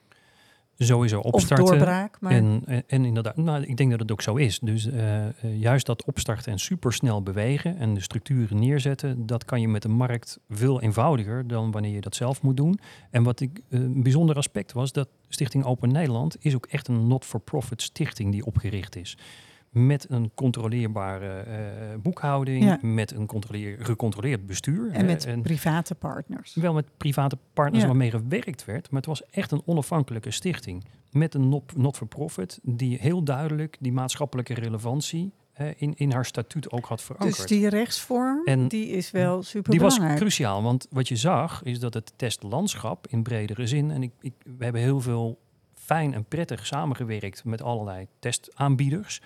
Sowieso 0.78 1.20
opstarten. 1.20 1.64
Of 1.64 1.70
doorbraak? 1.70 2.16
Maar 2.20 2.32
En, 2.32 2.62
en, 2.66 2.84
en 2.86 3.04
inderdaad, 3.04 3.36
nou, 3.36 3.62
ik 3.62 3.76
denk 3.76 3.90
dat 3.90 4.00
het 4.00 4.12
ook 4.12 4.22
zo 4.22 4.36
is. 4.36 4.58
Dus 4.58 4.86
eh, 4.86 5.26
eh, 5.26 5.32
juist 5.54 5.86
dat 5.86 6.04
opstarten 6.04 6.52
en 6.52 6.58
supersnel 6.58 7.22
bewegen 7.22 7.76
en 7.78 7.94
de 7.94 8.00
structuren 8.00 8.58
neerzetten, 8.58 9.26
dat 9.26 9.44
kan 9.44 9.60
je 9.60 9.68
met 9.68 9.82
de 9.82 9.88
markt 9.88 10.38
veel 10.48 10.80
eenvoudiger 10.80 11.46
dan 11.46 11.70
wanneer 11.70 11.94
je 11.94 12.00
dat 12.00 12.14
zelf 12.14 12.42
moet 12.42 12.56
doen. 12.56 12.78
En 13.10 13.22
wat 13.22 13.40
ik 13.40 13.60
eh, 13.68 13.80
een 13.80 14.02
bijzonder 14.02 14.36
aspect 14.36 14.72
was, 14.72 14.92
dat 14.92 15.08
Stichting 15.28 15.64
Open 15.64 15.92
Nederland 15.92 16.36
is 16.40 16.54
ook 16.54 16.66
echt 16.66 16.88
een 16.88 17.06
not-for-profit 17.06 17.82
stichting 17.82 18.32
die 18.32 18.44
opgericht 18.44 18.96
is. 18.96 19.16
Met 19.72 20.06
een 20.10 20.30
controleerbare 20.34 21.38
eh, 21.40 21.56
boekhouding, 22.02 22.64
Ja. 22.64 22.78
met 22.82 23.10
een 23.10 23.26
controleer, 23.26 23.76
gecontroleerd 23.84 24.46
bestuur. 24.46 24.90
en 24.90 25.06
met 25.06 25.24
eh, 25.26 25.40
private 25.40 25.94
partners. 25.94 26.54
wel 26.54 26.72
met 26.72 26.86
private 26.96 27.38
partners 27.52 27.82
Ja. 27.82 27.88
waarmee 27.88 28.10
gewerkt 28.10 28.64
werd, 28.64 28.90
maar 28.90 29.00
het 29.00 29.08
was 29.08 29.26
echt 29.30 29.50
een 29.50 29.62
onafhankelijke 29.64 30.30
stichting. 30.30 30.84
Met 31.10 31.34
een 31.34 31.48
not- 31.48 31.76
not-for-profit 31.76 32.58
die 32.62 32.98
heel 33.00 33.22
duidelijk 33.22 33.76
die 33.80 33.92
maatschappelijke 33.92 34.54
relevantie 34.54 35.32
eh, 35.52 35.66
in, 35.76 35.94
in 35.96 36.12
haar 36.12 36.24
statuut 36.26 36.70
ook 36.70 36.84
had 36.86 37.02
verankerd. 37.02 37.36
Dus 37.36 37.46
die 37.46 37.68
rechtsvorm, 37.68 38.44
En 38.44 38.68
die 38.68 38.86
is 38.88 39.10
wel 39.10 39.42
super 39.42 39.70
Die 39.70 39.80
was 39.80 39.98
cruciaal, 39.98 40.62
want 40.62 40.86
wat 40.90 41.08
je 41.08 41.16
zag 41.16 41.62
is 41.62 41.80
dat 41.80 41.94
het 41.94 42.12
testlandschap 42.16 43.06
in 43.06 43.22
bredere 43.22 43.66
zin, 43.66 43.90
en 43.90 44.02
ik, 44.02 44.10
ik, 44.20 44.32
we 44.58 44.64
hebben 44.64 44.82
heel 44.82 45.00
veel 45.00 45.38
fijn 45.74 46.14
en 46.14 46.24
prettig 46.24 46.66
samengewerkt 46.66 47.44
met 47.44 47.62
allerlei 47.62 48.06
testaanbieders. 48.18 49.20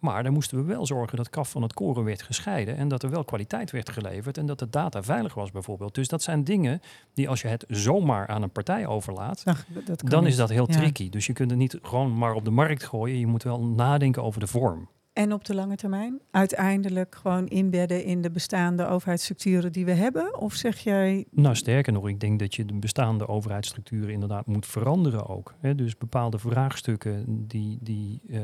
Maar 0.00 0.22
daar 0.22 0.32
moesten 0.32 0.58
we 0.58 0.64
wel 0.64 0.86
zorgen 0.86 1.16
dat 1.16 1.30
kaf 1.30 1.50
van 1.50 1.62
het 1.62 1.72
koren 1.74 2.04
werd 2.04 2.22
gescheiden 2.22 2.76
en 2.76 2.88
dat 2.88 3.02
er 3.02 3.10
wel 3.10 3.24
kwaliteit 3.24 3.70
werd 3.70 3.90
geleverd 3.90 4.38
en 4.38 4.46
dat 4.46 4.58
de 4.58 4.68
data 4.70 5.02
veilig 5.02 5.34
was 5.34 5.50
bijvoorbeeld. 5.50 5.94
Dus 5.94 6.08
dat 6.08 6.22
zijn 6.22 6.44
dingen 6.44 6.80
die 7.14 7.28
als 7.28 7.40
je 7.42 7.48
het 7.48 7.64
zomaar 7.68 8.26
aan 8.26 8.42
een 8.42 8.50
partij 8.50 8.86
overlaat, 8.86 9.42
Ach, 9.44 9.66
dan 9.96 10.20
niet. 10.22 10.30
is 10.32 10.36
dat 10.38 10.48
heel 10.48 10.66
Ja. 10.70 10.76
tricky. 10.76 11.08
Dus 11.10 11.26
je 11.26 11.32
kunt 11.32 11.50
het 11.50 11.58
niet 11.58 11.78
gewoon 11.82 12.18
maar 12.18 12.34
op 12.34 12.44
de 12.44 12.50
markt 12.50 12.84
gooien. 12.84 13.18
Je 13.18 13.26
moet 13.26 13.42
wel 13.42 13.64
nadenken 13.64 14.22
over 14.22 14.40
de 14.40 14.46
vorm. 14.46 14.88
En 15.12 15.32
op 15.32 15.44
de 15.44 15.54
lange 15.54 15.76
termijn? 15.76 16.20
Uiteindelijk 16.30 17.14
gewoon 17.14 17.46
inbedden 17.48 18.04
in 18.04 18.22
de 18.22 18.30
bestaande 18.30 18.86
overheidsstructuren 18.86 19.72
die 19.72 19.84
we 19.84 19.92
hebben? 19.92 20.38
Of 20.40 20.54
zeg 20.54 20.78
jij, 20.78 21.24
Nou, 21.30 21.54
sterker 21.54 21.92
nog, 21.92 22.08
ik 22.08 22.20
denk 22.20 22.38
dat 22.38 22.54
je 22.54 22.64
de 22.64 22.74
bestaande 22.74 23.28
overheidsstructuren 23.28 24.10
inderdaad 24.12 24.46
moet 24.46 24.66
veranderen 24.66 25.26
ook. 25.28 25.54
Hè? 25.60 25.74
Dus 25.74 25.96
bepaalde 25.98 26.38
vraagstukken 26.38 27.24
die, 27.48 27.78
die 27.82 28.20
eh, 28.30 28.40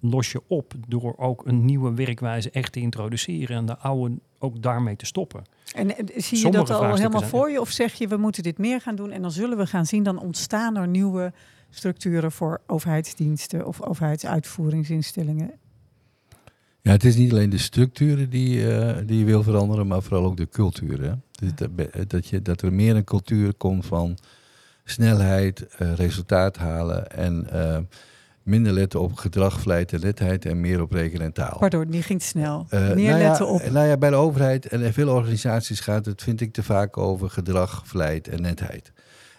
los 0.00 0.32
je 0.32 0.42
op 0.46 0.74
door 0.88 1.14
ook 1.16 1.46
een 1.46 1.64
nieuwe 1.64 1.94
werkwijze 1.94 2.50
echt 2.50 2.72
te 2.72 2.80
introduceren 2.80 3.56
en 3.56 3.66
de 3.66 3.78
oude 3.78 4.14
ook 4.38 4.62
daarmee 4.62 4.96
te 4.96 5.06
stoppen. 5.06 5.44
en, 5.74 5.96
en 5.98 6.06
zie 6.06 6.36
je 6.36 6.42
Sommige 6.42 6.64
dat 6.64 6.70
al 6.70 6.94
helemaal 6.94 7.18
zijn- 7.18 7.30
voor 7.30 7.50
je? 7.50 7.60
Of 7.60 7.70
zeg 7.70 7.92
je, 7.94 8.08
we 8.08 8.16
moeten 8.16 8.42
dit 8.42 8.58
meer 8.58 8.80
gaan 8.80 8.96
doen 8.96 9.10
en 9.10 9.22
dan 9.22 9.30
zullen 9.30 9.56
we 9.56 9.66
gaan 9.66 9.86
zien, 9.86 10.02
dan 10.02 10.18
ontstaan 10.20 10.76
er 10.76 10.88
nieuwe 10.88 11.32
structuren 11.70 12.32
voor 12.32 12.60
overheidsdiensten 12.66 13.66
of 13.66 13.82
overheidsuitvoeringsinstellingen? 13.82 15.50
Ja, 16.82 16.90
het 16.90 17.04
is 17.04 17.16
niet 17.16 17.30
alleen 17.32 17.50
de 17.50 17.58
structuren 17.58 18.30
die, 18.30 18.74
eh, 18.74 18.96
die 19.06 19.18
je 19.18 19.24
wil 19.24 19.42
veranderen, 19.42 19.86
maar 19.86 20.02
vooral 20.02 20.24
ook 20.24 20.36
de 20.36 20.48
cultuur. 20.48 21.02
Hè? 21.02 21.12
Dus 21.30 21.54
dat, 21.54 21.70
dat, 22.10 22.26
je, 22.26 22.42
dat 22.42 22.62
er 22.62 22.72
meer 22.72 22.96
een 22.96 23.04
cultuur 23.04 23.54
komt 23.54 23.86
van 23.86 24.18
snelheid, 24.84 25.66
eh, 25.66 25.94
resultaat 25.94 26.56
halen 26.56 27.10
en 27.10 27.50
eh, 27.50 27.78
minder 28.42 28.72
letten 28.72 29.00
op 29.00 29.14
gedrag, 29.14 29.60
vlijt 29.60 29.92
en 29.92 30.00
netheid 30.00 30.44
en 30.44 30.60
meer 30.60 30.80
op 30.80 30.92
rekenen 30.92 31.26
en 31.26 31.32
taal. 31.32 31.58
Pardon, 31.58 31.84
die 31.84 32.02
ging 32.02 32.20
te 32.20 32.26
snel. 32.26 32.66
Eh, 32.68 32.80
meer 32.80 32.94
nou 32.94 33.00
ja, 33.00 33.28
letten 33.28 33.48
op. 33.48 33.70
Nou 33.70 33.86
ja, 33.86 33.96
bij 33.96 34.10
de 34.10 34.16
overheid 34.16 34.66
en 34.66 34.92
veel 34.92 35.08
organisaties 35.08 35.80
gaat 35.80 36.06
het, 36.06 36.22
vind 36.22 36.40
ik, 36.40 36.52
te 36.52 36.62
vaak 36.62 36.96
over 36.98 37.30
gedrag, 37.30 37.82
vlijt 37.86 38.28
en 38.28 38.42
netheid. 38.42 38.92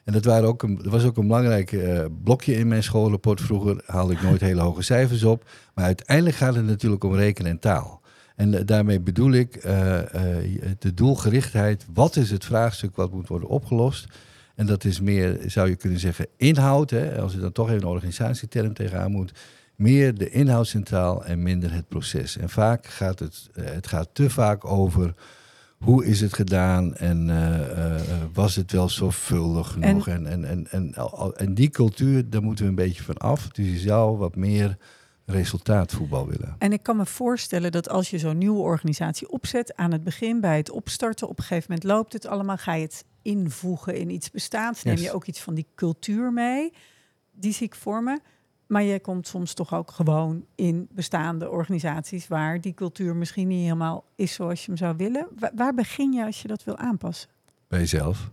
En 0.03 0.13
dat, 0.13 0.25
waren 0.25 0.47
ook 0.47 0.63
een, 0.63 0.75
dat 0.75 0.91
was 0.91 1.03
ook 1.03 1.17
een 1.17 1.27
belangrijk 1.27 1.71
eh, 1.71 2.05
blokje 2.23 2.55
in 2.55 2.67
mijn 2.67 2.83
schoolrapport. 2.83 3.41
Vroeger 3.41 3.83
haalde 3.85 4.13
ik 4.13 4.21
nooit 4.21 4.41
hele 4.41 4.61
hoge 4.61 4.81
cijfers 4.81 5.23
op. 5.23 5.49
Maar 5.73 5.85
uiteindelijk 5.85 6.35
gaat 6.35 6.55
het 6.55 6.65
natuurlijk 6.65 7.03
om 7.03 7.15
rekenen 7.15 7.51
en 7.51 7.59
taal. 7.59 8.01
En 8.35 8.53
eh, 8.53 8.65
daarmee 8.65 8.99
bedoel 8.99 9.31
ik 9.31 9.61
de 10.79 10.93
doelgerichtheid. 10.93 11.85
Wat 11.93 12.15
is 12.15 12.31
het 12.31 12.45
vraagstuk 12.45 12.95
wat 12.95 13.11
moet 13.11 13.27
worden 13.27 13.49
opgelost? 13.49 14.07
En 14.61 14.67
dat 14.67 14.83
is 14.83 14.99
meer, 14.99 15.39
zou 15.45 15.69
je 15.69 15.75
kunnen 15.75 15.99
zeggen, 15.99 16.27
inhoud. 16.37 16.89
Hè? 16.89 17.21
Als 17.21 17.33
je 17.33 17.39
dan 17.39 17.51
toch 17.51 17.69
even 17.69 17.81
een 17.81 17.87
organisatieterm 17.87 18.73
tegenaan 18.73 19.11
moet. 19.11 19.31
Meer 19.75 20.15
de 20.15 20.29
inhoud 20.29 20.67
centraal 20.67 21.25
en 21.25 21.43
minder 21.43 21.73
het 21.73 21.87
proces. 21.87 22.37
En 22.37 22.49
vaak 22.49 22.87
gaat 22.87 23.19
het, 23.19 23.49
eh, 23.53 23.65
het 23.65 23.87
gaat 23.87 24.09
te 24.13 24.29
vaak 24.29 24.65
over 24.65 25.13
hoe 25.77 26.05
is 26.05 26.21
het 26.21 26.33
gedaan 26.33 26.95
en 26.95 27.29
eh, 27.29 27.95
eh, 27.95 28.01
was 28.33 28.55
het 28.55 28.71
wel 28.71 28.89
zorgvuldig 28.89 29.71
genoeg. 29.71 30.07
En, 30.07 30.27
en, 30.27 30.45
en, 30.45 30.67
en, 30.71 30.93
en 31.35 31.53
die 31.53 31.69
cultuur, 31.69 32.29
daar 32.29 32.43
moeten 32.43 32.63
we 32.63 32.69
een 32.69 32.75
beetje 32.75 33.03
van 33.03 33.17
af. 33.17 33.47
Dus 33.47 33.65
je 33.65 33.79
zou 33.79 34.17
wat 34.17 34.35
meer 34.35 34.77
resultaatvoetbal 35.25 36.27
willen. 36.27 36.55
En 36.57 36.71
ik 36.71 36.83
kan 36.83 36.97
me 36.97 37.05
voorstellen 37.05 37.71
dat 37.71 37.89
als 37.89 38.09
je 38.09 38.19
zo'n 38.19 38.37
nieuwe 38.37 38.61
organisatie 38.61 39.29
opzet, 39.29 39.75
aan 39.75 39.91
het 39.91 40.03
begin 40.03 40.41
bij 40.41 40.57
het 40.57 40.71
opstarten, 40.71 41.27
op 41.27 41.37
een 41.37 41.43
gegeven 41.43 41.65
moment 41.69 41.89
loopt 41.89 42.13
het 42.13 42.27
allemaal, 42.27 42.57
ga 42.57 42.73
je 42.73 42.83
het 42.83 43.05
invoegen 43.21 43.95
in 43.95 44.09
iets 44.09 44.31
bestaans, 44.31 44.83
neem 44.83 44.95
Yes. 44.95 45.03
je 45.03 45.11
ook 45.13 45.25
iets 45.25 45.41
van 45.41 45.53
die 45.53 45.65
cultuur 45.75 46.33
mee. 46.33 46.73
Die 47.31 47.53
zie 47.53 47.65
ik 47.67 47.75
voor 47.75 48.03
me. 48.03 48.19
Maar 48.67 48.83
je 48.83 48.99
komt 48.99 49.27
soms 49.27 49.53
toch 49.53 49.73
ook 49.73 49.91
gewoon 49.91 50.45
in 50.55 50.87
bestaande 50.91 51.49
organisaties 51.49 52.27
waar 52.27 52.61
die 52.61 52.73
cultuur 52.73 53.15
misschien 53.15 53.47
niet 53.47 53.63
helemaal 53.63 54.03
is 54.15 54.33
zoals 54.33 54.59
je 54.59 54.65
hem 54.65 54.77
zou 54.77 54.95
willen. 54.97 55.27
Wa- 55.39 55.51
waar 55.55 55.73
begin 55.73 56.11
je 56.13 56.25
als 56.25 56.41
je 56.41 56.47
dat 56.47 56.63
wil 56.63 56.77
aanpassen? 56.77 57.29
Bij 57.67 57.79
jezelf. 57.79 58.29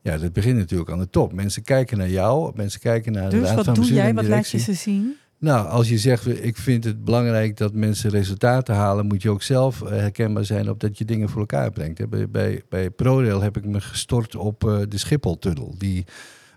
Ja, 0.00 0.16
dat 0.18 0.32
begint 0.32 0.58
natuurlijk 0.58 0.90
aan 0.90 0.98
de 0.98 1.10
top. 1.10 1.32
Mensen 1.32 1.62
kijken 1.62 1.98
naar 1.98 2.08
jou, 2.08 2.52
mensen 2.56 2.80
kijken 2.80 3.12
naar 3.12 3.30
de 3.30 3.40
Dus 3.40 3.54
wat 3.54 3.74
doe 3.74 3.84
jij? 3.84 4.14
Wat 4.14 4.26
laat 4.26 4.48
je 4.48 4.58
ze 4.58 4.72
zien? 4.74 5.16
Nou, 5.40 5.68
als 5.68 5.88
je 5.88 5.98
zegt, 5.98 6.44
ik 6.44 6.56
vind 6.56 6.84
het 6.84 7.04
belangrijk 7.04 7.56
dat 7.56 7.72
mensen 7.72 8.10
resultaten 8.10 8.74
halen, 8.74 9.06
moet 9.06 9.22
je 9.22 9.30
ook 9.30 9.42
zelf 9.42 9.82
eh, 9.82 9.88
herkenbaar 9.88 10.44
zijn 10.44 10.70
op 10.70 10.80
dat 10.80 10.98
je 10.98 11.04
dingen 11.04 11.28
voor 11.28 11.40
elkaar 11.40 11.70
brengt. 11.70 12.08
Bij, 12.10 12.30
bij, 12.30 12.62
bij 12.68 12.90
ProRail 12.90 13.40
heb 13.40 13.56
ik 13.56 13.64
me 13.64 13.80
gestort 13.80 14.36
op 14.36 14.64
eh, 14.64 14.78
de 14.88 14.98
Schipholtunnel, 14.98 15.74
die 15.78 16.04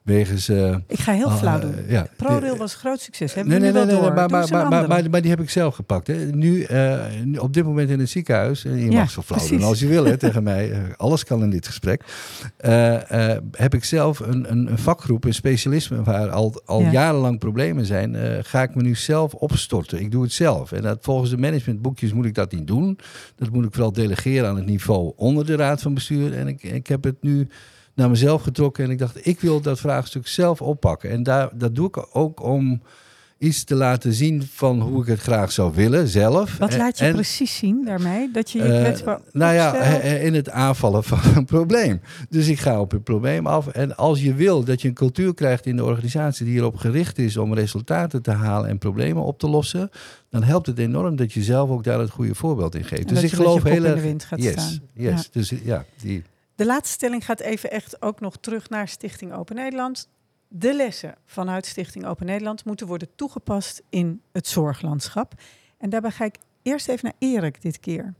wegens... 0.04 0.50
eh, 0.50 0.76
Ik 0.88 1.00
ga 1.00 1.12
heel 1.14 1.26
ah, 1.28 1.38
flauw 1.38 1.56
eh, 1.56 1.62
doen. 1.62 1.76
ja. 1.88 2.08
ProRail 2.18 2.58
was 2.58 2.74
een 2.74 2.80
groot 2.80 3.00
succes. 3.00 3.34
Hebben 3.34 3.62
Nee, 3.62 5.10
maar, 5.10 5.22
die 5.22 5.30
heb 5.30 5.40
ik 5.42 5.50
zelf 5.50 5.76
gepakt. 5.76 6.08
Hè. 6.08 6.14
Nu, 6.26 6.64
eh, 6.64 7.00
nu 7.24 7.38
op 7.38 7.54
dit 7.54 7.64
moment 7.64 7.90
in 7.90 8.00
het 8.00 8.10
ziekenhuis, 8.10 8.66
en 8.66 8.78
je 8.78 8.92
Ja, 8.92 9.00
mag 9.00 9.12
zo 9.12 9.22
flauw 9.22 9.38
precies. 9.40 9.58
doen 9.58 9.68
als 9.68 9.80
je 9.80 9.88
wil 9.88 10.06
hè, 10.06 10.18
tegen 10.18 10.44
mij, 10.44 10.72
eh, 10.72 10.80
alles 10.98 11.24
kan 11.24 11.44
in 11.44 11.50
dit 11.50 11.68
gesprek. 11.68 12.04
Eh, 12.58 13.32
eh, 13.36 13.42
heb 13.52 13.74
ik 13.74 13.84
zelf 13.84 14.20
een, 14.20 14.52
een, 14.52 14.72
een 14.72 14.78
vakgroep, 14.78 15.24
een 15.26 15.34
specialisme 15.34 16.04
waar 16.04 16.30
al, 16.30 16.62
al 16.66 16.82
Ja. 16.82 16.92
jarenlang 16.92 17.40
problemen 17.40 17.86
zijn, 17.86 18.16
eh, 18.16 18.38
ga 18.42 18.62
ik 18.64 18.76
me 18.76 18.82
nu 18.82 18.96
zelf 18.96 19.34
opstorten. 19.34 20.00
Ik 20.00 20.12
doe 20.12 20.24
het 20.24 20.32
zelf. 20.34 20.72
En 20.72 20.82
dat, 20.82 20.98
volgens 21.02 21.30
de 21.30 21.38
managementboekjes 21.38 22.14
moet 22.14 22.26
ik 22.26 22.36
dat 22.36 22.52
niet 22.52 22.68
doen. 22.68 22.98
Dat 23.36 23.50
moet 23.52 23.66
ik 23.66 23.72
vooral 23.74 23.94
delegeren 23.94 24.50
aan 24.50 24.56
het 24.56 24.66
niveau 24.66 25.14
onder 25.16 25.46
de 25.46 25.56
raad 25.56 25.82
van 25.82 25.94
bestuur. 25.94 26.34
En 26.38 26.48
ik, 26.48 26.64
ik 26.64 26.88
heb 26.88 27.04
het 27.04 27.16
nu 27.22 27.48
naar 27.96 28.10
mezelf 28.10 28.42
getrokken 28.42 28.84
en 28.84 28.90
ik 28.90 28.98
dacht, 28.98 29.28
ik 29.28 29.40
wil 29.40 29.62
dat 29.62 29.80
vraagstuk 29.80 30.28
zelf 30.28 30.62
oppakken. 30.62 31.10
En 31.10 31.24
daar, 31.24 31.50
dat 31.54 31.76
doe 31.76 31.88
ik 31.88 32.08
ook 32.12 32.44
om 32.44 32.82
iets 33.42 33.64
te 33.64 33.76
laten 33.76 34.14
zien 34.14 34.44
van 34.54 34.82
hoe 34.82 35.02
ik 35.02 35.08
het 35.08 35.20
graag 35.20 35.52
zou 35.52 35.76
willen 35.76 36.08
zelf. 36.08 36.58
Wat 36.58 36.72
En- 36.72 36.78
laat 36.78 36.98
je 36.98 37.06
en, 37.06 37.14
precies 37.14 37.58
zien 37.58 37.86
daarmee? 37.86 38.32
Dat 38.32 38.52
je 38.52 38.58
je 38.58 38.64
eh, 38.64 39.16
nou 39.32 39.54
ja, 39.54 39.76
eh, 39.76 40.14
eh, 40.14 40.24
in 40.26 40.34
het 40.34 40.50
aanvallen 40.50 41.04
van 41.04 41.20
een 41.36 41.46
probleem. 41.46 42.02
Dus 42.30 42.48
ik 42.48 42.60
ga 42.60 42.80
op 42.80 42.92
het 42.92 43.04
probleem 43.04 43.48
af. 43.48 43.68
En 43.68 43.98
als 43.98 44.22
je 44.22 44.34
wil 44.34 44.64
dat 44.64 44.82
je 44.82 44.88
een 44.88 44.94
cultuur 44.94 45.34
krijgt 45.34 45.66
in 45.66 45.76
de 45.76 45.84
organisatie 45.84 46.46
die 46.46 46.56
erop 46.58 46.76
gericht 46.76 47.18
is 47.18 47.38
om 47.38 47.54
resultaten 47.54 48.22
te 48.22 48.32
halen 48.32 48.70
en 48.70 48.78
problemen 48.78 49.24
op 49.24 49.40
te 49.40 49.50
lossen, 49.50 49.90
dan 50.30 50.44
helpt 50.44 50.68
het 50.68 50.80
enorm 50.80 51.16
dat 51.16 51.34
je 51.34 51.44
zelf 51.44 51.70
ook 51.70 51.84
daar 51.84 52.00
het 52.00 52.10
goede 52.10 52.36
voorbeeld 52.36 52.76
in 52.76 52.84
geeft. 52.84 53.08
En 53.08 53.14
dus 53.14 53.24
ik 53.24 53.32
geloof 53.32 53.64
heel 53.64 53.76
in 53.76 53.82
de 53.82 53.88
erg. 53.88 54.02
wind 54.02 54.24
gaat 54.24 54.44
yes, 54.44 54.52
staan. 54.52 54.80
yes. 54.94 55.12
Ja. 55.14 55.24
Dus 55.32 55.54
ja, 55.64 55.86
die. 56.02 56.24
De 56.62 56.68
laatste 56.68 56.94
stelling 56.94 57.26
gaat 57.26 57.40
even 57.40 57.72
echt 57.72 58.02
ook 58.02 58.20
nog 58.20 58.38
terug 58.38 58.70
naar 58.70 58.88
Stichting 58.88 59.34
Open 59.34 59.56
Nederland. 59.56 60.10
De 60.48 60.74
lessen 60.74 61.16
vanuit 61.26 61.66
Stichting 61.66 62.06
Open 62.06 62.26
Nederland 62.26 62.66
moeten 62.66 62.88
worden 62.88 63.16
toegepast 63.16 63.82
in 63.90 64.22
het 64.32 64.48
zorglandschap. 64.48 65.34
En 65.78 65.90
daarbij 65.90 66.12
ga 66.12 66.26
ik 66.26 66.38
eerst 66.62 66.88
even 66.88 67.04
naar 67.04 67.30
Erik 67.30 67.62
dit 67.62 67.80
keer. 67.80 68.14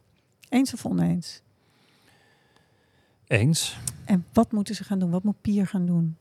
Eens 0.50 0.74
of 0.74 0.86
oneens? 0.86 1.42
Eens. 3.28 3.78
En 4.06 4.26
wat 4.34 4.52
moeten 4.52 4.76
ze 4.76 4.84
gaan 4.84 5.00
doen? 5.00 5.12
Wat 5.12 5.24
moet 5.24 5.42
Pier 5.42 5.68
gaan 5.68 5.86
doen? 5.86 6.18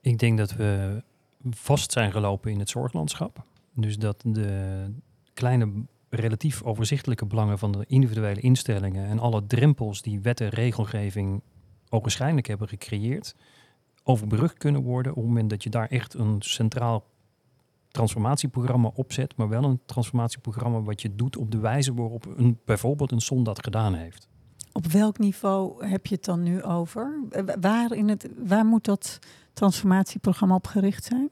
Ik 0.00 0.18
denk 0.18 0.38
dat 0.38 0.52
we 0.52 1.02
vast 1.50 1.92
zijn 1.92 2.12
gelopen 2.12 2.50
in 2.50 2.58
het 2.58 2.68
zorglandschap. 2.68 3.44
Dus 3.72 3.98
dat 3.98 4.22
de 4.26 4.84
kleine, 5.34 5.70
relatief 6.10 6.62
overzichtelijke 6.62 7.26
belangen 7.26 7.58
van 7.58 7.72
de 7.72 7.84
individuele 7.86 8.40
instellingen 8.40 9.08
en 9.08 9.18
alle 9.18 9.46
drempels 9.46 10.02
die 10.02 10.20
wet 10.20 10.40
en 10.40 10.48
regelgeving 10.48 11.42
ogenschijnlijk 11.88 12.46
hebben 12.46 12.68
gecreëerd, 12.68 13.34
overbrugd 14.02 14.58
kunnen 14.58 14.82
worden 14.82 15.12
op 15.12 15.18
het 15.18 15.26
moment 15.26 15.50
dat 15.50 15.62
je 15.62 15.70
daar 15.70 15.86
echt 15.88 16.14
een 16.14 16.36
centraal 16.42 17.04
transformatieprogramma 17.88 18.90
opzet, 18.94 19.36
maar 19.36 19.48
wel 19.48 19.64
een 19.64 19.80
transformatieprogramma 19.86 20.80
wat 20.82 21.02
je 21.02 21.14
doet 21.14 21.36
op 21.36 21.50
de 21.50 21.58
wijze 21.58 21.94
waarop 21.94 22.26
een, 22.36 22.58
bijvoorbeeld 22.64 23.12
een 23.12 23.20
zon 23.20 23.44
dat 23.44 23.62
gedaan 23.64 23.94
heeft. 23.94 24.28
Op 24.72 24.86
welk 24.86 25.18
niveau 25.18 25.86
heb 25.86 26.06
je 26.06 26.14
het 26.14 26.24
dan 26.24 26.42
nu 26.42 26.62
over? 26.62 27.20
Eh, 27.30 27.42
wa- 27.44 27.56
Waar, 27.60 27.92
in 27.92 28.08
het, 28.08 28.28
waar 28.46 28.64
moet 28.64 28.84
dat 28.84 29.18
transformatieprogramma 29.52 30.54
op 30.54 30.66
gericht 30.66 31.04
zijn? 31.04 31.28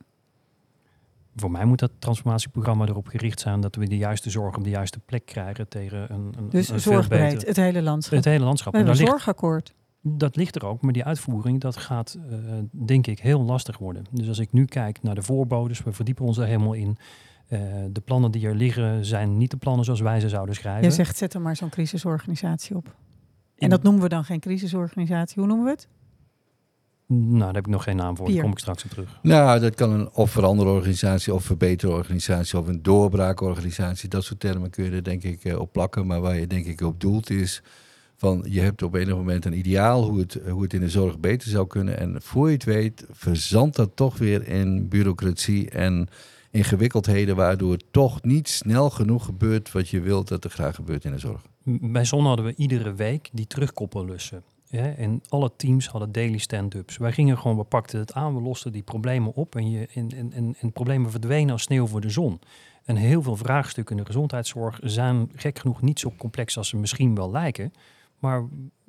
Voor 1.40 1.50
mij 1.50 1.64
moet 1.64 1.78
dat 1.78 1.90
transformatieprogramma 1.98 2.86
erop 2.86 3.06
gericht 3.06 3.40
zijn 3.40 3.60
dat 3.60 3.74
we 3.74 3.88
de 3.88 3.96
juiste 3.96 4.30
zorg 4.30 4.56
op 4.56 4.64
de 4.64 4.70
juiste 4.70 4.98
plek 4.98 5.26
krijgen 5.26 5.68
tegen 5.68 6.12
een, 6.12 6.32
een, 6.38 6.48
Dus 6.50 6.68
een 6.68 6.80
veel 6.80 6.92
zorgbreed, 6.92 7.32
beter- 7.32 7.48
het 7.48 7.56
hele 7.56 7.82
landschap. 7.82 8.16
Het 8.16 8.24
hele 8.24 8.44
landschap. 8.44 8.72
We 8.72 8.78
hebben 8.78 8.96
daar 8.96 9.04
een 9.06 9.10
ligt, 9.12 9.24
zorgakkoord. 9.24 9.74
dat 10.02 10.36
ligt 10.36 10.56
er 10.56 10.66
ook, 10.66 10.82
maar 10.82 10.92
die 10.92 11.04
uitvoering 11.04 11.60
dat 11.60 11.76
gaat 11.76 12.18
eh, 12.30 12.38
denk 12.86 13.06
ik 13.06 13.18
heel 13.20 13.42
lastig 13.42 13.78
worden. 13.78 14.04
Dus 14.10 14.28
als 14.28 14.38
ik 14.38 14.52
nu 14.52 14.64
kijk 14.64 15.02
naar 15.02 15.14
de 15.14 15.22
voorbodes, 15.22 15.82
we 15.82 15.92
verdiepen 15.92 16.24
ons 16.24 16.36
daar 16.36 16.46
helemaal 16.46 16.72
in. 16.72 16.96
Eh, 17.48 17.60
de 17.90 18.00
plannen 18.00 18.30
die 18.30 18.46
er 18.46 18.54
liggen 18.54 19.04
zijn 19.04 19.36
niet 19.36 19.50
de 19.50 19.56
plannen 19.56 19.84
zoals 19.84 20.00
wij 20.00 20.20
ze 20.20 20.28
zouden 20.28 20.54
schrijven. 20.54 20.82
Jij 20.82 20.90
zegt, 20.90 21.16
zet 21.16 21.34
er 21.34 21.40
maar 21.40 21.56
zo'n 21.56 21.68
crisisorganisatie 21.68 22.76
op. 22.76 22.94
En 23.56 23.70
dat 23.70 23.82
noemen 23.82 24.02
we 24.02 24.08
dan 24.08 24.24
geen 24.24 24.40
crisisorganisatie. 24.40 25.34
Hoe 25.38 25.46
noemen 25.46 25.64
we 25.64 25.70
het? 25.70 25.88
Nou, 27.10 27.38
daar 27.38 27.54
heb 27.54 27.66
ik 27.66 27.72
nog 27.72 27.82
geen 27.82 27.96
naam 27.96 28.16
voor. 28.16 28.32
Daar 28.32 28.42
kom 28.42 28.50
ik 28.50 28.58
straks 28.58 28.84
op 28.84 28.90
terug. 28.90 29.18
Nou, 29.22 29.60
dat 29.60 29.74
kan 29.74 29.90
een 29.90 30.10
of 30.12 30.30
veranderorganisatie 30.30 31.34
of 31.34 31.44
verbeterorganisatie 31.44 32.58
of 32.58 32.66
een 32.66 32.82
doorbraakorganisatie. 32.82 34.08
Dat 34.08 34.24
soort 34.24 34.40
termen 34.40 34.70
kun 34.70 34.84
je 34.84 34.90
er 34.90 35.04
denk 35.04 35.22
ik 35.22 35.44
eh, 35.44 35.58
op 35.58 35.72
plakken. 35.72 36.06
Maar 36.06 36.20
waar 36.20 36.38
je 36.38 36.46
denk 36.46 36.66
ik 36.66 36.80
op 36.80 37.00
doelt 37.00 37.30
is 37.30 37.62
van 38.16 38.44
je 38.48 38.60
hebt 38.60 38.82
op 38.82 38.94
enig 38.94 39.14
moment 39.14 39.44
een 39.44 39.58
ideaal 39.58 40.08
hoe 40.08 40.18
het, 40.18 40.38
hoe 40.50 40.62
het 40.62 40.72
in 40.72 40.80
de 40.80 40.88
zorg 40.88 41.18
beter 41.18 41.48
zou 41.48 41.66
kunnen. 41.66 41.98
En 41.98 42.22
voor 42.22 42.46
je 42.46 42.54
het 42.54 42.64
weet 42.64 43.06
verzandt 43.10 43.76
dat 43.76 43.90
toch 43.94 44.18
weer 44.18 44.48
in 44.48 44.88
bureaucratie 44.88 45.70
en 45.70 46.08
ingewikkeldheden. 46.50 47.36
Waardoor 47.36 47.76
toch 47.90 48.22
niet 48.22 48.48
snel 48.48 48.90
genoeg 48.90 49.24
gebeurt 49.24 49.72
wat 49.72 49.88
je 49.88 50.00
wilt 50.00 50.28
dat 50.28 50.44
er 50.44 50.50
graag 50.50 50.74
gebeurt 50.74 51.04
in 51.04 51.12
de 51.12 51.18
zorg. 51.18 51.42
Bij 51.64 52.04
Zon 52.04 52.26
hadden 52.26 52.44
we 52.44 52.54
iedere 52.56 52.94
week 52.94 53.28
die 53.32 53.46
terugkoppellussen. 53.46 54.42
Hè? 54.68 54.90
En 54.90 55.22
alle 55.28 55.50
teams 55.56 55.88
hadden 55.88 56.12
daily 56.12 56.38
stand-ups. 56.38 56.96
Wij 56.96 57.12
gingen 57.12 57.38
gewoon, 57.38 57.56
we 57.56 57.64
pakten 57.64 57.98
het 57.98 58.12
aan, 58.12 58.34
we 58.34 58.40
losten 58.40 58.72
die 58.72 58.82
problemen 58.82 59.34
op. 59.34 59.56
En, 59.56 59.70
je, 59.70 59.88
en, 59.94 60.08
en, 60.16 60.32
en, 60.32 60.56
en 60.60 60.72
problemen 60.72 61.10
verdwenen 61.10 61.52
als 61.52 61.62
sneeuw 61.62 61.86
voor 61.86 62.00
de 62.00 62.10
zon. 62.10 62.40
En 62.84 62.96
heel 62.96 63.22
veel 63.22 63.36
vraagstukken 63.36 63.96
in 63.96 64.02
de 64.02 64.08
gezondheidszorg 64.08 64.78
zijn 64.82 65.30
gek 65.34 65.58
genoeg 65.58 65.82
niet 65.82 65.98
zo 66.00 66.12
complex 66.16 66.56
als 66.56 66.68
ze 66.68 66.76
misschien 66.76 67.14
wel 67.14 67.30
lijken. 67.30 67.72
Maar 68.18 68.44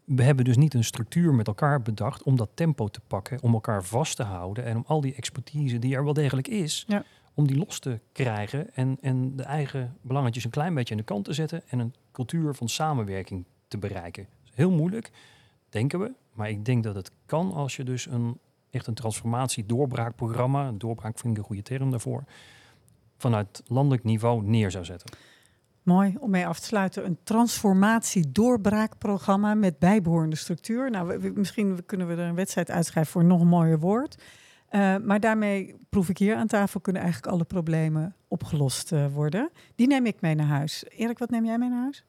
we 0.05 0.23
hebben 0.23 0.45
dus 0.45 0.57
niet 0.57 0.73
een 0.73 0.83
structuur 0.83 1.33
met 1.33 1.47
elkaar 1.47 1.81
bedacht 1.81 2.23
om 2.23 2.35
dat 2.35 2.49
tempo 2.53 2.87
te 2.87 2.99
pakken, 3.07 3.41
om 3.41 3.53
elkaar 3.53 3.83
vast 3.83 4.15
te 4.15 4.23
houden 4.23 4.65
en 4.65 4.75
om 4.75 4.83
al 4.87 5.01
die 5.01 5.15
expertise 5.15 5.79
die 5.79 5.95
er 5.95 6.03
wel 6.03 6.13
degelijk 6.13 6.47
is, 6.47 6.83
Ja. 6.87 7.03
om 7.33 7.47
die 7.47 7.57
los 7.57 7.79
te 7.79 7.99
krijgen 8.11 8.73
en, 8.75 8.97
en 9.01 9.35
de 9.35 9.43
eigen 9.43 9.97
belangetjes 10.01 10.43
een 10.43 10.49
klein 10.49 10.73
beetje 10.73 10.93
aan 10.93 10.99
de 10.99 11.05
kant 11.05 11.25
te 11.25 11.33
zetten 11.33 11.61
en 11.67 11.79
een 11.79 11.93
cultuur 12.11 12.53
van 12.55 12.69
samenwerking 12.69 13.45
te 13.67 13.77
bereiken. 13.77 14.23
Dat 14.23 14.51
is 14.51 14.57
heel 14.57 14.71
moeilijk, 14.71 15.11
denken 15.69 15.99
we, 15.99 16.11
maar 16.33 16.49
ik 16.49 16.65
denk 16.65 16.83
dat 16.83 16.95
het 16.95 17.11
kan 17.25 17.51
als 17.53 17.75
je 17.75 17.83
dus 17.83 18.05
een 18.05 18.39
echt 18.69 18.87
een 18.87 18.93
transformatie-doorbraakprogramma, 18.93 20.67
een 20.67 20.77
doorbraak 20.77 21.19
vind 21.19 21.33
ik 21.33 21.39
een 21.39 21.47
goede 21.47 21.61
term 21.61 21.91
daarvoor, 21.91 22.23
vanuit 23.17 23.63
landelijk 23.67 24.03
niveau 24.03 24.43
neer 24.43 24.71
zou 24.71 24.85
zetten. 24.85 25.09
Mooi 25.83 26.15
om 26.19 26.29
mee 26.29 26.47
af 26.47 26.59
te 26.59 26.65
sluiten. 26.65 27.05
Een 27.05 27.17
transformatie-doorbraakprogramma 27.23 29.53
met 29.53 29.79
bijbehorende 29.79 30.35
structuur. 30.35 30.89
Nou, 30.91 31.17
we- 31.19 31.31
misschien 31.35 31.85
kunnen 31.85 32.07
we 32.07 32.13
er 32.13 32.19
een 32.27 32.35
wedstrijd 32.35 32.71
uitschrijven 32.71 33.11
voor 33.11 33.23
nog 33.25 33.41
een 33.41 33.47
mooier 33.47 33.79
woord. 33.79 34.23
Eh, 34.69 34.95
maar 34.97 35.19
daarmee 35.19 35.75
proef 35.89 36.09
ik 36.09 36.17
hier 36.17 36.35
aan 36.35 36.47
tafel 36.47 36.79
kunnen 36.79 37.01
eigenlijk 37.01 37.33
alle 37.33 37.43
problemen 37.43 38.15
opgelost 38.27 38.91
eh, 38.91 39.05
worden. 39.13 39.49
Die 39.75 39.87
neem 39.87 40.05
ik 40.05 40.21
mee 40.21 40.35
naar 40.35 40.45
huis. 40.47 40.83
Erik, 40.87 41.19
wat 41.19 41.29
neem 41.29 41.45
jij 41.45 41.57
mee 41.57 41.69
naar 41.69 41.81
huis? 41.81 42.03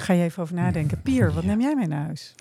Ga 0.00 0.12
je 0.12 0.22
even 0.22 0.42
over 0.42 0.54
nadenken. 0.54 1.02
Pier, 1.02 1.32
wat 1.32 1.44
neem 1.44 1.60
jij 1.60 1.74
mee 1.76 1.86
naar 1.86 2.04
huis? 2.04 2.34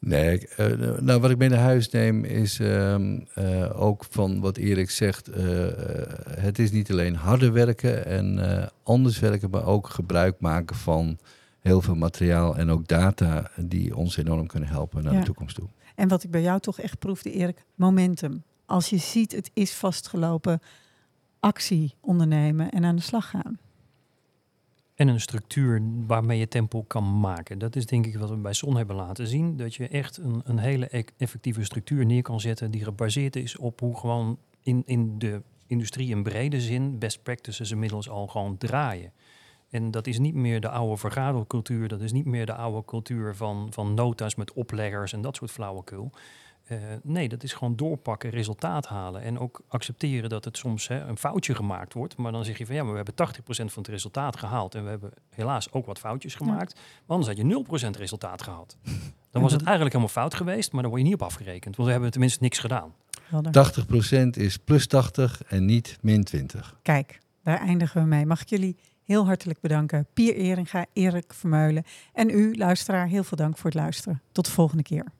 Nee, 0.00 0.34
ik, 0.34 0.42
eh, 0.42 0.66
nou 1.00 1.20
wat 1.20 1.30
ik 1.30 1.38
mee 1.38 1.48
naar 1.48 1.58
huis 1.58 1.88
neem 1.90 2.24
is 2.24 2.58
ehm, 2.60 3.18
eh, 3.34 3.80
ook 3.82 4.04
van 4.10 4.40
wat 4.40 4.56
Erik 4.56 4.90
zegt. 4.90 5.28
eh, 5.28 5.44
het 6.40 6.58
is 6.58 6.70
niet 6.70 6.90
alleen 6.90 7.14
harder 7.14 7.52
werken 7.52 8.06
en 8.06 8.38
anders 8.82 9.18
werken, 9.18 9.50
maar 9.50 9.66
ook 9.66 9.88
gebruik 9.88 10.40
maken 10.40 10.76
van 10.76 11.18
heel 11.60 11.80
veel 11.80 11.94
materiaal 11.94 12.56
en 12.56 12.70
ook 12.70 12.88
data 12.88 13.50
die 13.56 13.96
ons 13.96 14.16
enorm 14.16 14.46
kunnen 14.46 14.68
helpen 14.68 15.02
naar 15.04 15.12
Ja. 15.12 15.18
de 15.18 15.24
toekomst 15.24 15.54
toe. 15.56 15.68
En 15.94 16.08
wat 16.08 16.22
ik 16.24 16.30
bij 16.30 16.42
jou 16.42 16.60
toch 16.60 16.80
echt 16.80 16.98
proefde, 16.98 17.30
Erik, 17.32 17.64
momentum. 17.74 18.42
Als 18.66 18.88
je 18.90 18.96
ziet 18.98 19.32
het 19.32 19.50
is 19.54 19.72
vastgelopen, 19.74 20.60
actie 21.40 21.94
ondernemen 22.00 22.70
en 22.70 22.84
aan 22.84 22.96
de 22.96 23.02
slag 23.02 23.30
gaan. 23.30 23.58
En 24.98 25.08
een 25.08 25.20
structuur 25.20 25.82
waarmee 26.06 26.38
je 26.38 26.48
tempo 26.48 26.82
kan 26.82 27.20
maken. 27.20 27.58
Dat 27.58 27.76
is 27.76 27.86
denk 27.86 28.06
ik 28.06 28.18
wat 28.18 28.30
we 28.30 28.36
bij 28.36 28.52
Son 28.52 28.76
hebben 28.76 28.96
laten 28.96 29.26
zien. 29.26 29.56
Dat 29.56 29.74
je 29.74 29.88
echt 29.88 30.16
een, 30.16 30.40
een 30.44 30.58
hele 30.58 30.88
e- 30.90 31.02
effectieve 31.16 31.64
structuur 31.64 32.06
neer 32.06 32.22
kan 32.22 32.40
zetten 32.40 32.70
die 32.70 32.84
gebaseerd 32.84 33.36
is 33.36 33.56
op 33.56 33.80
hoe 33.80 33.98
gewoon 33.98 34.38
in, 34.62 34.82
in 34.86 35.18
de 35.18 35.42
industrie 35.66 36.08
in 36.08 36.22
brede 36.22 36.60
zin 36.60 36.98
best 36.98 37.22
practices 37.22 37.70
inmiddels 37.70 38.08
al 38.08 38.26
gewoon 38.26 38.56
draaien. 38.56 39.12
En 39.70 39.90
dat 39.90 40.06
is 40.06 40.18
niet 40.18 40.34
meer 40.34 40.60
de 40.60 40.68
oude 40.68 40.96
vergadercultuur, 40.96 41.88
dat 41.88 42.00
is 42.00 42.12
niet 42.12 42.26
meer 42.26 42.46
de 42.46 42.54
oude 42.54 42.84
cultuur 42.84 43.34
van, 43.34 43.66
van 43.70 43.94
nota's 43.94 44.34
met 44.34 44.52
opleggers 44.52 45.12
en 45.12 45.20
dat 45.20 45.36
soort 45.36 45.50
flauwekul. 45.50 46.10
Eh, 46.68 46.78
nee, 47.02 47.28
dat 47.28 47.42
is 47.42 47.52
gewoon 47.52 47.76
doorpakken, 47.76 48.30
resultaat 48.30 48.86
halen. 48.86 49.22
En 49.22 49.38
ook 49.38 49.60
accepteren 49.68 50.30
dat 50.30 50.44
het 50.44 50.56
soms 50.56 50.88
hè, 50.88 51.00
een 51.00 51.18
foutje 51.18 51.54
gemaakt 51.54 51.92
wordt. 51.92 52.16
Maar 52.16 52.32
dan 52.32 52.44
zeg 52.44 52.58
je 52.58 52.66
van 52.66 52.74
ja, 52.74 52.82
maar 52.82 52.90
we 52.90 53.02
hebben 53.04 53.14
80% 53.14 53.72
van 53.72 53.82
het 53.82 53.88
resultaat 53.88 54.36
gehaald. 54.36 54.74
En 54.74 54.84
we 54.84 54.90
hebben 54.90 55.10
helaas 55.30 55.72
ook 55.72 55.86
wat 55.86 55.98
foutjes 55.98 56.34
gemaakt. 56.34 56.74
Maar 56.74 57.16
anders 57.16 57.28
had 57.28 57.36
je 57.36 57.86
0% 57.88 57.98
resultaat 57.98 58.42
gehad. 58.42 58.76
Dan 59.30 59.42
was 59.42 59.52
het 59.52 59.62
eigenlijk 59.62 59.94
helemaal 59.94 60.14
fout 60.14 60.34
geweest, 60.34 60.72
maar 60.72 60.82
dan 60.82 60.90
word 60.90 61.02
je 61.02 61.08
niet 61.08 61.20
op 61.20 61.26
afgerekend. 61.26 61.76
Want 61.76 61.86
we 61.86 61.94
hebben 61.94 62.10
tenminste 62.10 62.42
niks 62.42 62.58
gedaan. 62.58 62.94
Helder. 63.22 63.52
80% 64.26 64.28
is 64.30 64.56
plus 64.56 64.86
80 64.86 65.42
en 65.42 65.64
niet 65.64 65.98
min 66.00 66.24
20. 66.24 66.78
Kijk, 66.82 67.18
daar 67.42 67.58
eindigen 67.58 68.02
we 68.02 68.08
mee. 68.08 68.26
Mag 68.26 68.40
ik 68.40 68.48
jullie 68.48 68.76
heel 69.02 69.26
hartelijk 69.26 69.60
bedanken. 69.60 70.06
Pier 70.14 70.34
Eringa, 70.34 70.86
Erik 70.92 71.32
Vermeulen 71.32 71.84
en 72.12 72.30
u, 72.30 72.56
luisteraar, 72.56 73.06
heel 73.06 73.24
veel 73.24 73.36
dank 73.36 73.56
voor 73.56 73.70
het 73.70 73.78
luisteren. 73.78 74.22
Tot 74.32 74.44
de 74.44 74.50
volgende 74.50 74.82
keer. 74.82 75.12